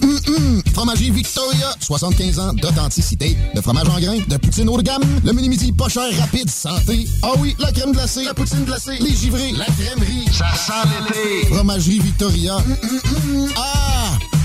[0.00, 0.62] Hum, hum.
[0.74, 3.36] Fromagerie Victoria, 75 ans d'authenticité.
[3.54, 5.02] De fromage en grains, de poutine haut de gamme.
[5.24, 7.08] Le mini midi pas cher, rapide, santé.
[7.22, 10.26] Ah oui, la crème glacée, la poutine glacée, les givrés, la crèmerie.
[10.32, 11.46] Ça sent l'été.
[11.52, 12.56] Fromagerie Victoria.
[12.56, 13.00] Hum, hum,
[13.44, 13.52] hum.
[13.56, 14.37] Ah!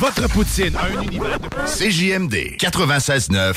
[0.00, 1.48] Votre poutine, un univers de...
[1.66, 3.54] CJMD 96.9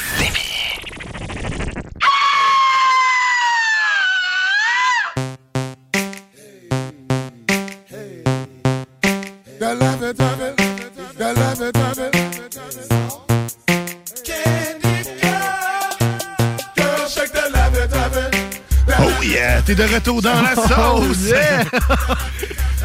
[18.99, 21.34] Oh yeah, t'es de retour dans la sauce!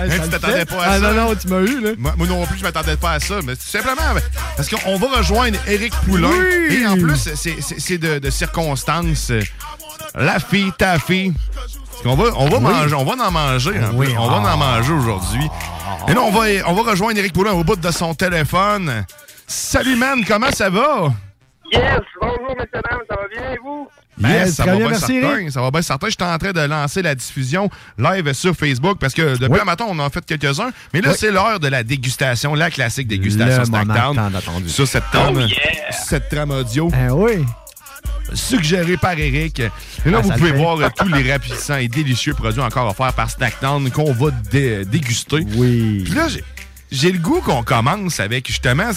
[0.01, 1.13] Hein, tu t'attendais pas à Ah ça?
[1.13, 1.91] non, non, tu m'as eu, là.
[1.99, 3.37] Moi, moi non plus, je m'attendais pas à ça.
[3.45, 4.03] Mais tout simplement
[4.57, 6.31] parce qu'on va rejoindre Éric Poulain.
[6.31, 6.83] Oui!
[6.83, 9.33] Et en plus, c'est- de, de circonstances.
[10.15, 11.35] La fille, ta fille.
[12.03, 12.63] Qu'on va, on va Oui.
[12.63, 13.73] manger, on va en manger.
[13.93, 14.15] Oui.
[14.19, 14.55] On va ah.
[14.55, 15.47] en manger aujourd'hui.
[16.09, 19.05] Et là, on va, on va rejoindre Éric Poulain au bout de son téléphone.
[19.47, 21.13] Salut, man, comment ça va?
[21.73, 23.89] Yes, bonjour, messieurs, dames, ça va bien, et vous?
[24.19, 25.51] Ben, Yes, ça va bien, bien certain.
[25.51, 26.09] Ça va bien certain.
[26.11, 29.59] J'étais en train de lancer la diffusion live sur Facebook parce que depuis Oui.
[29.63, 30.71] un matin, on en a fait quelques-uns.
[30.93, 31.17] Mais là, Oui.
[31.19, 34.69] c'est l'heure de la dégustation, la classique dégustation attendu.
[34.69, 35.93] Sur cette trame, Oh, yeah.
[35.93, 36.91] cette trame audio.
[36.93, 37.45] Ah oui.
[38.35, 39.61] Suggérée par Eric.
[39.61, 42.89] Et là, Ah, vous ça pouvez voir euh, tous les rapissants et délicieux produits encore
[42.89, 45.45] offerts par Snackdown qu'on va dé- déguster.
[45.57, 46.03] Oui.
[46.05, 46.27] Puis là,
[46.91, 48.91] j'ai- le goût qu'on commence avec justement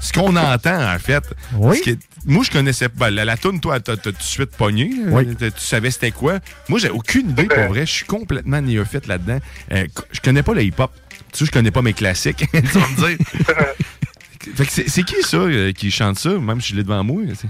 [0.00, 1.22] ce qu'on entend en fait.
[1.54, 1.68] Oui.
[1.68, 1.90] Parce que
[2.26, 3.10] moi, je connaissais pas.
[3.10, 4.90] La, la toune, toi, t'as tout de suite pogné.
[5.06, 5.34] Oui.
[5.36, 6.38] Tu savais c'était quoi.
[6.68, 7.86] Moi, j'ai aucune idée, pour vrai.
[7.86, 9.38] Je suis complètement néophyte là-dedans.
[9.72, 10.90] Euh, je connais pas le hip-hop.
[11.32, 12.44] Tu sais, je connais pas mes classiques.
[12.52, 13.26] tu vas me dire.
[14.54, 17.04] Fait que c'est c'est qui ça euh, qui chante ça, même si je l'ai devant
[17.04, 17.22] moi?
[17.34, 17.48] c'est-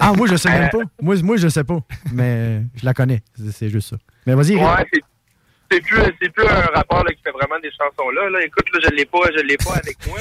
[0.00, 0.78] Ah, moi, je sais même pas.
[1.00, 1.78] Moi, moi, je sais pas.
[2.12, 3.22] Mais je la connais.
[3.36, 3.96] C'est- C'est juste ça.
[4.26, 4.56] Mais vas-y.
[4.56, 4.84] Ouais,
[5.70, 8.28] c'est- plus, c'est plus un rapport là, qui fait vraiment des chansons là.
[8.30, 8.44] là.
[8.44, 10.18] Écoute, là, je l'ai pas, je l'ai pas avec moi.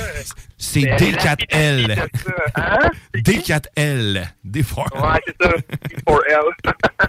[0.58, 1.88] C'est Mais D4L.
[1.88, 2.22] la fille de
[2.56, 2.90] ça, Hein?
[3.16, 4.28] D4L.
[4.46, 5.14] D4.
[5.14, 5.52] Ouais, c'est ça.
[5.90, 6.50] P4L.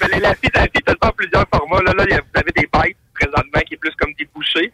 [0.00, 1.82] Mais les Laffy Taffy, t'as temps plusieurs formats.
[1.82, 4.72] Là, là, vous avez des bites présentement qui est plus comme des bouchées.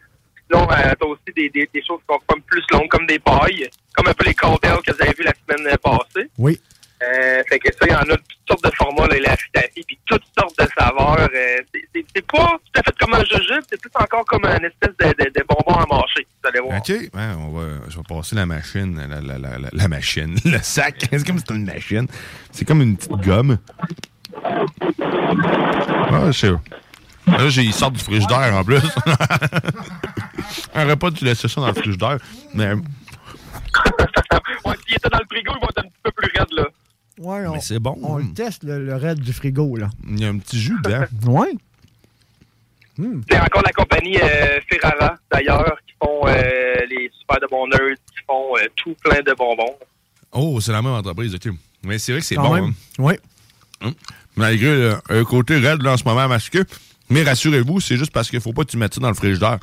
[0.51, 3.19] Sinon, euh, t'as aussi des, des, des choses qui sont comme plus longues, comme des
[3.19, 3.69] pailles.
[3.95, 6.27] Comme un peu les cocktails que vous avez vu la semaine passée.
[6.37, 6.59] Oui.
[7.03, 9.83] Euh, fait que ça, il y en a toutes sortes de formats, là, Laffy Taffy,
[9.85, 11.19] puis toutes sortes de saveurs.
[11.19, 14.95] Euh, c'est- pas tout à fait comme un jujube, c'est plus encore comme un espèce
[14.99, 16.25] de, de, de bonbon à mâcher.
[16.41, 16.77] Vous allez voir.
[16.77, 16.89] OK.
[16.89, 18.95] Ouais, on va, je vais passer la machine.
[18.97, 20.35] La, la, la, la, la machine.
[20.45, 20.95] Le sac.
[21.11, 22.07] C'est comme si c'était une machine.
[22.51, 23.57] C'est comme une petite gomme.
[26.11, 26.51] Ah, je sais.
[27.27, 28.81] Là, j'ai- il sort du frigidaire en plus.
[30.75, 32.17] On aurait pas dû laisser ça dans le frigidaire.
[32.53, 32.73] Mais,
[34.65, 36.65] Ouais, s'il était dans le frigo, il va être un petit peu plus raide, là.
[37.19, 37.97] Ouais, on, mais c'est bon.
[38.01, 39.89] on le teste, le, le raid du frigo, là.
[40.07, 41.05] Il y a un petit jus dedans.
[41.27, 41.53] Ouais.
[42.97, 47.95] C'est encore la compagnie euh, Ferrara, d'ailleurs, qui font euh, les super de bons nerds,
[48.15, 49.75] qui font euh, tout plein de bonbons.
[50.31, 51.53] Oh, c'est la même entreprise, OK.
[51.83, 52.55] Mais c'est vrai que c'est bon.
[52.55, 52.71] hein.
[52.99, 53.13] Oui.
[53.81, 53.93] Hum.
[54.35, 56.61] Malgré le, un côté raide là, en ce moment à masquer.
[57.09, 59.57] Mais rassurez-vous, c'est juste parce qu'il faut pas que tu mettes ça dans le frigidaire.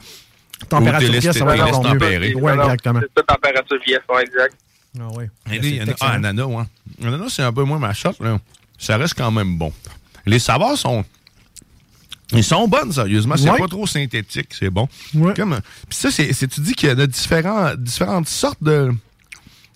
[0.68, 2.34] Température pièce, ça va être.
[2.40, 3.00] Ouais, exactement.
[3.00, 3.78] C'est ça, température
[4.10, 4.56] ouais, exact.
[4.98, 5.24] Ah oui.
[5.50, 6.64] Et là, il y en a- ah, ananas, ouais.
[7.02, 8.38] Ananas, c'est un peu moins ma shot, là.
[8.78, 9.72] Ça reste quand même bon.
[10.26, 11.04] Les saveurs sont.
[12.32, 13.36] Ils sont bonnes, sérieusement.
[13.36, 13.58] C'est Ouais.
[13.58, 14.88] pas trop synthétique, c'est bon.
[15.14, 15.34] Ouais.
[15.34, 15.58] Comme,
[15.88, 18.92] puis ça, c'est, c'est- tu dis qu'il y en a différents, différentes sortes de.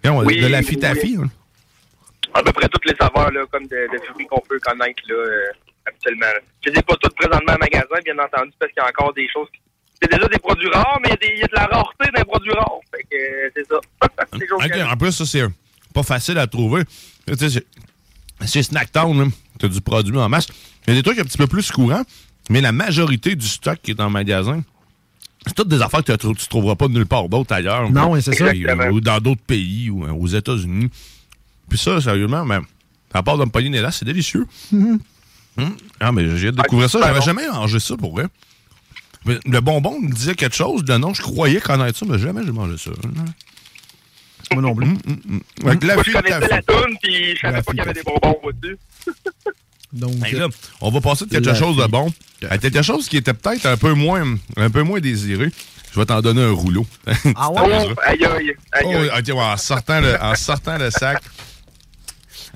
[0.04, 1.16] Oui, de la fitafi.
[1.18, 1.26] oui.
[2.34, 5.14] À peu près toutes les saveurs, là, comme de, de fruits qu'on peut connaître, là,
[5.14, 5.44] euh,
[5.86, 6.26] habituellement.
[6.64, 9.14] Je les ai pas toutes présentement en magasin, bien entendu, parce qu'il y a encore
[9.14, 9.60] des choses qui...
[10.10, 12.24] C'est déjà des produits rares, mais il y a y, de la rareté dans les
[12.24, 12.78] produits rares.
[12.94, 13.76] Fait que, euh, c'est ça.
[14.38, 15.44] C'est chose Ok, que- En plus, ça, c'est
[15.94, 16.82] pas facile à trouver.
[17.26, 17.64] Tu sais,
[18.46, 19.26] c'est- Snacktown, là,
[19.58, 20.48] t'as du produit en masse.
[20.86, 22.02] Il y a des trucs un petit peu plus courants,
[22.50, 24.62] mais la majorité du stock qui est en magasin,
[25.46, 27.90] c'est toutes des affaires que tu ne trouveras pas nulle part d'autre ailleurs.
[27.90, 28.44] Non, oui, c'est ça.
[28.46, 30.90] Euh, Ou dans d'autres pays, ou euh, aux États-Unis.
[31.68, 32.58] Puis ça, sérieusement, mais,
[33.14, 34.46] à part les là, c'est délicieux.
[34.72, 34.98] Hum.
[36.00, 36.98] Ah, mais j'ai hâte de découvrir ça.
[37.00, 38.26] J'avais jamais mangé ça pour vrai.
[39.26, 42.52] Le bonbon me disait quelque chose de non, je croyais connaître ça, mais jamais j'ai
[42.52, 42.90] mangé ça.
[44.52, 44.86] Moi non plus.
[45.64, 47.82] Avec la Moi, je fille, connaissais la toune, puis je savais La pas qu'il y
[47.82, 48.78] avait des bonbons au-dessus.
[49.92, 50.48] Donc, Hey, là,
[50.80, 52.12] on va passer de quelque chose de bon
[52.50, 55.50] à quelque chose qui était peut-être un peu moins un peu moins désiré.
[55.92, 56.84] Je vais t'en donner un rouleau.
[57.36, 59.22] Ah Oh, aïe, aïe, aïe, Oh, ouais,
[60.00, 61.22] le, en sortant le sac.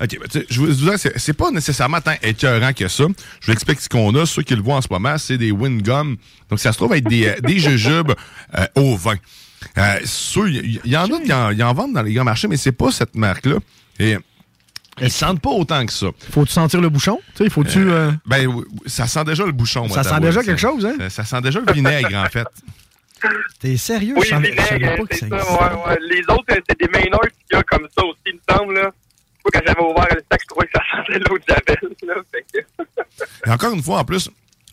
[0.01, 2.87] OK, ben, tu sais, je vous je vous dis, c'est pas nécessairement tant écœurant que
[2.87, 3.03] ça.
[3.41, 4.25] Je vous explique ce qu'on a.
[4.25, 6.15] Ceux qui le voient en ce moment, c'est des Wingum.
[6.49, 8.13] Donc, ça se trouve être des, euh, des jujubes
[8.57, 9.15] euh, au vin.
[9.77, 12.47] Euh, ceux- Il y, y en a qui en, en vendent dans les grands marchés,
[12.47, 13.55] mais c'est pas cette marque-là.
[13.99, 14.17] Et
[15.01, 16.07] ils sentent pas autant que ça.
[16.31, 17.19] Faut-tu sentir le bouchon?
[17.35, 17.89] Tu sais, faut-tu.
[17.91, 18.47] euh, Ben,
[18.85, 19.87] ça sent déjà le bouchon.
[19.87, 20.95] moi, Ça sent déjà quelque chose, hein?
[20.99, 22.47] Ça, ça sent déjà le vinaigre, en fait.
[23.59, 24.13] T'es sérieux?
[24.15, 25.63] Oui, je savais, je savais vinaigre, pas que c'est ça ça, existait.
[25.63, 25.97] ouais, ouais.
[26.09, 28.91] Les autres, c'est des Maynards qu'il y a comme ça aussi, il me semble, là.
[29.43, 32.13] Moi, quand j'avais ouvert le sac, je trouvais que ça sentait l'eau de Javel, là.
[32.31, 33.47] Fait que...
[33.47, 34.29] Et encore une fois, en plus,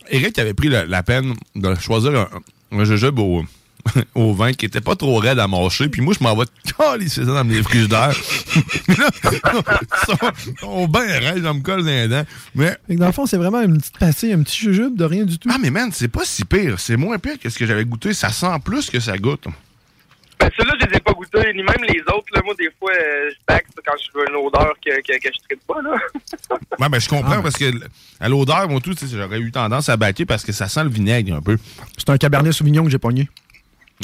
[0.09, 2.28] Eric avait pris la, la peine de choisir un,
[2.72, 3.44] un jujube au,
[4.14, 5.88] au vin qui était pas trop raide à mâcher.
[5.88, 6.44] Puis moi, je m'en vais
[6.76, 8.14] coller ça dans mes frigidaires.
[8.88, 9.10] Là,
[10.60, 12.24] sont bien raides, je me colle dans les dents.
[12.55, 15.05] Mais, Fait que dans le fond, c'est vraiment une petite pastille, un petit jujube de
[15.05, 15.48] rien du tout.
[15.52, 16.78] ah, mais man, c'est pas si pire.
[16.80, 18.12] C'est moins pire que ce que j'avais goûté.
[18.12, 19.47] Ça sent plus que ça goûte.
[20.38, 22.42] Ben, ceux-là, je les ai pas goûtés, ni même les autres, là.
[22.44, 25.38] Moi, des fois, euh, je back quand je veux une odeur que, que, que je
[25.48, 25.96] traite pas, là.
[26.78, 27.42] Ouais, ben, je comprends Ah.
[27.42, 27.70] parce que
[28.20, 31.34] à l'odeur, moi, tout, j'aurais eu tendance à baquer parce que ça sent le vinaigre
[31.36, 31.56] un peu.
[31.96, 33.28] C'est un cabernet sauvignon que j'ai pogné.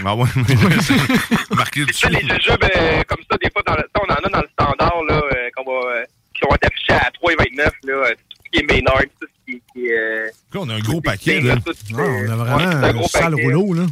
[0.05, 0.27] Ah ouais,
[1.55, 2.09] marqué dessus.
[2.09, 4.41] Tu sais, les jujubes euh, comme ça, des fois, dans le, on en a dans
[4.41, 6.05] le standard, là, euh, qu'on va, euh,
[6.35, 8.09] qui vont être affichés à 3,29, là.
[8.15, 9.93] Tout ce qui est Maynard, tout ce qui, qui est...
[9.99, 11.57] euh, Là, on a un gros paquet, là.
[11.59, 12.47] Ah, on a ouais, vraiment
[12.87, 13.45] un, gros sale paquet.
[13.45, 13.83] rouleau, là.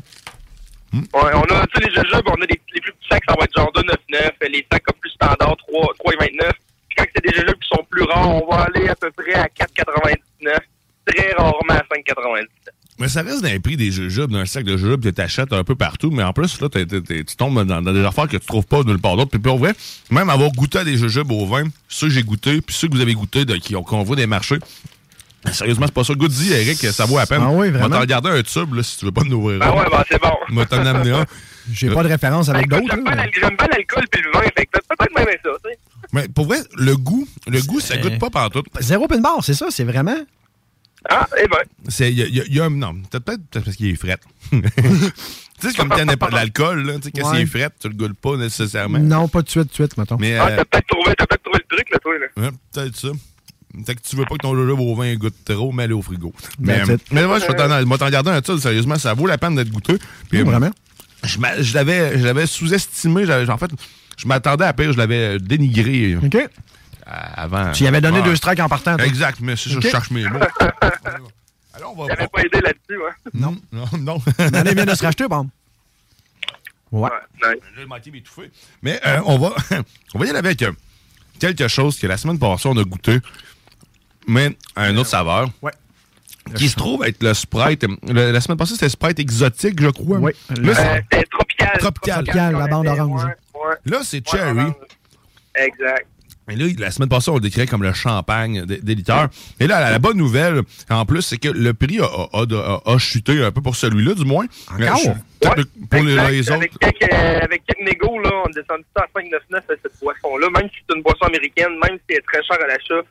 [0.92, 1.00] Ouais,
[1.34, 3.56] on a, tu sais, les jujubes, on a les plus petits sacs, ça va être
[3.56, 4.48] genre 2,99.
[4.50, 6.50] Les sacs comme plus standard, 3 3,29.
[6.88, 9.34] Puis quand c'est des jujubes qui sont plus rares, on va aller à peu près
[9.34, 10.58] à 4,99.
[11.06, 12.46] Très rarement à 5,99.
[13.00, 15.54] Mais ça reste dans les prix des jujubes, d'un sac de jujubes que tu achètes
[15.54, 16.10] un peu partout.
[16.10, 19.16] Mais en plus, là, tu tombes dans, des affaires que tu trouves pas nulle part
[19.16, 19.30] d'autre.
[19.30, 19.72] Puis pour vrai,
[20.10, 22.94] même avoir goûté à des jujubes au vin, ceux que j'ai goûté, puis ceux que
[22.94, 24.58] vous avez goûté, de, qui qu'on voit des marchés,
[25.52, 26.14] Sérieusement, c'est pas ça.
[26.14, 27.40] Goody, Eric, ça vaut à peine.
[27.42, 29.58] Ah oui, On va t'en regarder un tube, là, si tu veux pas nous ouvrir.
[29.58, 30.32] Ben ouais, ben c'est bon.
[30.50, 31.24] On va t'en amener un.
[31.72, 32.84] J'ai pas de référence avec d'autres.
[32.90, 33.14] J'aime bien
[33.68, 35.78] l'alcool puis le vin, fait que peut-être même ça, tu sais.
[36.12, 38.66] Mais pour vrai, le goût, le goût, ça goûte pas pantoute.
[38.80, 40.16] Zéro pin bar, c'est ça, c'est vraiment?
[41.08, 41.58] Ah, eh ben.
[41.88, 44.18] C'est, y a, y a- y a un- non, peut-être peut-être parce qu'il est fret.
[44.50, 44.70] tu sais,
[45.70, 46.94] c'est comme t'aimes pas de l'alcool, là.
[46.96, 47.38] Tu sais, quand Ouais.
[47.38, 48.98] c'est fret, tu le goûtes pas nécessairement.
[48.98, 50.16] Non, pas de suite, de suite, mettons.
[50.18, 52.26] Mais, Ah, euh, t'as peut-être trouvé, t'as peut-être trouvé le truc, là, toi, là.
[52.42, 53.08] ouais, peut-être ça.
[53.86, 56.32] Fait que tu veux pas que ton jojoba au vin goûte trop, mets-le au frigo.
[56.58, 56.82] Mais,
[57.12, 59.38] mais moi, je vais t'en je vais t'en garder un ça, sérieusement, ça vaut la
[59.38, 59.98] peine d'être goûteux.
[60.28, 60.70] Puis, euh, vraiment.
[61.22, 63.24] Je, je l'avais, je l'avais sous-estimé.
[63.48, 63.70] En fait,
[64.16, 66.36] je m'attendais à pire, je l'avais dénigré euh, OK.
[67.06, 67.70] avant.
[67.72, 68.24] Tu y avais donné Ouais.
[68.24, 68.96] deux strikes en partant.
[68.96, 69.06] toi.
[69.06, 70.38] Exact, mais c'est ça, je cherche mes mots.
[71.74, 73.12] Alors, on va J'avais pas aidé là-dessus, ouais.
[73.34, 74.22] Non, non, non.
[74.52, 75.48] L'année vient de se racheter, bon.
[76.90, 77.08] Ouais.
[77.78, 78.50] J'ai manqué m'étouffer.
[78.82, 79.54] Mais euh, on, va,
[80.14, 80.72] on va y aller avec euh,
[81.38, 83.18] quelque chose que la semaine passée, on a goûté,
[84.30, 85.48] mais à un autre saveur.
[85.62, 85.72] Ouais.
[86.54, 87.84] Qui se trouve être le Sprite.
[88.08, 90.18] Le- la semaine passée, c'était Sprite exotique, je crois.
[90.18, 90.32] Oui.
[90.60, 91.78] Là, c'est- Euh, c'était tropical.
[91.78, 92.14] Tropical.
[92.24, 93.24] Tropical, la bande orange.
[93.24, 93.74] Ouais.
[93.84, 94.72] là, c'est cherry.
[95.54, 96.06] Exact.
[96.48, 99.28] Et là, la semaine passée, on le décrivait comme le champagne des, des litteurs.
[99.60, 102.92] Et là, la, la bonne nouvelle, en plus, c'est que le prix a, a- a-
[102.92, 104.46] a chuté un peu pour celui-là, du moins.
[104.72, 104.98] Encore?
[105.06, 105.12] Euh,
[105.46, 106.30] je- peut-être Ouais, pour les, exact.
[106.30, 106.52] les autres.
[106.56, 110.48] Avec quelques, euh, avec quelques négos, là, on est descendu à 5,99 à cette boisson-là.
[110.58, 113.06] Même si c'est une boisson américaine, même si elle est très chère à l'achat,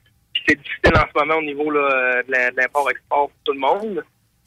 [0.49, 4.03] c'est difficile en ce moment au niveau là, euh, de l'import-export pour tout le monde.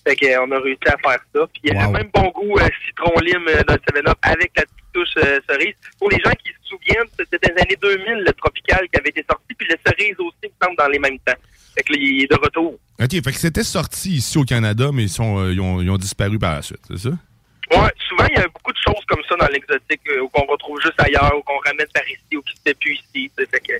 [0.06, 1.46] Fait qu'on a réussi à faire ça.
[1.52, 1.92] Puis il y a Wow.
[1.92, 5.38] le même bon goût euh, citron-lime euh, dans le 7-Up avec la petite touche euh,
[5.48, 5.74] cerise.
[5.98, 9.24] Pour les gens qui se souviennent, c'était des années 2000, le tropical qui avait été
[9.30, 11.38] sorti, puis le cerise aussi, il me semble, dans les mêmes temps.
[11.76, 12.74] Fait que là, il est de retour.
[13.00, 15.88] OK, fait que c'était sorti ici au Canada, mais ils, sont, euh, ils, ont, ils
[15.90, 17.10] ont disparu par la suite, c'est ça?
[17.10, 20.78] Ouais, souvent, il y a beaucoup de choses comme ça dans l'exotique euh, qu'on retrouve
[20.82, 23.30] juste ailleurs ou qu'on ramène par ici ou qui fait plus ici.
[23.36, 23.72] Fait que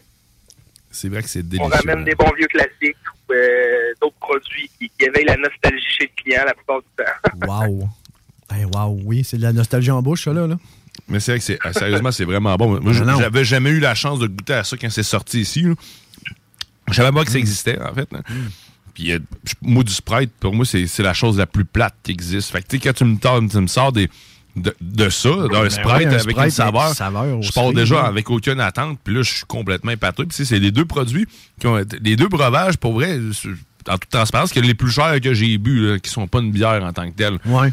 [0.93, 1.71] C'est vrai que c'est on délicieux.
[1.89, 2.97] ramène des bons vieux classiques
[3.29, 6.87] ou euh, d'autres produits qui, qui éveillent la nostalgie chez le client la plupart du
[6.97, 7.49] temps.
[7.69, 7.89] Wow.
[8.55, 10.47] Hey, wow, oui, c'est de la nostalgie en bouche, ça, là.
[10.47, 10.59] là.
[11.09, 12.79] Mais c'est vrai que c'est, euh, sérieusement, c'est vraiment bon.
[12.81, 15.63] Moi, j'avais jamais eu la chance de goûter à ça quand c'est sorti ici.
[15.63, 15.75] là.
[16.89, 18.13] Je savais pas que ça existait, en fait.
[18.13, 18.21] là.
[18.93, 19.19] Puis, euh,
[19.63, 22.51] moi, du Sprite, pour moi, c'est, c'est la chose la plus plate qui existe.
[22.53, 24.11] Fait que, tu sais, quand tu me, tords- tu me sors des,
[24.57, 28.03] de, de ça, d'un Ben Sprite avec une saveur, avec saveur je aussi, pars déjà
[28.03, 28.99] avec aucune attente.
[29.03, 30.25] Puis là, je suis complètement épaté.
[30.25, 31.27] Puis, c'est les deux produits,
[31.59, 33.19] qui ont, les deux breuvages, pour vrai,
[33.89, 36.83] en toute transparence, que les plus chers que j'ai bu, qui sont pas une bière
[36.85, 37.39] en tant que telle.
[37.47, 37.73] Ouais.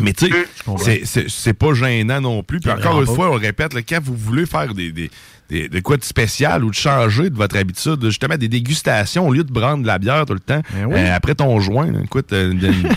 [0.00, 0.30] Mais tu
[0.78, 2.60] sais, c'est- pas gênant non plus.
[2.60, 3.14] Puis encore une pas.
[3.14, 5.10] fois, on répète, là, quand vous voulez faire des, des,
[5.48, 9.32] des- de quoi de spécial ou de changer de votre habitude, justement des dégustations au
[9.32, 10.94] lieu de prendre de la bière tout le temps, oui.
[11.00, 12.88] euh, après ton joint, écoute, euh, une-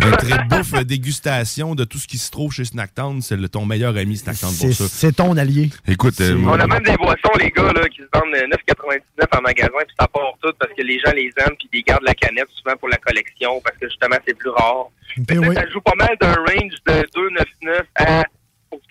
[0.00, 3.36] un trait de bouffe euh, dégustation de tout ce qui se trouve chez Snacktown, c'est
[3.36, 4.84] le- ton meilleur ami Snacktown pour C'est ça.
[4.88, 5.70] c'est ton allié.
[5.86, 9.28] Écoute, euh, On a même des boissons, les gars, là, qui se vendent euh, 9,99
[9.38, 12.02] en magasin, puis ça part tout parce que les gens les aiment, puis ils gardent
[12.04, 14.86] la canette souvent pour la collection, parce que justement, c'est plus rare.
[15.18, 15.54] Ben oui.
[15.54, 18.24] Ça joue pas mal d'un range de 2,99 à,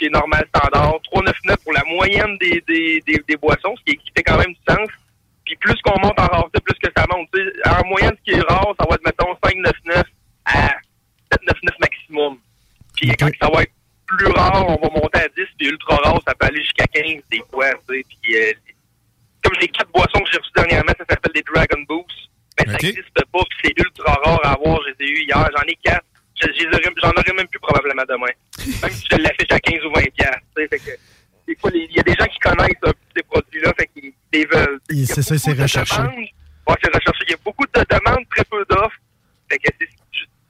[0.04, 3.98] qui est normal standard, 3,99 pour la moyenne des, des, des, des boissons, ce qui,
[3.98, 4.90] qui fait quand même du sens.
[5.46, 7.30] Puis plus qu'on monte en rareté, plus que ça monte.
[7.66, 10.04] En moyenne, ce qui est rare, ça va être, mettons, 5,99
[10.46, 10.68] à
[11.32, 12.38] 7,99 maximum.
[12.96, 13.72] Puis quand ça va être
[14.08, 17.06] plus rare, on va monter à 10, puis ultra rare, ça peut aller jusqu'à 15
[17.32, 17.68] des fois.
[17.88, 18.06] Puis,
[18.36, 18.52] euh,
[19.44, 22.08] comme les quatre boissons que j'ai reçues dernièrement, ça s'appelle des Dragon Boost.
[22.60, 22.84] Mais ça Ok.
[22.84, 24.80] n'existe pas, puis c'est ultra rare à avoir.
[24.84, 26.06] Je les ai eu hier, j'en ai quatre.
[27.02, 28.34] J'en aurais même plus probablement demain.
[28.82, 30.42] Même si je l'affiche à 15 ou 20 piastres.
[30.56, 34.14] des fois, il y a des gens qui connaissent un peu ces produits-là, fait qu'ils
[34.32, 34.80] les veulent.
[34.90, 35.98] C'est ça, c'est recherché.
[35.98, 36.16] demandes.
[36.68, 37.24] Ouais, c'est recherché.
[37.28, 38.98] Il y a beaucoup de demandes, très peu d'offres.
[39.50, 39.90] Fait que c'est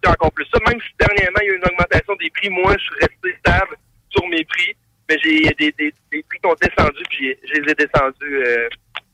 [0.03, 0.59] c'est encore plus ça.
[0.67, 3.39] Même si dernièrement, il y a eu une augmentation des prix, moi, je suis resté
[3.39, 3.75] stable
[4.09, 4.75] sur mes prix.
[5.09, 8.69] Mais j'ai des, des, des prix qui ont descendu, puis je les ai descendus, euh,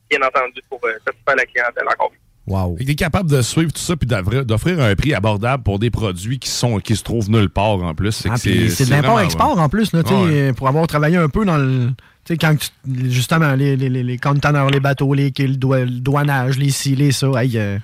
[0.08, 2.20] bien entendu, pour euh, satisfaire la clientèle encore plus.
[2.50, 2.74] Wow.
[2.78, 6.40] Que t'es capable de suivre tout ça puis d'offrir un prix abordable pour des produits
[6.40, 8.26] qui sont qui se trouvent nulle part en plus.
[8.28, 8.50] Ah, c'est
[8.86, 10.52] de l'import-export en plus, là, tu sais, Ouais.
[10.52, 11.90] pour avoir travaillé un peu dans le.
[12.24, 15.46] Tu sais, quand tu- justement, les, les, les, les conteneurs, les bateaux, les le,
[15.84, 17.78] le douanage, les ci, les ça, euh,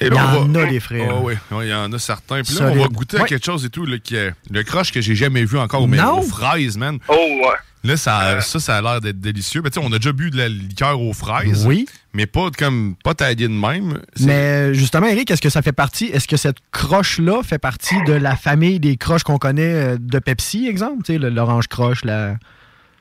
[0.00, 1.02] Et il y on en va- a des frais.
[1.08, 1.20] Ah là.
[1.22, 2.42] oui, oui, il y en a certains.
[2.42, 3.28] Puis là, on va goûter à Ouais.
[3.28, 3.84] quelque chose et tout.
[3.86, 6.98] Là, qui est- le croche que j'ai jamais vu encore, mais aux fraises, man.
[7.08, 7.56] Oh, ouais.
[7.86, 9.62] Là, ça, ça, ça a l'air d'être délicieux.
[9.62, 11.66] Mais on a déjà bu de la liqueur aux fraises.
[11.66, 11.86] Oui.
[12.14, 14.00] Mais pas comme pas taillé de même.
[14.20, 18.12] Mais justement, Eric, est-ce que ça fait partie, est-ce que cette croche-là fait partie de
[18.14, 21.02] la famille des croches qu'on connaît euh, de Pepsi, exemple?
[21.04, 22.36] Tu sais, le- l'orange croche, la.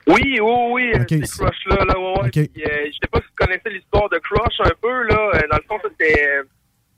[0.08, 0.40] Oui, oui,
[0.72, 2.28] oui, Ok, ces c'est- Crush-là, là, ouais, ouais.
[2.28, 2.32] Ok.
[2.54, 5.18] Puis, euh, je sais pas si vous connaissez l'histoire de Crush un peu, là.
[5.34, 6.22] Euh, dans le fond, ça, c'était...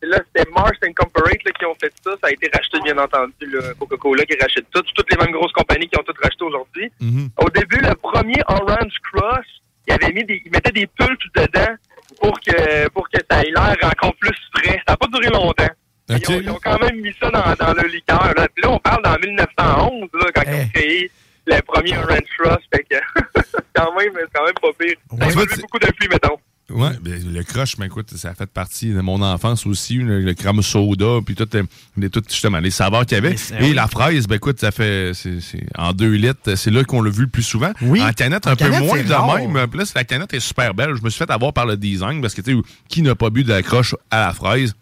[0.03, 2.11] Là, c'était Mars Incorporate là, qui ont fait ça.
[2.21, 4.83] Ça a été racheté, bien entendu, là, Coca-Cola qui rachète tout.
[4.93, 6.91] Toutes les mêmes grosses compagnies qui ont tout racheté aujourd'hui.
[6.99, 7.29] Mhm.
[7.43, 9.47] Au début, le premier Orange Crush,
[9.87, 11.75] il avait mis des, il mettait des pulpes dedans
[12.21, 14.79] pour que pour que ça ait l'air encore plus frais.
[14.87, 15.73] Ça pas duré longtemps.
[16.09, 18.33] Ils, ont, ils ont quand même mis ça dans, dans le liqueur.
[18.37, 18.47] Là.
[18.53, 21.11] Puis là, on parle dans 1911, là, quand ils ont créé
[21.47, 22.61] le premier Orange Trust.
[22.73, 22.95] Fait que,
[23.75, 24.95] quand même, c'est quand même pas pire.
[25.19, 26.37] Ça a beaucoup depuis, mettons.
[26.69, 30.19] Ouais, ben, le crush, ben, écoute, ça a fait partie de mon enfance aussi, le,
[30.19, 31.64] le crème soda, puis tout, euh,
[31.95, 33.35] les, tout, justement, les saveurs qu'il y avait.
[33.35, 33.73] Et oui.
[33.73, 37.10] la fraise, ben écoute, ça fait, c'est, c'est- en deux litres, c'est là qu'on l'a
[37.10, 37.72] vu le plus souvent.
[37.81, 38.02] Oui.
[38.02, 39.38] En canette, En un canette, peu moins de rare.
[39.49, 39.68] même.
[39.69, 40.94] Puis là, la canette est super belle.
[40.98, 43.30] Je me suis fait avoir par le design, parce que, tu sais, qui n'a pas
[43.30, 44.76] bu de la croche à la fraise?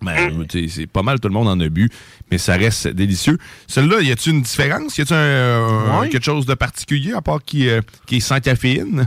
[0.00, 1.90] Ben, c'est pas mal, tout le monde en a bu,
[2.30, 3.36] mais ça reste délicieux.
[3.66, 4.96] Celui-là, y a-tu une différence?
[4.96, 9.06] Y a-tu un, quelque chose de particulier à part qui, euh, qui est sans caféine?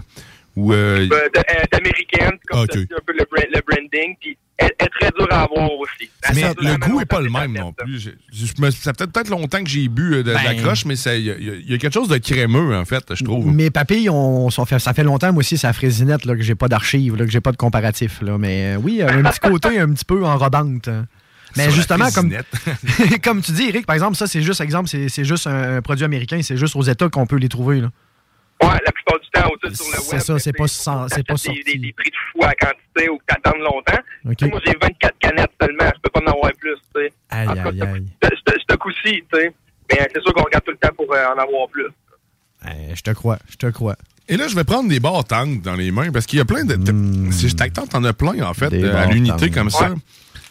[0.56, 2.70] Ou, euh, Euh, euh, D'américaine, comme Ok.
[2.74, 4.16] ça, c'est un peu le, le branding.
[4.22, 6.10] Puis elle est très dure à avoir aussi.
[6.36, 8.00] Mais Ça, le ça, goût ça, est pas ça, le ça, même ça, non plus.
[8.00, 8.10] Je-
[8.46, 10.62] je me- ça fait peut-être longtemps que j'ai bu euh, de, de la Ben.
[10.62, 13.48] croche, mais il y, a- y a quelque chose de crémeux, en fait, je trouve.
[13.48, 16.44] Mes papilles, ont, sont fait, ça fait longtemps, moi aussi, c'est à Frésinette, là, que
[16.44, 18.22] j'ai pas d'archives, là, que j'ai pas de comparatif.
[18.22, 18.38] Là.
[18.38, 20.88] Mais euh, oui, un petit côté un petit peu enrobante.
[20.88, 21.08] hein.
[21.56, 22.32] Mais Sur la justement, comme,
[23.24, 25.82] comme tu dis, Eric, par exemple, ça, c'est juste, exemple, c'est c'est juste un, un
[25.82, 27.82] produit américain, c'est juste aux États qu'on peut les trouver.
[27.82, 27.90] Là.
[28.64, 30.02] Ouais, la plupart du temps, au sur le web.
[30.06, 31.64] C'est ça, c'est pas, sans- c'est pas des, sorti.
[31.64, 34.02] des, des prix de fou à quantité ou que t'attendes longtemps.
[34.24, 35.86] Moi, j'ai 24 canettes seulement.
[35.96, 37.14] Je peux pas en avoir plus, tu sais.
[37.30, 38.06] Aïe, En tout cas, aïe, aïe.
[38.24, 39.54] ce- Ce coup-ci, tu sais.
[39.92, 41.86] Mais euh, c'est sûr qu'on regarde tout le temps pour euh, en avoir plus.
[42.66, 43.96] Eh, je te crois, je te crois.
[44.30, 46.46] Et là, je vais prendre des barres tank dans les mains parce qu'il y a
[46.46, 46.76] plein de.
[46.76, 47.30] Hmm.
[47.32, 49.90] C'est juste que t'en as plein, en fait, euh, à barres l'unité comme ça.
[49.90, 49.96] Ouais.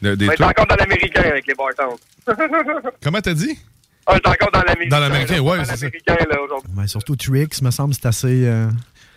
[0.02, 0.48] De- des On est trucs.
[0.50, 1.96] encore dans l'américain avec les bartons.
[3.02, 3.58] Comment t'as dit?
[4.08, 4.88] Est encore dans l'américain.
[4.96, 5.86] Dans l'américain, là, ouais, dans c'est ça.
[6.14, 6.36] là.
[6.76, 8.46] Mais surtout Trix, me semble, c'est assez.
[8.46, 8.68] euh,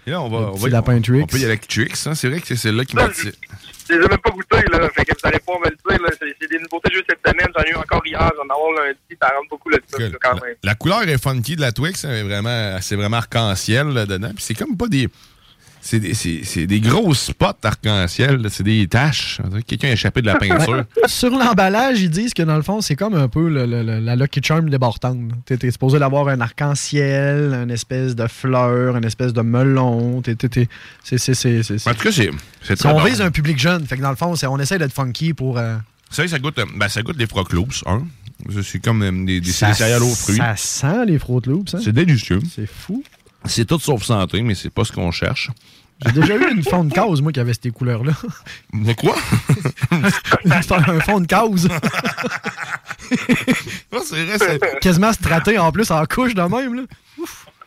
[0.05, 1.21] Et là, on va, on va, lapin on, Trix.
[1.23, 1.91] on peut y aller avec Trix.
[2.05, 2.13] Hein?
[2.15, 3.29] C'est vrai que c'est celle-là qui m'a je
[3.87, 4.89] je les ai même pas goûtés, là.
[4.95, 6.09] Fait que vous allez pas me le dire, là.
[6.19, 7.47] C'est c'est des nouveautés juste cette semaine.
[7.55, 8.19] J'en ai eu encore hier.
[8.35, 8.97] J'en ai avoir lundi.
[9.21, 10.55] Ça rentre beaucoup le truc, là, quand même.
[10.63, 14.31] La couleur est funky de la Twix, c'est vraiment, c'est vraiment arc-en-ciel là, dedans.
[14.35, 15.07] Puis c'est comme pas des.
[15.87, 19.39] C'est des, des gros spots arc-en-ciel, c'est des taches.
[19.67, 20.83] Quelqu'un a échappé de la peinture.
[21.05, 23.99] Sur l'emballage, ils disent que dans le fond, c'est comme un peu le- le- le-
[23.99, 25.33] la Lucky Charm des bartendes.
[25.45, 30.23] T'es t'es supposé d'avoir un arc-en-ciel, une espèce de fleur, une espèce de melon.
[30.23, 30.35] T'es-
[31.03, 32.31] c'est- c'est- c'est- c'est- En tout cas, c'est
[32.75, 35.33] Si on vise un public jeune, fait que dans le fond, on essaie d'être funky
[35.35, 35.59] pour.
[35.59, 35.75] euh,
[36.17, 38.01] que ça goûte, euh, ben, ça goûte les Frocloops, hein.
[38.63, 40.37] C'est- comme euh, des, des, ça, des céréales aux fruits.
[40.37, 41.75] ça sent les Fruit Loops.
[41.75, 41.79] hein?
[41.83, 42.39] C'est délicieux.
[42.53, 43.03] C'est fou.
[43.47, 45.49] C'est tout sauf santé, mais c'est pas ce qu'on cherche.
[46.05, 48.11] J'ai déjà eu une fond de cause, moi, qui avait ces couleurs-là.
[48.73, 49.15] Mais quoi?
[50.45, 51.69] un fond de cause.
[54.03, 56.73] c'est vrai, c'est- Quasiment straté en plus en couche de même.
[56.75, 56.81] Là.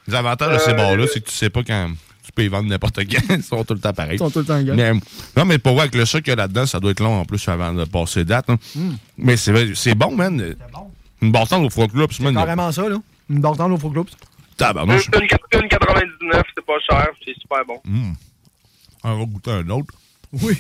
[0.06, 1.90] Les avantages de ces bars-là, c'est que tu sais pas quand
[2.22, 3.34] tu peux y vendre n'importe quand.
[3.34, 4.16] Ils sont tout le temps pareils.
[4.16, 4.74] Ils sont tout le temps gars.
[4.74, 4.92] Mais,
[5.36, 7.20] non, mais pour voir avec le sucre qu'il y a là-dedans, ça doit être long
[7.20, 8.50] en plus avant de passer date.
[8.50, 8.58] hein.
[8.74, 8.90] Mm.
[9.18, 10.54] Mais c'est vrai, c'est bon, man.
[11.22, 12.34] Une bartende au Fruit Loops, man.
[12.34, 12.96] Carrément ça, là.
[13.30, 14.12] Une bartende au Loops.
[14.58, 15.06] Tabarnouche.
[15.14, 15.22] Une,
[15.62, 17.06] une 99, c'est pas cher.
[17.24, 17.80] C'est super bon.
[17.84, 18.12] Mm.
[19.04, 19.94] On va goûter un autre.
[20.42, 20.54] Oui.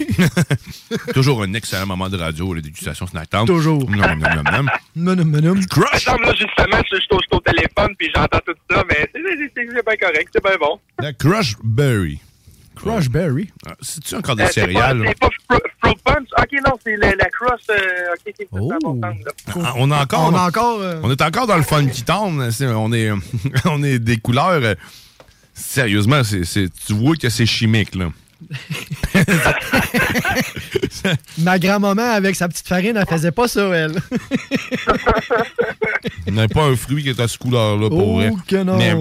[1.12, 3.44] Toujours un excellent moment de radio, la dégustation snack time.
[3.44, 3.84] Toujours.
[3.90, 4.66] Nom, nom, nom, nom.
[4.96, 5.66] Menum, menum.
[5.70, 6.08] Crush!
[6.08, 9.68] Attends, là, justement, je suis au- téléphone puis j'entends tout ça, mais c'est- c'est c'est-
[9.74, 10.80] c'est bien correct, c'est bien bon.
[11.00, 12.18] La Crush Berry.
[12.78, 13.50] Crush Berry.
[13.66, 15.02] Ah, C'est-tu encore des Euh, c'est pas- céréales?
[15.06, 16.28] C'est pas Fru- Fruit Punch?
[16.38, 17.60] Ok, non, c'est la Crush.
[17.70, 18.70] euh, ok, c'est Oh.
[19.02, 20.80] Ah, On, a encore, On a encore.
[20.80, 22.50] euh, on est encore dans le funky town.
[22.50, 23.10] C'est- On est,
[23.64, 24.48] on est des couleurs.
[24.62, 24.74] euh,
[25.54, 28.06] sérieusement, tu vois que c'est chimique, là.
[31.38, 33.96] Ma grand-maman, avec sa petite farine, elle faisait pas ça, elle.
[36.26, 38.30] Il n'y a pas un fruit qui est à ce couleur-là, pour vrai.
[38.32, 38.76] Oh que non.
[38.78, 38.94] Mais,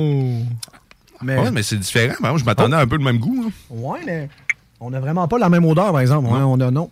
[1.21, 2.15] Mais- ouais, mais c'est différent.
[2.19, 3.51] Moi, je m'attendais à un peu le même goût.
[3.69, 4.29] Ouais, mais
[4.79, 6.27] on n'a vraiment pas la même odeur, par exemple.
[6.31, 6.91] hein, on a non.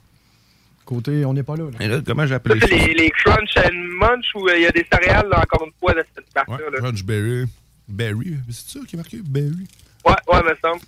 [0.85, 1.63] Côté, on n'est pas là.
[1.63, 1.83] là.
[1.85, 4.65] Et là, comment Ça, j'appelle c'est les, les Crunch and Munch où euh, il y
[4.67, 6.57] a des céréales, là, encore une fois, de cette marque-là.
[6.71, 6.77] Ouais.
[6.79, 7.45] Crunch Berry.
[7.87, 9.17] Berry, c'est ça qui est marqué?
[9.23, 9.67] Berry.
[10.05, 10.81] Ouais, ouais, me semble.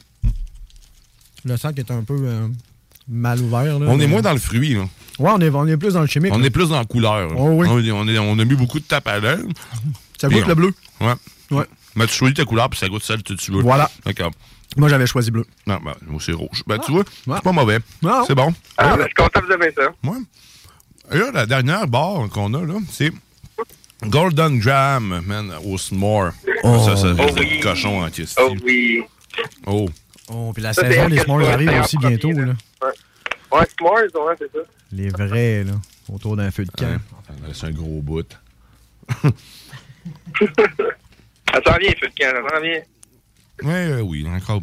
[1.45, 2.47] Le sac est un peu euh,
[3.07, 3.79] mal ouvert.
[3.79, 4.81] Là, On mais- est moins dans le fruit, là.
[5.19, 6.31] Ouais, on est, on est plus dans le chimique.
[6.33, 6.45] On là.
[6.45, 7.31] est plus dans la couleur.
[7.35, 7.67] Oh oui.
[7.69, 9.39] on, est- on, est- on a mis beaucoup de tape à l'air.
[10.19, 10.73] Ça goûte on- le bleu.
[11.01, 11.13] Ouais.
[11.51, 11.65] Ouais.
[11.97, 13.61] Mais tu choisis ta couleur, puis ça goûte celle que tu veux.
[13.63, 13.89] Voilà.
[14.05, 14.31] D'accord.
[14.75, 15.45] Moi, j'avais choisi bleu.
[15.65, 16.61] Non, ben, moi, c'est rouge.
[16.67, 17.79] Ben, tu vois, c'est pas mauvais.
[18.03, 18.23] Non.
[18.27, 18.53] C'est bon.
[18.77, 19.89] Ah, ben, je suis content que vous avez ça.
[20.03, 20.17] Ouais.
[21.11, 23.11] Et là, la dernière barre qu'on a, là, c'est
[24.03, 26.33] Golden Jam, man, au s'more.
[26.63, 26.85] Oh.
[26.85, 27.59] Ça, ça Oh c'est oui.
[27.61, 28.43] cochon en question.
[28.45, 29.01] Oh oui.
[29.65, 29.89] Oh.
[30.29, 32.31] Oh, puis la Ça, saison que s'mores je arrive vais aussi bientôt.
[32.31, 32.53] Là.
[32.81, 32.89] Ouais.
[33.51, 34.59] Ouais, S'mores, ouais, c'est ça.
[34.91, 35.73] Les vrais, là.
[36.13, 36.85] Autour d'un feu de camp.
[36.85, 37.53] Ouais.
[37.53, 38.27] C'est un gros bout.
[41.53, 42.81] Ça s'en vient, feu de camp, ça s'en vient.
[43.63, 44.61] Ouais, euh, oui, encore.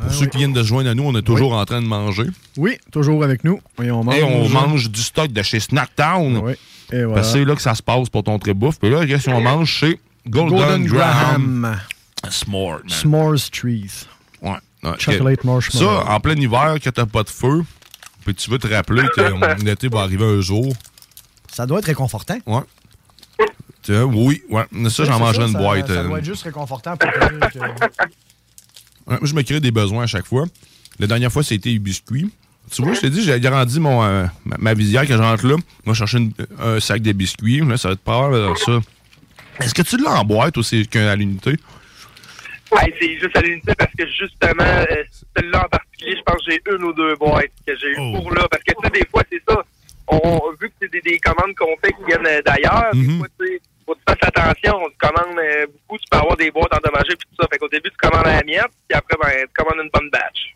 [0.00, 1.86] Pour ceux qui viennent de se joindre à nous, on est toujours en train de
[1.86, 2.24] manger.
[2.56, 3.60] Oui, toujours avec nous.
[3.82, 4.16] Et on mange.
[4.16, 6.38] Et on mange du stock de chez Snacktown.
[6.38, 6.52] Oui.
[6.92, 7.14] Et voilà.
[7.16, 8.78] Parce que c'est là que ça se passe pour ton très bouffe.
[8.78, 11.60] Puis là, qu'est-ce qu'on mange chez Golden, Golden Graham?
[11.62, 11.80] Graham.
[12.30, 12.88] S'more, man.
[12.88, 14.06] S'mores Trees.
[14.40, 14.52] Ouais.
[14.82, 14.92] ouais.
[14.98, 15.86] Chocolate marshmallow.
[15.86, 17.64] Ça, en plein hiver, quand t'as pas de feu,
[18.24, 20.72] puis tu veux te rappeler que l'été va arriver un jour.
[21.52, 22.38] Ça doit être réconfortant.
[22.46, 22.62] Ouais.
[23.82, 24.64] Tu vois, oui, ouais.
[24.90, 25.86] Ça, j'en mangerai une ça- boîte.
[25.88, 26.04] Ça euh.
[26.08, 30.26] doit être juste réconfortant pour que- Ouais, moi, je me crée des besoins à chaque
[30.26, 30.44] fois.
[30.98, 32.30] La dernière fois, c'était les biscuits.
[32.70, 35.46] Tu vois, je t'ai dit, j'ai agrandi mon, euh, ma, ma visière quand je rentre
[35.46, 35.56] là.
[35.84, 37.60] Moi, je cherchais une- un sac de biscuits.
[37.60, 38.78] Là, ça va être pas mal ça.
[39.60, 41.56] Est-ce que tu l'as en boîte ou c'est qu'à l'unité?
[42.70, 44.84] Ouais, c'est juste à l'unité parce que justement, euh,
[45.36, 48.32] celle-là en particulier, je pense que j'ai une ou deux boîtes que j'ai eu pour
[48.32, 48.46] là.
[48.50, 49.56] Parce que tu sais, des fois, c'est ça.
[50.06, 53.26] On, vu que c'est des, des commandes qu'on fait qui viennent euh, d'ailleurs, des fois,
[53.38, 54.78] tu sais, faut que tu fasses attention.
[54.84, 57.48] On te commande euh, beaucoup, tu peux avoir des boîtes endommagées puis tout ça.
[57.50, 60.10] Fait qu'au début, tu commandes à la miette, puis après, ben, tu commandes une bonne
[60.10, 60.54] batch.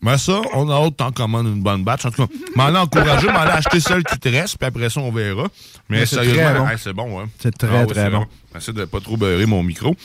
[0.00, 2.04] Mais ça, on a autre temps commande une bonne batch.
[2.04, 4.90] En tout cas, m'en aller encourager, m'en aller acheter celle qui te reste, puis après
[4.90, 5.44] ça, on verra.
[5.88, 6.68] Mais, Mais c'est sérieusement, très bon.
[6.68, 7.24] hey, c'est bon, ouais.
[7.38, 8.26] C'est très, Ah ouais, très c'est bon.
[8.54, 9.96] J'essaie de pas trop beurrer mon micro.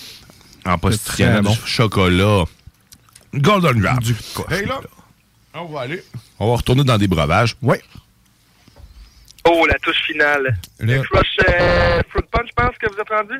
[0.66, 1.54] En postillant du bon.
[1.66, 2.44] chocolat.
[3.34, 3.74] Golden.
[4.02, 4.16] Du
[4.50, 4.80] Hey, là,
[5.54, 6.02] on va aller.
[6.40, 7.56] On va retourner dans des breuvages.
[7.62, 7.78] Oui.
[9.52, 10.44] Oh, la touche finale.
[10.44, 10.52] Là.
[10.80, 13.40] Le Crush euh, Fruit Punch, je pense que vous êtes rendu?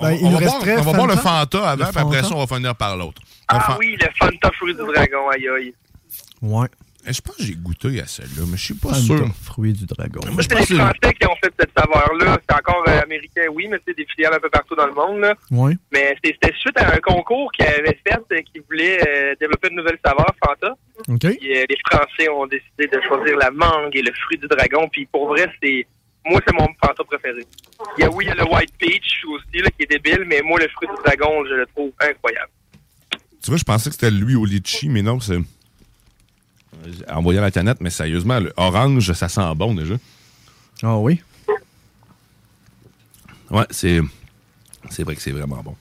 [0.00, 1.70] On, Ben, on va, on voir le Fanta.
[1.70, 2.22] Avant, Le puis après Fanta.
[2.28, 3.22] ça, on va finir par l'autre.
[3.22, 5.74] Le Ah oui, le Fanta Fruit du Dragon, aïe aïe.
[6.42, 6.66] Ouais.
[7.06, 9.28] Eh, Je pense que j'ai goûté à celle-là, mais je suis pas Fanta, sûr.
[9.42, 10.20] fruit du dragon.
[10.32, 12.38] Moi, je C'est les Français qui ont fait cette saveur-là.
[12.48, 15.20] C'est encore euh, américain, oui, mais c'est des filiales un peu partout dans le monde.
[15.20, 15.34] Là.
[15.50, 15.74] Ouais.
[15.92, 19.76] Mais c'était suite à un concours qu'ils avaient fait, euh, qui voulait euh, développer une
[19.76, 20.74] nouvelle saveur, Fanta.
[21.02, 24.88] Puis, euh, les Français ont décidé de choisir la mangue et le fruit du dragon.
[24.92, 25.86] Puis pour vrai, c'est
[26.26, 27.44] moi, c'est mon Fanta préféré.
[27.98, 30.24] Il y a, oui, il y a le White Peach aussi, là, qui est débile,
[30.26, 32.50] mais moi, le fruit du dragon, je le trouve incroyable.
[33.42, 35.38] Tu vois, je pensais que c'était lui au litchi, mais non, c'est.
[37.08, 39.94] En voyant la canette, mais sérieusement, le orange, ça sent bon déjà.
[40.82, 41.20] Ah oui?
[43.50, 44.00] Ouais, c'est.
[44.90, 45.76] C'est vrai que c'est vraiment bon.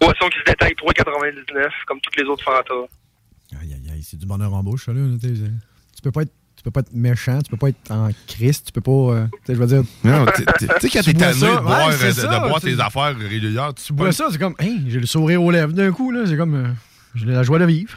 [0.00, 2.74] Boisson qui se détaille 3,99, comme toutes les autres Fanta.
[3.60, 5.00] Aïe, aïe, aïe, c'est du bonheur en bouche, ça, là.
[5.22, 6.32] Tu peux pas être.
[6.56, 8.90] Tu peux pas être méchant, tu peux pas être en Christ, tu peux pas.
[8.92, 9.82] euh, tu sais, je veux dire.
[10.04, 12.74] Non, tu sais, quand t'es tanné de boire, ouais, c'est de, ça, de boire tu-
[12.76, 15.90] tes affaires régulières, tu bois ça, c'est comme, hey, j'ai le sourire aux lèvres d'un
[15.90, 16.20] coup, là.
[16.26, 16.54] C'est comme.
[16.54, 16.68] euh,
[17.16, 17.94] j'ai la joie de vivre.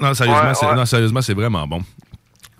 [0.00, 0.74] Non, sérieusement, Ouais, c'est, ouais.
[0.74, 1.82] non, sérieusement, c'est vraiment bon.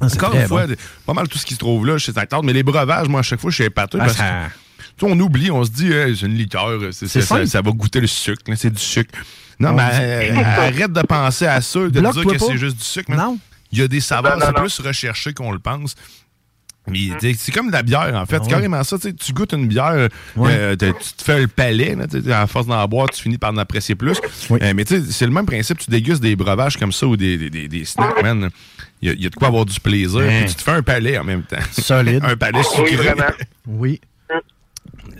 [0.01, 0.75] Ah, c'est Encore une fois, bon.
[1.07, 3.23] pas mal tout ce qui se trouve là chez Actard, mais les breuvages, moi, à
[3.25, 4.85] chaque fois, je suis épateux Ah, parce ça- que.
[4.99, 8.01] tu sais, on oublie, on se dit, Hey, c'est une liqueur, ça, ça va goûter
[8.01, 9.19] le sucre, là, c'est du sucre.
[9.63, 12.85] Non, On mais euh, arrête de penser à ça, de dire que c'est juste du
[12.85, 13.11] sucre.
[13.13, 13.39] Non.
[13.71, 15.95] Il y a des saveurs, c'est plus recherché qu'on le pense.
[16.89, 18.37] Mais sais, c'est comme de la bière, en fait.
[18.37, 18.97] Ah C'est carrément ça.
[18.99, 20.51] tu goûtes une bière, Ouais.
[20.53, 21.97] euh, tu te fais le palais.
[22.25, 24.19] Là, à force d'en boire, tu finis par en apprécier plus.
[24.51, 25.79] Euh, mais c'est le même principe.
[25.79, 28.51] Tu dégustes des breuvages comme ça ou des, des, des, des snacks, man.
[29.01, 30.21] Il y, a- il y a de quoi avoir du plaisir.
[30.23, 30.41] Hein.
[30.41, 31.57] Puis tu te fais un palais en même temps.
[31.71, 32.25] Solide.
[32.27, 32.97] un palais Oui, sucré.
[32.97, 33.31] vraiment.
[33.69, 34.01] Oui.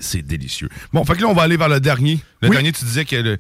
[0.01, 0.69] C'est délicieux.
[0.93, 2.19] Bon, fait que là, on va aller vers le dernier.
[2.41, 2.57] Le Oui.
[2.57, 3.39] dernier, tu disais que le-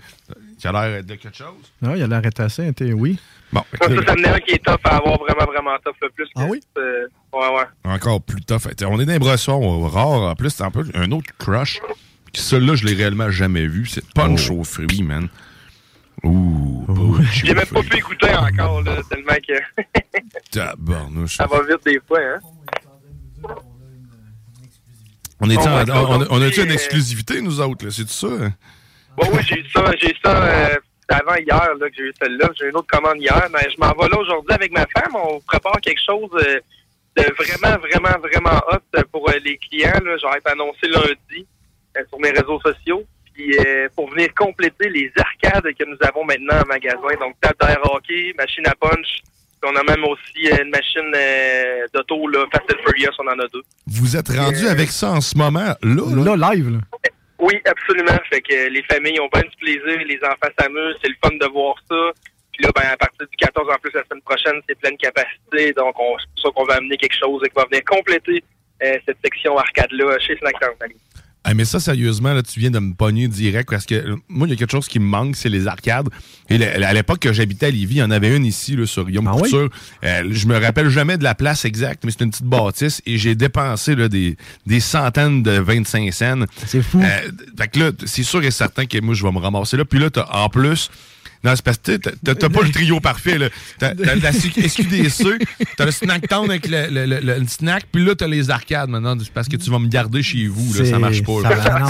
[0.62, 1.72] qu'il a l'air de quelque chose.
[1.84, 3.18] Ah, il a l'air assez, oui.
[3.52, 5.94] Bon, Ça, ça, ça me un qui est top à avoir vraiment, vraiment top.
[6.00, 6.60] Le plus Ah que, oui?
[6.78, 7.64] euh, ouais, ouais.
[7.92, 8.62] Encore plus tough.
[8.86, 10.22] On est dans les brossons rares.
[10.30, 11.80] En plus, c'est un peu un autre crush.
[12.32, 13.84] Puis Celui-là, je l'ai réellement jamais vu.
[13.86, 15.28] C'est punch aux fruits, man.
[16.22, 19.82] Ouh, punch J'ai même pas pu écouter encore, là, tellement que
[20.50, 21.36] Tabarnouche.
[21.36, 22.38] ça va vite des fois, hein.
[25.40, 27.84] On est On en- va- on, on, on a-tu euh, une exclusivité, nous autres?
[27.84, 27.90] là?
[27.90, 28.28] C'est ça?
[29.16, 30.76] Bon, oui, j'ai eu ça, j'ai eu ça euh,
[31.08, 32.48] avant hier, là, que j'ai eu celle-là.
[32.58, 35.14] J'ai eu une autre commande hier, mais je m'en vais là aujourd'hui avec ma femme.
[35.14, 36.60] On prépare quelque chose euh,
[37.16, 40.00] de vraiment, vraiment, vraiment hot pour euh, les clients.
[40.04, 40.16] Là.
[40.20, 41.46] J'aurais été annoncé lundi
[41.96, 43.04] euh, sur mes réseaux sociaux.
[43.34, 47.14] Puis euh, pour venir compléter les arcades que nous avons maintenant en magasin.
[47.20, 49.22] Donc, table d'air hockey, machine à punch.
[49.60, 53.38] Puis on a même aussi une machine euh, d'auto, là, Fast and Furious, on en
[53.38, 53.62] a deux.
[53.86, 56.36] Vous êtes rendu avec ça en ce moment, là?
[56.36, 56.78] Là, live, là.
[57.42, 58.16] Oui, absolument.
[58.30, 61.34] Fait que euh, les familles ont bien du plaisir, les enfants s'amusent, c'est le fun
[61.34, 62.12] de voir ça.
[62.52, 65.72] Puis là, ben, à partir du 14, en plus, la semaine prochaine, c'est pleine capacité.
[65.72, 68.44] Donc, on, c'est pour ça qu'on va amener quelque chose qui va venir compléter
[68.84, 70.74] euh, cette section arcade-là chez Snacktown.
[71.44, 74.46] Ah, mais ça, sérieusement, là, tu viens de me pogner direct parce que euh, moi,
[74.46, 76.08] il y a quelque chose qui me manque, c'est les arcades.
[76.48, 79.04] Et à l'époque que j'habitais à Lévis, il y en avait une ici, là, sur
[79.06, 79.68] Guillaume Couture.
[80.04, 83.18] Euh, je me rappelle jamais de la place exacte, mais c'est une petite bâtisse et
[83.18, 84.36] j'ai dépensé là, des,
[84.66, 86.44] des centaines de 25 cents.
[86.66, 87.00] C'est fou.
[87.58, 89.84] fait que là, c'est sûr et certain que moi, je vais me ramasser là.
[89.84, 90.90] Puis là, t'as- en plus,
[91.44, 93.38] non, c'est parce que t'as- pas le trio parfait.
[93.38, 93.48] là.
[93.78, 95.38] T'as t'as la SQDC,
[95.76, 98.88] t'as le Snack Town avec le, le- le- le snack, puis là, t'as les arcades
[98.90, 99.16] maintenant.
[99.18, 100.72] C'est parce que tu vas me garder chez vous.
[100.74, 101.42] Là, ça marche pas.
[101.42, 101.56] ça là.
[101.56, 101.86] va- non,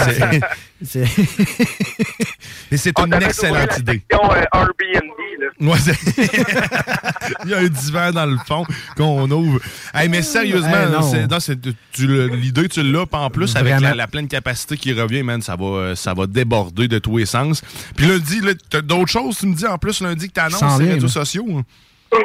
[0.83, 1.27] C'est- c'est-
[2.71, 4.01] Mais c'est une excellente idée.
[4.13, 5.47] Euh, là.
[5.61, 5.77] Ouais,
[7.45, 8.65] Il y a un divan dans le fond
[8.97, 9.59] qu'on ouvre.
[9.93, 11.01] Hey, mais sérieusement, Hey, non.
[11.01, 11.59] c'est- non, c'est-
[11.91, 13.05] tu le- l'idée, tu l'as.
[13.11, 16.25] En plus, avec la, la pleine capacité qui revient, man, ça va, euh, ça va
[16.27, 17.61] déborder de tous les sens.
[17.95, 20.77] Puis lundi, là, t'as d'autres choses, tu me dis en plus lundi que t'annonces S'en
[20.77, 21.45] sur les réseaux sociaux.
[21.49, 21.63] hein?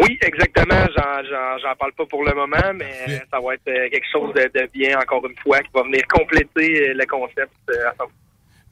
[0.02, 0.86] Oui, exactement.
[0.96, 2.92] J'en, parle pas pour le moment, mais
[3.30, 6.02] ça va être euh, quelque chose de, de bien, encore une fois, qui va venir
[6.08, 8.08] compléter euh, le concept euh, à 100%.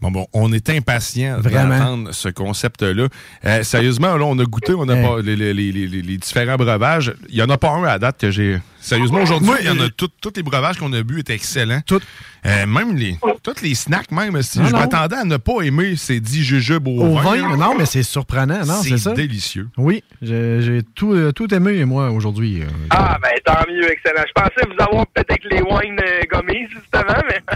[0.02, 1.78] Bon, bon, on est impatient Vraiment.
[1.78, 3.06] d'entendre ce concept-là.
[3.46, 5.02] Euh, sérieusement, là, on a goûté, on a Eh.
[5.02, 7.14] pas les, les- les- les- les différents breuvages.
[7.30, 8.58] Il y en a pas un à date que j'ai.
[8.86, 11.34] Sérieusement, aujourd'hui, il y en a euh, tout- tous les breuvages qu'on a bu étaient
[11.34, 11.80] excellents.
[12.46, 14.40] Euh, même les, tous les snacks, même.
[14.42, 14.78] Si Non, je non.
[14.78, 17.36] m'attendais à ne pas aimer ces 10 jujubes au, Au vin.
[17.48, 19.12] vin, non, mais c'est surprenant, non, c'est ça?
[19.12, 19.68] délicieux.
[19.76, 22.62] Oui, j'ai tout, euh, tout aimé, moi, aujourd'hui.
[22.62, 22.66] euh.
[22.90, 24.22] Ah, ben tant mieux, excellent.
[24.28, 27.40] Je pensais vous avoir peut-être avec les wines euh, gummies, justement, mais.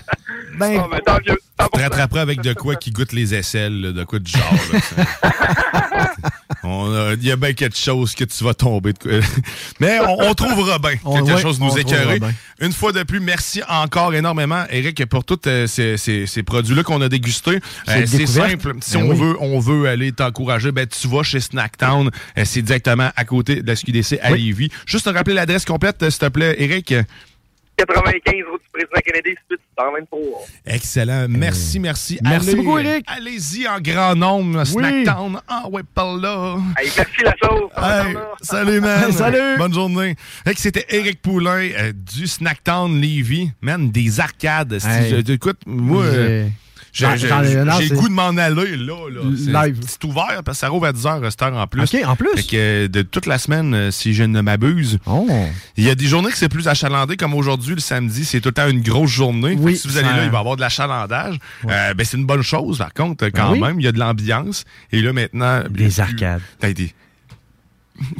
[0.58, 1.36] Ben, Ah, ben, tant mieux.
[1.60, 4.54] Tu te rattraperas avec de quoi qui goûte les aisselles, là, de quoi du genre.
[4.72, 6.12] là,
[6.64, 8.92] Il y a bien quelque chose que tu vas tomber.
[8.92, 9.20] de.
[9.80, 12.20] Mais on, on trouvera bien quelque ouais, chose de nous écœurer.
[12.60, 16.82] Une fois de plus, merci encore énormément, Eric, pour tous euh, ces, ces- ces produits-là
[16.82, 17.60] qu'on a dégustés.
[17.88, 18.74] Euh, C'est simple.
[18.80, 19.16] Si Ben on, oui.
[19.18, 22.10] veut, on veut aller t'encourager, ben, tu vas chez Snacktown.
[22.38, 24.68] Euh, C'est directement à côté de la SQDC à Lévis.
[24.86, 26.94] Juste te rappeler l'adresse complète, s'il te plaît, Eric.
[27.86, 30.20] 95 route du président Kennedy, suite 123.
[30.66, 31.26] Excellent.
[31.28, 32.16] Merci, merci.
[32.16, 33.04] Euh, Merci Allez- beaucoup, Eric.
[33.08, 35.40] Allez-y en grand nombre, Snacktown.
[35.48, 36.56] Ah ouais, par là.
[36.78, 37.70] Hey, merci la sauce.
[37.76, 39.12] Hey, salut, man.
[39.20, 39.58] Salut.
[39.58, 40.16] Bonne journée.
[40.56, 43.50] C'était Eric Poulain euh, du Snacktown Levy.
[43.60, 44.78] Man, des arcades.
[44.78, 46.52] Si je- écoute, moi, euh, j'ai
[46.92, 48.94] j'ai- le goût de m'en aller là.
[49.10, 49.20] là.
[49.86, 51.82] C'est- ouvert parce que ça rouvre à 10h cette heure en plus.
[51.82, 52.28] OK, en plus?
[52.36, 55.26] Fait que euh, de toute la semaine, euh, si je ne m'abuse, Oh.
[55.76, 58.48] il y a des journées que c'est plus achalandé, comme aujourd'hui, le samedi, c'est tout
[58.48, 59.56] le temps une grosse journée.
[59.58, 61.38] Oui, si vous allez là, il va y avoir de l'achalandage.
[61.68, 63.60] Euh, ben, c'est une bonne chose, par contre, quand Ben oui?
[63.60, 63.80] même.
[63.80, 64.64] Il y a de l'ambiance.
[64.92, 65.62] Et là, maintenant...
[65.70, 66.42] Des arcades.
[66.58, 66.94] T'as été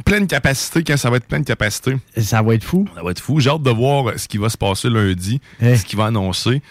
[0.05, 1.97] pleine capacité quand ça va être pleine capacité.
[2.17, 2.87] Ça va être fou.
[2.95, 3.39] Ça va être fou.
[3.39, 5.75] J'ai hâte de voir ce qui va se passer lundi, Eh.
[5.75, 6.61] ce qu'il va annoncer.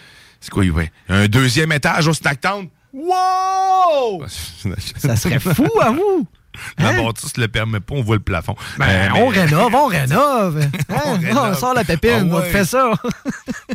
[0.41, 2.67] C'est quoi, va un deuxième étage au Snacktown?
[2.93, 4.25] Wow!
[4.97, 6.27] Ça serait fou à vous.
[6.77, 8.55] La bâtisse le permet pas, on voit le plafond.
[8.77, 10.59] Ben, Euh, on mais- rénove, on rénove.
[10.89, 10.95] Hein?
[11.05, 11.57] On On, rénove.
[11.57, 12.49] sort la pépine, Ah on ouais.
[12.49, 12.91] fait ça.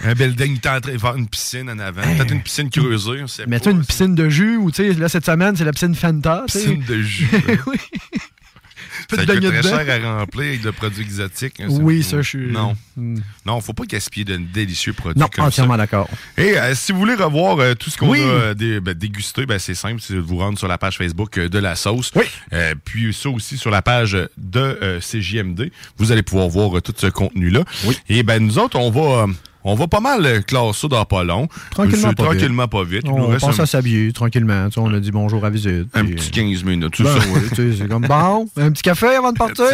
[0.04, 2.02] Un building, il est en train de faire une piscine en avant.
[2.02, 5.08] Peut-être une piscine creusée, on sait Mets-toi une piscine de jus ou, tu sais, là,
[5.08, 6.44] cette semaine, c'est la piscine Fanta.
[6.48, 6.58] tu.
[6.58, 7.30] Piscine de jus.
[7.66, 7.78] oui.
[9.08, 9.84] Ça Peux te baigner coûterait dedans.
[9.84, 11.60] cher à remplir avec de produits exotiques.
[11.60, 12.76] hein, Oui, ça, je suis- Non.
[12.96, 13.18] Hmm.
[13.44, 16.08] Non, faut pas gaspiller de délicieux produits Non, comme entièrement d'accord.
[16.36, 18.20] Et euh, si vous voulez revoir euh, tout ce qu'on Oui.
[18.20, 20.96] a euh, dé- ben, dégusté, ben, c'est simple, c'est de vous rendre sur la page
[20.98, 22.10] Facebook de la sauce.
[22.52, 25.70] Euh, puis ça aussi sur la page de CJMD.
[25.98, 27.64] Vous allez pouvoir voir tout ce contenu-là.
[28.08, 29.26] Et ben nous autres, on va,
[29.66, 31.48] on va pas mal euh, classer ça dans pas long.
[31.70, 32.16] Tranquillement, pas vite.
[32.24, 33.02] tranquillement pas vite.
[33.04, 34.68] Il nous On pense un, à s'habiller tranquillement.
[34.76, 35.88] on a dit bonjour à visite.
[35.94, 36.92] un puis, petit 15 minutes.
[36.92, 37.26] Tout Ben ça.
[37.58, 39.66] oui, c'est comme bon, un petit café avant de partir.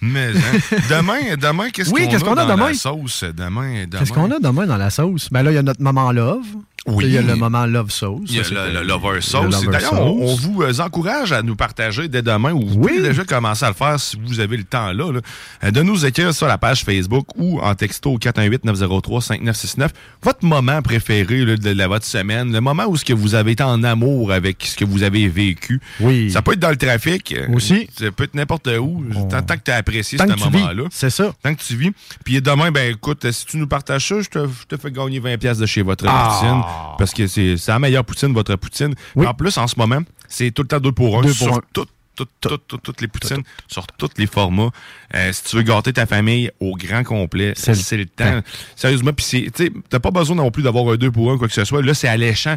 [0.00, 2.68] Mais hein, demain, demain qu'est-ce Oui, qu'on a dans demain?
[2.68, 3.24] la sauce?
[3.24, 3.98] Demain, demain.
[4.00, 5.28] Qu'est-ce qu'on a demain dans la sauce?
[5.30, 6.44] Ben là, il y a notre maman Love.
[6.86, 7.04] Oui.
[7.06, 8.22] Il y a le moment Love Sauce.
[8.28, 9.62] Il y a Ça, le, Lover Sauce.
[9.66, 13.64] D'ailleurs, on, vous euh, encourage à nous partager dès demain ou vous pouvez déjà commencer
[13.64, 15.12] à le faire si vous avez le temps là.
[15.12, 15.20] là.
[15.64, 18.18] Euh, de nous écrire sur la page Facebook ou en texto au
[18.48, 19.88] 418-903-5969
[20.22, 23.52] votre moment préféré là, de, la votre semaine, le moment où ce que vous avez
[23.52, 25.80] été en amour avec ce que vous avez vécu.
[26.00, 26.30] Oui.
[26.30, 27.32] Ça peut être dans le trafic.
[27.32, 27.88] euh, Aussi.
[27.98, 29.04] Ça peut être n'importe où.
[29.30, 30.84] Tant, tant que tu as apprécié Tant ce moment-là.
[30.90, 31.32] C'est ça.
[31.42, 31.90] Tant que tu vis.
[32.24, 35.20] Puis demain, ben écoute, si tu nous partages ça, je te, je te fais gagner
[35.20, 36.38] 20$ piastres de chez votre Ah.
[36.40, 36.62] poutine.
[36.98, 38.94] Parce que c'est la meilleure poutine, votre poutine.
[39.16, 41.54] En plus, en ce moment, c'est tout le temps deux pour un Deux pour sur
[41.56, 41.60] un.
[41.72, 41.86] tout-
[42.24, 44.70] tout- tout- tout- toutes les poutines, sur tous les formats.
[45.14, 48.40] Euh, si tu veux gâter ta famille au grand complet, c'est le, temps.
[48.76, 51.54] Sérieusement, puis c'est, t'as pas besoin non plus d'avoir un deux pour un, quoi que
[51.54, 51.82] ce soit.
[51.82, 52.56] Là, c'est alléchant.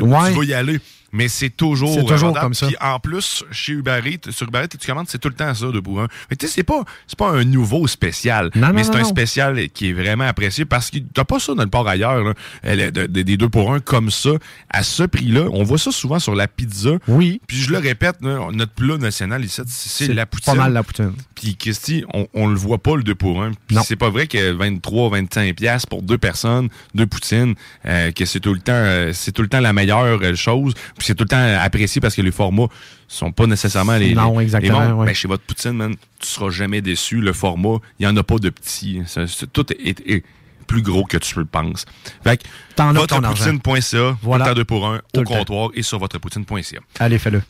[0.00, 0.30] Ouais.
[0.32, 0.78] tu vas y aller.
[1.12, 2.66] Mais c'est toujours, C'est toujours comme ça.
[2.66, 5.52] Puis en plus, chez Uber Eats, sur Uber Eats, tu commandes, c'est tout le temps
[5.54, 6.08] ça, deux pour un.
[6.30, 8.50] Mais tu sais, c'est pas, c'est pas un nouveau spécial.
[8.54, 11.54] Non, non, mais c'est un spécial qui est vraiment apprécié parce que t'as pas ça
[11.54, 12.34] dans le port ailleurs, là.
[12.62, 14.30] Elle est de- de- des deux pour un comme ça,
[14.70, 15.46] à ce prix-là.
[15.52, 16.92] On voit ça souvent sur la pizza.
[17.08, 17.40] Oui.
[17.46, 20.52] Puis je le répète, là, notre plat national ici, c'est C'est la poutine.
[20.54, 21.12] pas mal la poutine.
[21.34, 23.52] Puis Christy, on, on le voit pas le 2 pour 1.
[23.66, 27.54] Puis c'est pas vrai que 23, 25 pièces pour deux personnes, deux poutines,
[27.86, 30.72] euh, que c'est tout le temps euh, c'est tout le temps la meilleure euh, chose.
[31.02, 32.68] Puis c'est tout le temps apprécié parce que les formats
[33.08, 35.06] sont pas nécessairement les Non, les- exactement, ouais.
[35.06, 37.20] Ben, chez votre poutine, man, tu seras jamais déçu.
[37.20, 40.22] Le format, il y en a pas de c'est- tout est, est
[40.68, 41.86] plus gros que tu le penses.
[42.22, 44.54] Fait que votrepoutine.ca, Voilà.
[44.54, 45.38] 2 pour 1 Tout au temps.
[45.38, 46.78] comptoir et sur votrepoutine.ca.
[47.00, 47.42] Allez, fais-le.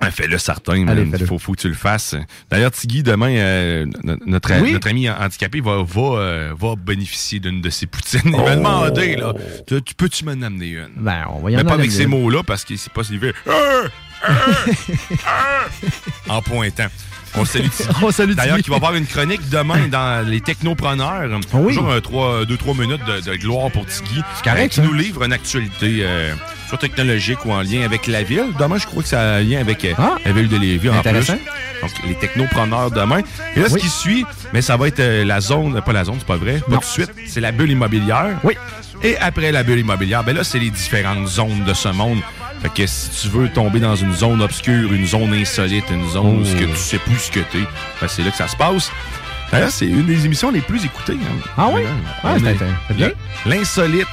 [0.00, 1.26] Ah, Fais-le certain, fais-le.
[1.26, 2.14] Faut, faut que tu le fasses.
[2.50, 4.72] D'ailleurs, Tigui, demain, euh, no- notre, Oui.
[4.72, 8.20] notre ami handicapé va, va, euh, va bénéficier d'une de ses poutines.
[8.24, 8.54] Il m'a Oh.
[8.54, 9.34] demandé, là,
[9.66, 10.88] tu, tu peux-tu m'en amener une?
[10.96, 13.18] Ben, on va y en Mais pas avec ces mots-là, parce qu'il sait pas s'il
[13.18, 13.34] veut.
[13.48, 13.88] Euh,
[14.28, 14.32] euh,
[15.10, 15.66] euh,
[16.28, 16.86] en pointant.
[17.36, 17.66] On salue.
[18.02, 21.28] On salue D'ailleurs, qui va avoir une chronique demain dans les technopreneurs.
[21.52, 21.74] Oui.
[21.74, 21.98] Toujours un
[22.44, 24.22] 2-3 minutes de, de gloire pour Tigui.
[24.36, 24.82] C'est correct, Euh, qui ça.
[24.82, 26.34] nous livre une actualité euh,
[26.68, 28.46] soit technologique ou en lien avec la ville.
[28.58, 30.16] Demain, je crois que ça a un lien avec euh, Ah.
[30.24, 31.28] la ville de Lévis en plus.
[31.80, 33.20] Donc, les technopreneurs demain.
[33.56, 36.16] Et là, ce qui suit, mais ça va être euh, la zone, pas la zone,
[36.18, 36.78] c'est pas vrai, pas Non.
[36.78, 38.36] tout de suite, c'est la bulle immobilière.
[38.42, 38.54] Oui.
[39.04, 42.18] Et après la bulle immobilière, ben là, c'est les différentes zones de ce monde.
[42.62, 46.40] Fait que si tu veux tomber dans une zone obscure, une zone insolite, une zone
[46.40, 46.72] où que Oh.
[46.72, 47.60] tu sais plus ce que t'es,
[48.00, 48.90] ben c'est là que ça se passe.
[49.52, 51.14] D'ailleurs, c'est une des émissions les plus écoutées.
[51.22, 51.48] hein.
[51.56, 51.82] Ah oui?
[52.22, 52.34] Ah,
[52.88, 53.10] c'est bien?
[53.46, 54.06] L'insolite.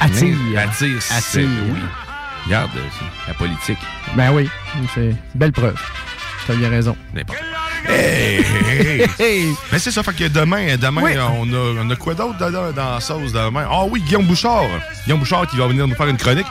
[0.00, 0.36] Attire.
[0.56, 0.98] Attire.
[1.16, 1.48] Attire.
[1.68, 1.78] Oui.
[2.46, 2.70] Regarde,
[3.28, 3.78] la politique.
[4.16, 4.48] Ben oui,
[4.94, 5.76] c'est belle preuve.
[6.46, 6.96] T'as bien raison.
[7.14, 7.38] N'importe
[7.86, 9.54] Hey, hey, hey.
[9.70, 11.12] Mais c'est ça, fait que demain, demain Oui.
[11.18, 13.66] on, a, on a quoi d'autre dans, dans la sauce demain?
[13.70, 14.64] Ah oui, Guillaume Bouchard.
[15.04, 16.46] Guillaume Bouchard qui va venir nous faire une chronique.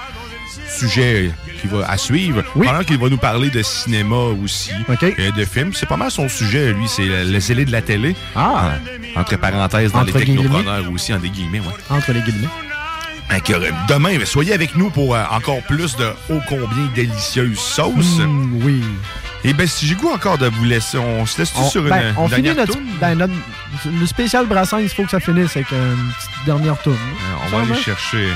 [0.79, 1.31] Sujet
[1.61, 2.43] qui va à suivre.
[2.53, 4.71] Pendant qu'il va nous parler de cinéma aussi.
[5.17, 5.71] Et de films.
[5.73, 6.87] C'est pas mal son sujet, lui.
[6.87, 8.15] C'est le, zélé de la télé.
[8.35, 8.71] Ah.
[9.15, 10.43] En- entre parenthèses, dans Entre les guillemets.
[10.43, 11.73] technopreneurs aussi, en des guillemets, ouais.
[11.89, 12.47] Entre les guillemets.
[13.31, 18.19] Euh, demain, soyez avec nous pour euh, encore plus de ô combien délicieuses sauces.
[18.19, 18.83] Mm, oui.
[19.43, 21.89] Et ben si j'ai goût encore de vous laisser, on se laisse On, sur une,
[21.89, 22.87] ben, une on finit dernière notre, toune?
[23.01, 23.33] ben, notre-
[23.99, 26.95] Le spécial brassin, il faut que ça finisse avec une petite dernière tourne.
[27.45, 28.27] On va aller chercher.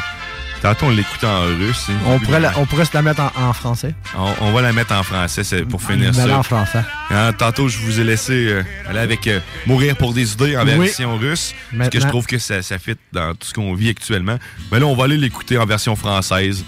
[0.61, 1.85] Tantôt, on l'écoutait en russe.
[1.89, 1.93] hein.
[2.07, 3.93] On pourrait, la- on pourrait se la mettre en, en français.
[4.17, 6.37] On, on va la mettre en français pour finir ça.
[6.37, 6.81] en français.
[7.11, 10.65] Hein, tantôt, je vous ai laissé euh, aller avec euh, Mourir pour des idées en
[10.65, 10.77] Oui.
[10.87, 11.53] version russe.
[11.77, 14.37] Parce que je trouve que ça, ça fit dans tout ce qu'on vit actuellement.
[14.71, 16.63] Mais là, on va aller l'écouter en version française.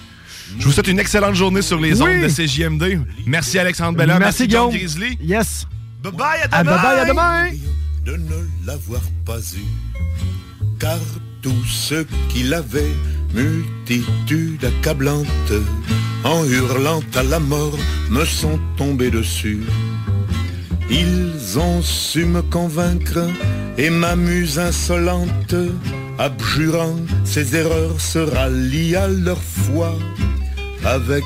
[0.58, 2.10] Je vous souhaite une excellente journée sur les Oui.
[2.16, 3.02] ondes de CJMD.
[3.26, 4.18] Merci Alexandre Bellin.
[4.20, 4.72] Merci, John Guillaume.
[4.72, 5.18] Grizzly.
[5.22, 5.68] Yes.
[6.04, 6.76] Bye bye, à Ah, demain.
[6.76, 7.50] bye bye, à demain.
[8.06, 9.66] de ne l'avoir pas eu,
[10.80, 10.98] car
[11.42, 12.96] tous ceux qui l'avaient,
[13.34, 15.54] multitude accablante,
[16.24, 17.78] en hurlant à la mort,
[18.10, 19.62] me sont tombés dessus.
[20.90, 23.20] Ils ont su me convaincre
[23.78, 25.56] et ma muse insolente,
[26.18, 29.94] abjurant ses erreurs, se rallie à leur foi
[30.84, 31.26] avec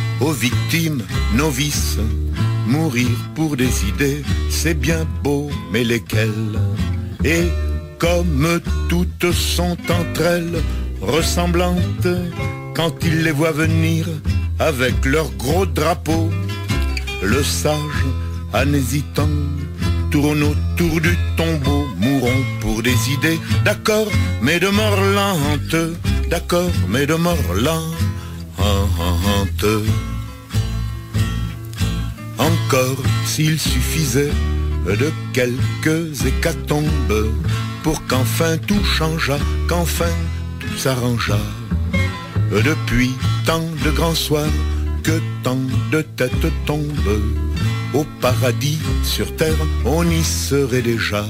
[0.21, 1.03] aux victimes
[1.35, 1.97] novices.
[2.67, 6.59] Mourir pour des idées, c'est bien beau, mais lesquelles?
[7.23, 7.47] Et
[7.99, 10.61] comme toutes sont entre elles
[11.01, 12.07] ressemblantes,
[12.75, 14.05] quand ils les voient venir
[14.59, 16.29] avec leur gros drapeau,
[17.21, 18.05] le sage,
[18.53, 19.29] en hésitant,
[20.11, 24.07] tourne autour du tombeau, mourons pour des idées, d'accord,
[24.41, 25.75] mais de mort lente,
[26.29, 28.01] d'accord, mais de mort lente.
[32.37, 34.31] Encore s'il suffisait
[34.85, 37.29] de quelques hécatombes
[37.83, 40.13] pour qu'enfin tout changeât, qu'enfin
[40.59, 41.39] tout s'arrangea.
[42.51, 43.11] Depuis
[43.45, 44.57] tant de grands soirs
[45.03, 45.59] que tant
[45.91, 47.21] de têtes tombent,
[47.93, 51.25] au paradis sur terre on y serait déjà.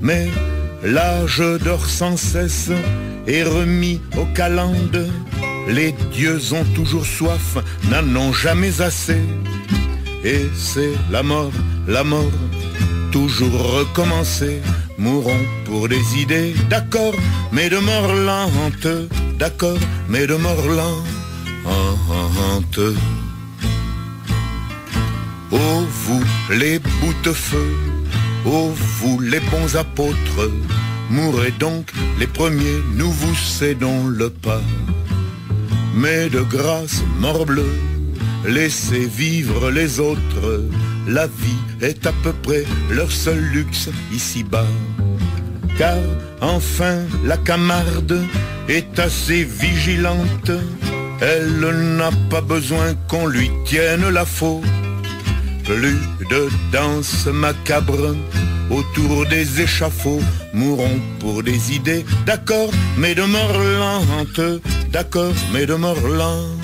[0.00, 0.28] Mais
[0.84, 2.70] l'âge dort sans cesse
[3.26, 5.08] et remis aux calendes,
[5.68, 7.58] les dieux ont toujours soif
[7.90, 9.22] n'en ont jamais assez.
[10.24, 11.52] Et c'est la mort,
[11.86, 12.32] la mort,
[13.12, 14.60] toujours recommencer.
[14.96, 17.14] Mourons pour des idées, d'accord,
[17.52, 19.08] mais de mort lente,
[19.38, 19.78] d'accord,
[20.08, 21.14] mais de mort lente.
[25.50, 26.80] Oh vous les
[27.32, 27.76] feu,
[28.46, 30.50] oh vous les bons apôtres,
[31.10, 34.60] mourrez donc les premiers, nous vous cédons le pas.
[35.94, 37.72] Mais de grâce, morbleu,
[38.46, 40.64] laissez vivre les autres,
[41.06, 44.66] la vie est à peu près leur seul luxe ici-bas.
[45.78, 45.98] Car
[46.40, 48.20] enfin la camarde
[48.68, 50.50] est assez vigilante,
[51.20, 54.64] elle n'a pas besoin qu'on lui tienne la faute.
[55.64, 55.98] Plus
[56.30, 58.14] de danse macabre
[58.70, 60.20] autour des échafauds,
[60.52, 66.54] mourons pour des idées, d'accord, mais de mort lente, d'accord, mais de mort lente.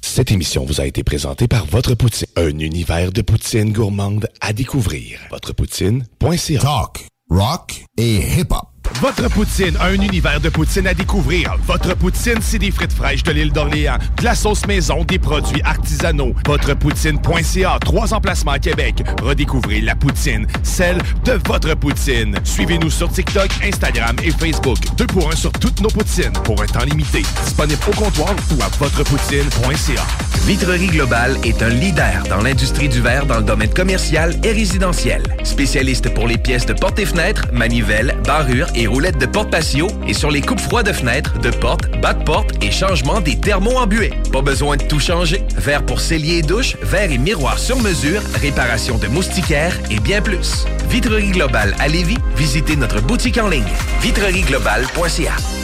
[0.00, 4.52] Cette émission vous a été présentée par Votre Poutine, un univers de poutine gourmande à
[4.52, 5.18] découvrir.
[5.30, 8.73] Votrepoutine.ca Talk, rock et hip-hop.
[9.00, 11.56] Votre Poutine, un univers de poutine à découvrir.
[11.66, 15.60] Votre Poutine, c'est des frites fraîches de l'île d'Orléans, de la sauce maison, des produits
[15.62, 16.32] artisanaux.
[16.46, 19.02] Votrepoutine.ca, trois emplacements à Québec.
[19.22, 22.38] Redécouvrez la poutine, celle de votre poutine.
[22.44, 24.78] Suivez-nous sur TikTok, Instagram et Facebook.
[24.96, 27.22] Deux pour un sur toutes nos poutines, pour un temps limité.
[27.44, 30.02] Disponible au comptoir ou à votrepoutine.ca.
[30.46, 35.22] Vitrerie Globale est un leader dans l'industrie du verre dans le domaine commercial et résidentiel.
[35.42, 39.88] Spécialiste pour les pièces de portes et fenêtres, manivelles, barrures et roulettes de porte patio
[40.06, 43.38] et sur les coupes froides de fenêtres, de portes, bas de porte et changement des
[43.38, 44.10] thermos en.
[44.32, 45.42] Pas besoin de tout changer.
[45.56, 50.20] Verre pour cellier et douche, verre et miroir sur mesure, réparation de moustiquaires et bien
[50.20, 50.66] plus.
[50.88, 53.64] Vitrerie Globale à Lévis, visitez notre boutique en ligne
[54.02, 55.63] vitrerieglobale.ca.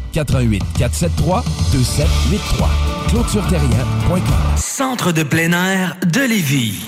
[0.11, 2.69] 88 473 2783.
[3.09, 4.21] ClôtureTerrien.com.
[4.57, 6.81] Centre de plein air de Lévis.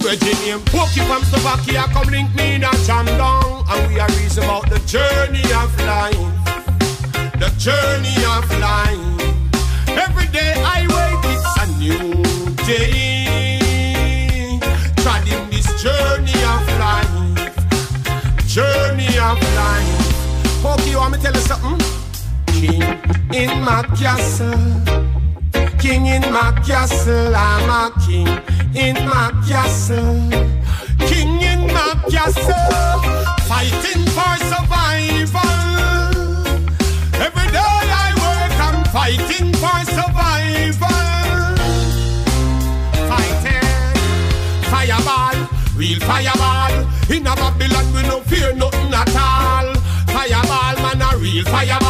[0.00, 0.58] Virginia.
[0.72, 4.80] Pokey from Slovakia come link me in a down And we are reason about the
[4.88, 6.16] journey of life.
[7.38, 8.98] The journey of life.
[9.88, 12.14] Every day I wake it's a new
[12.64, 13.28] day.
[15.02, 17.54] Treading this journey of life.
[18.48, 20.62] Journey of life.
[20.62, 21.78] Pokey, you want me to tell you something?
[22.46, 22.82] King
[23.32, 25.19] in my castle
[25.80, 28.28] King in my castle, I'm a king
[28.76, 30.28] in my castle.
[31.08, 33.00] King in my castle,
[33.48, 35.40] fighting for survival.
[37.16, 40.86] Every day I work, I'm fighting for survival.
[43.08, 43.94] Fighting,
[44.70, 46.74] fireball, real fireball.
[47.10, 49.74] In a Babylon, we no fear nothing at all.
[50.12, 51.89] Fireball, man, a real fireball.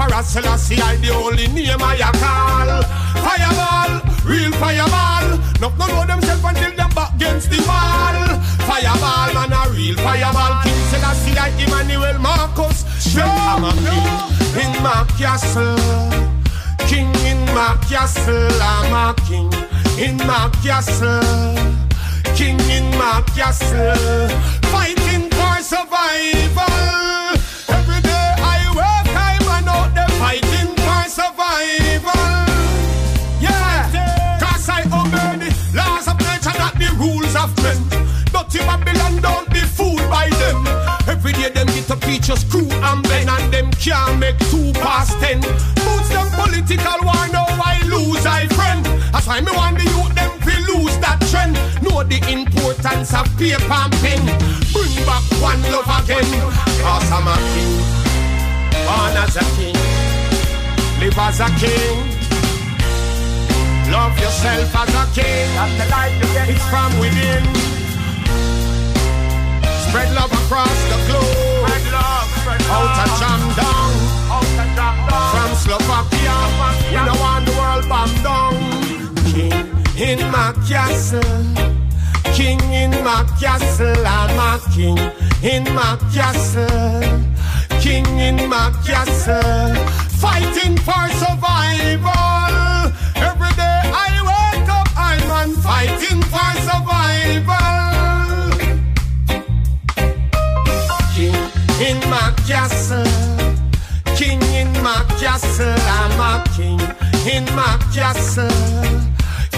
[0.00, 2.80] Emperor Selassie, I the only name I call.
[3.20, 5.36] Fireball, real fireball.
[5.60, 8.16] No, no know themselves until them back against the wall.
[8.64, 10.62] Fireball, man, a real fireball.
[10.62, 12.80] King Selassie, like Emmanuel Marcus.
[13.12, 15.76] Sure, I'm a king in my castle.
[16.88, 19.52] King in my castle, I'm a king
[20.00, 21.20] in my castle.
[22.34, 24.28] King in my castle,
[24.72, 26.69] fighting for survival.
[37.70, 38.00] Men.
[38.32, 40.66] Dirty Babylon, don't be fooled by them.
[41.08, 45.18] Every day them get a feature screw and bend and them can't make two past
[45.20, 45.40] ten.
[45.40, 48.84] Boots them political war, now I lose, I friend.
[49.12, 51.54] That's why me want the youth them fi lose that trend.
[51.82, 54.22] Know the importance of paper and pen.
[54.72, 56.28] Bring back one love again.
[56.82, 57.74] Cause I'm a king,
[58.86, 59.76] born as a king,
[61.00, 62.19] live as a king.
[63.90, 65.50] Love yourself as a king.
[65.58, 66.48] That's the life you get.
[66.48, 67.42] It's from within.
[69.86, 71.66] Spread love across the globe.
[71.66, 72.86] Spread love, spread love.
[72.86, 73.90] Out of jam down.
[74.30, 75.28] Out of jam down.
[75.34, 76.36] From Slovakia.
[76.90, 78.54] We don't want the world bombed down.
[79.32, 79.66] King
[79.98, 81.20] in my castle.
[82.32, 84.06] King in my castle.
[84.06, 84.98] I'm a king
[85.42, 87.10] in my castle.
[87.80, 89.74] King in my castle.
[90.22, 92.29] Fighting for survival.
[95.42, 97.48] I'm fighting for survival.
[101.14, 101.34] King
[101.80, 103.06] in my castle.
[104.16, 105.80] King in my castle.
[105.96, 106.78] I'm a king
[107.24, 108.50] in my castle.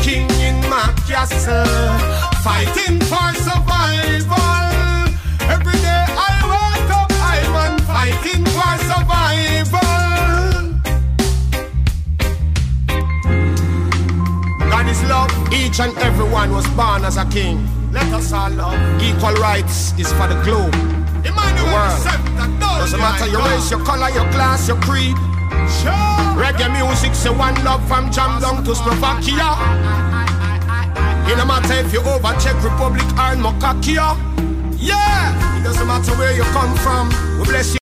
[0.04, 1.66] King in my castle.
[2.44, 4.38] Fighting for survival.
[5.50, 7.10] Every day I wake up,
[7.58, 9.91] I'm fighting for survival.
[15.12, 15.30] Love.
[15.52, 17.56] Each and everyone was born as a king.
[17.92, 18.80] Let us all love.
[19.02, 20.72] Equal rights is for the globe.
[21.22, 22.02] The world.
[22.80, 25.16] Doesn't matter your race, your color, your class, your creed.
[26.40, 29.48] Reggae music, say one love from Jam down to Slovakia.
[31.28, 34.16] It no matter if you over Czech Republic or Mokakia.
[34.78, 37.08] Yeah, it doesn't matter where you come from.
[37.38, 37.81] We bless you.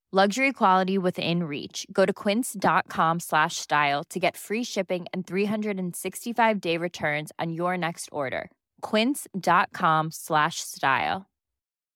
[0.13, 1.87] Luxury quality within reach.
[1.89, 7.77] Go to quince.com slash style to get free shipping and 365 day returns on your
[7.77, 8.51] next order.
[8.81, 11.27] Quince.com slash style.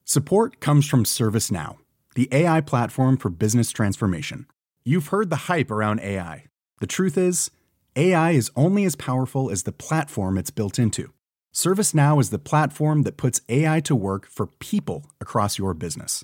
[0.06, 1.76] Support comes from ServiceNow,
[2.16, 4.46] the AI platform for business transformation.
[4.86, 6.46] You've heard the hype around AI.
[6.80, 7.52] The truth is,
[7.98, 11.12] AI is only as powerful as the platform it's built into.
[11.54, 16.24] ServiceNow is the platform that puts AI to work for people across your business,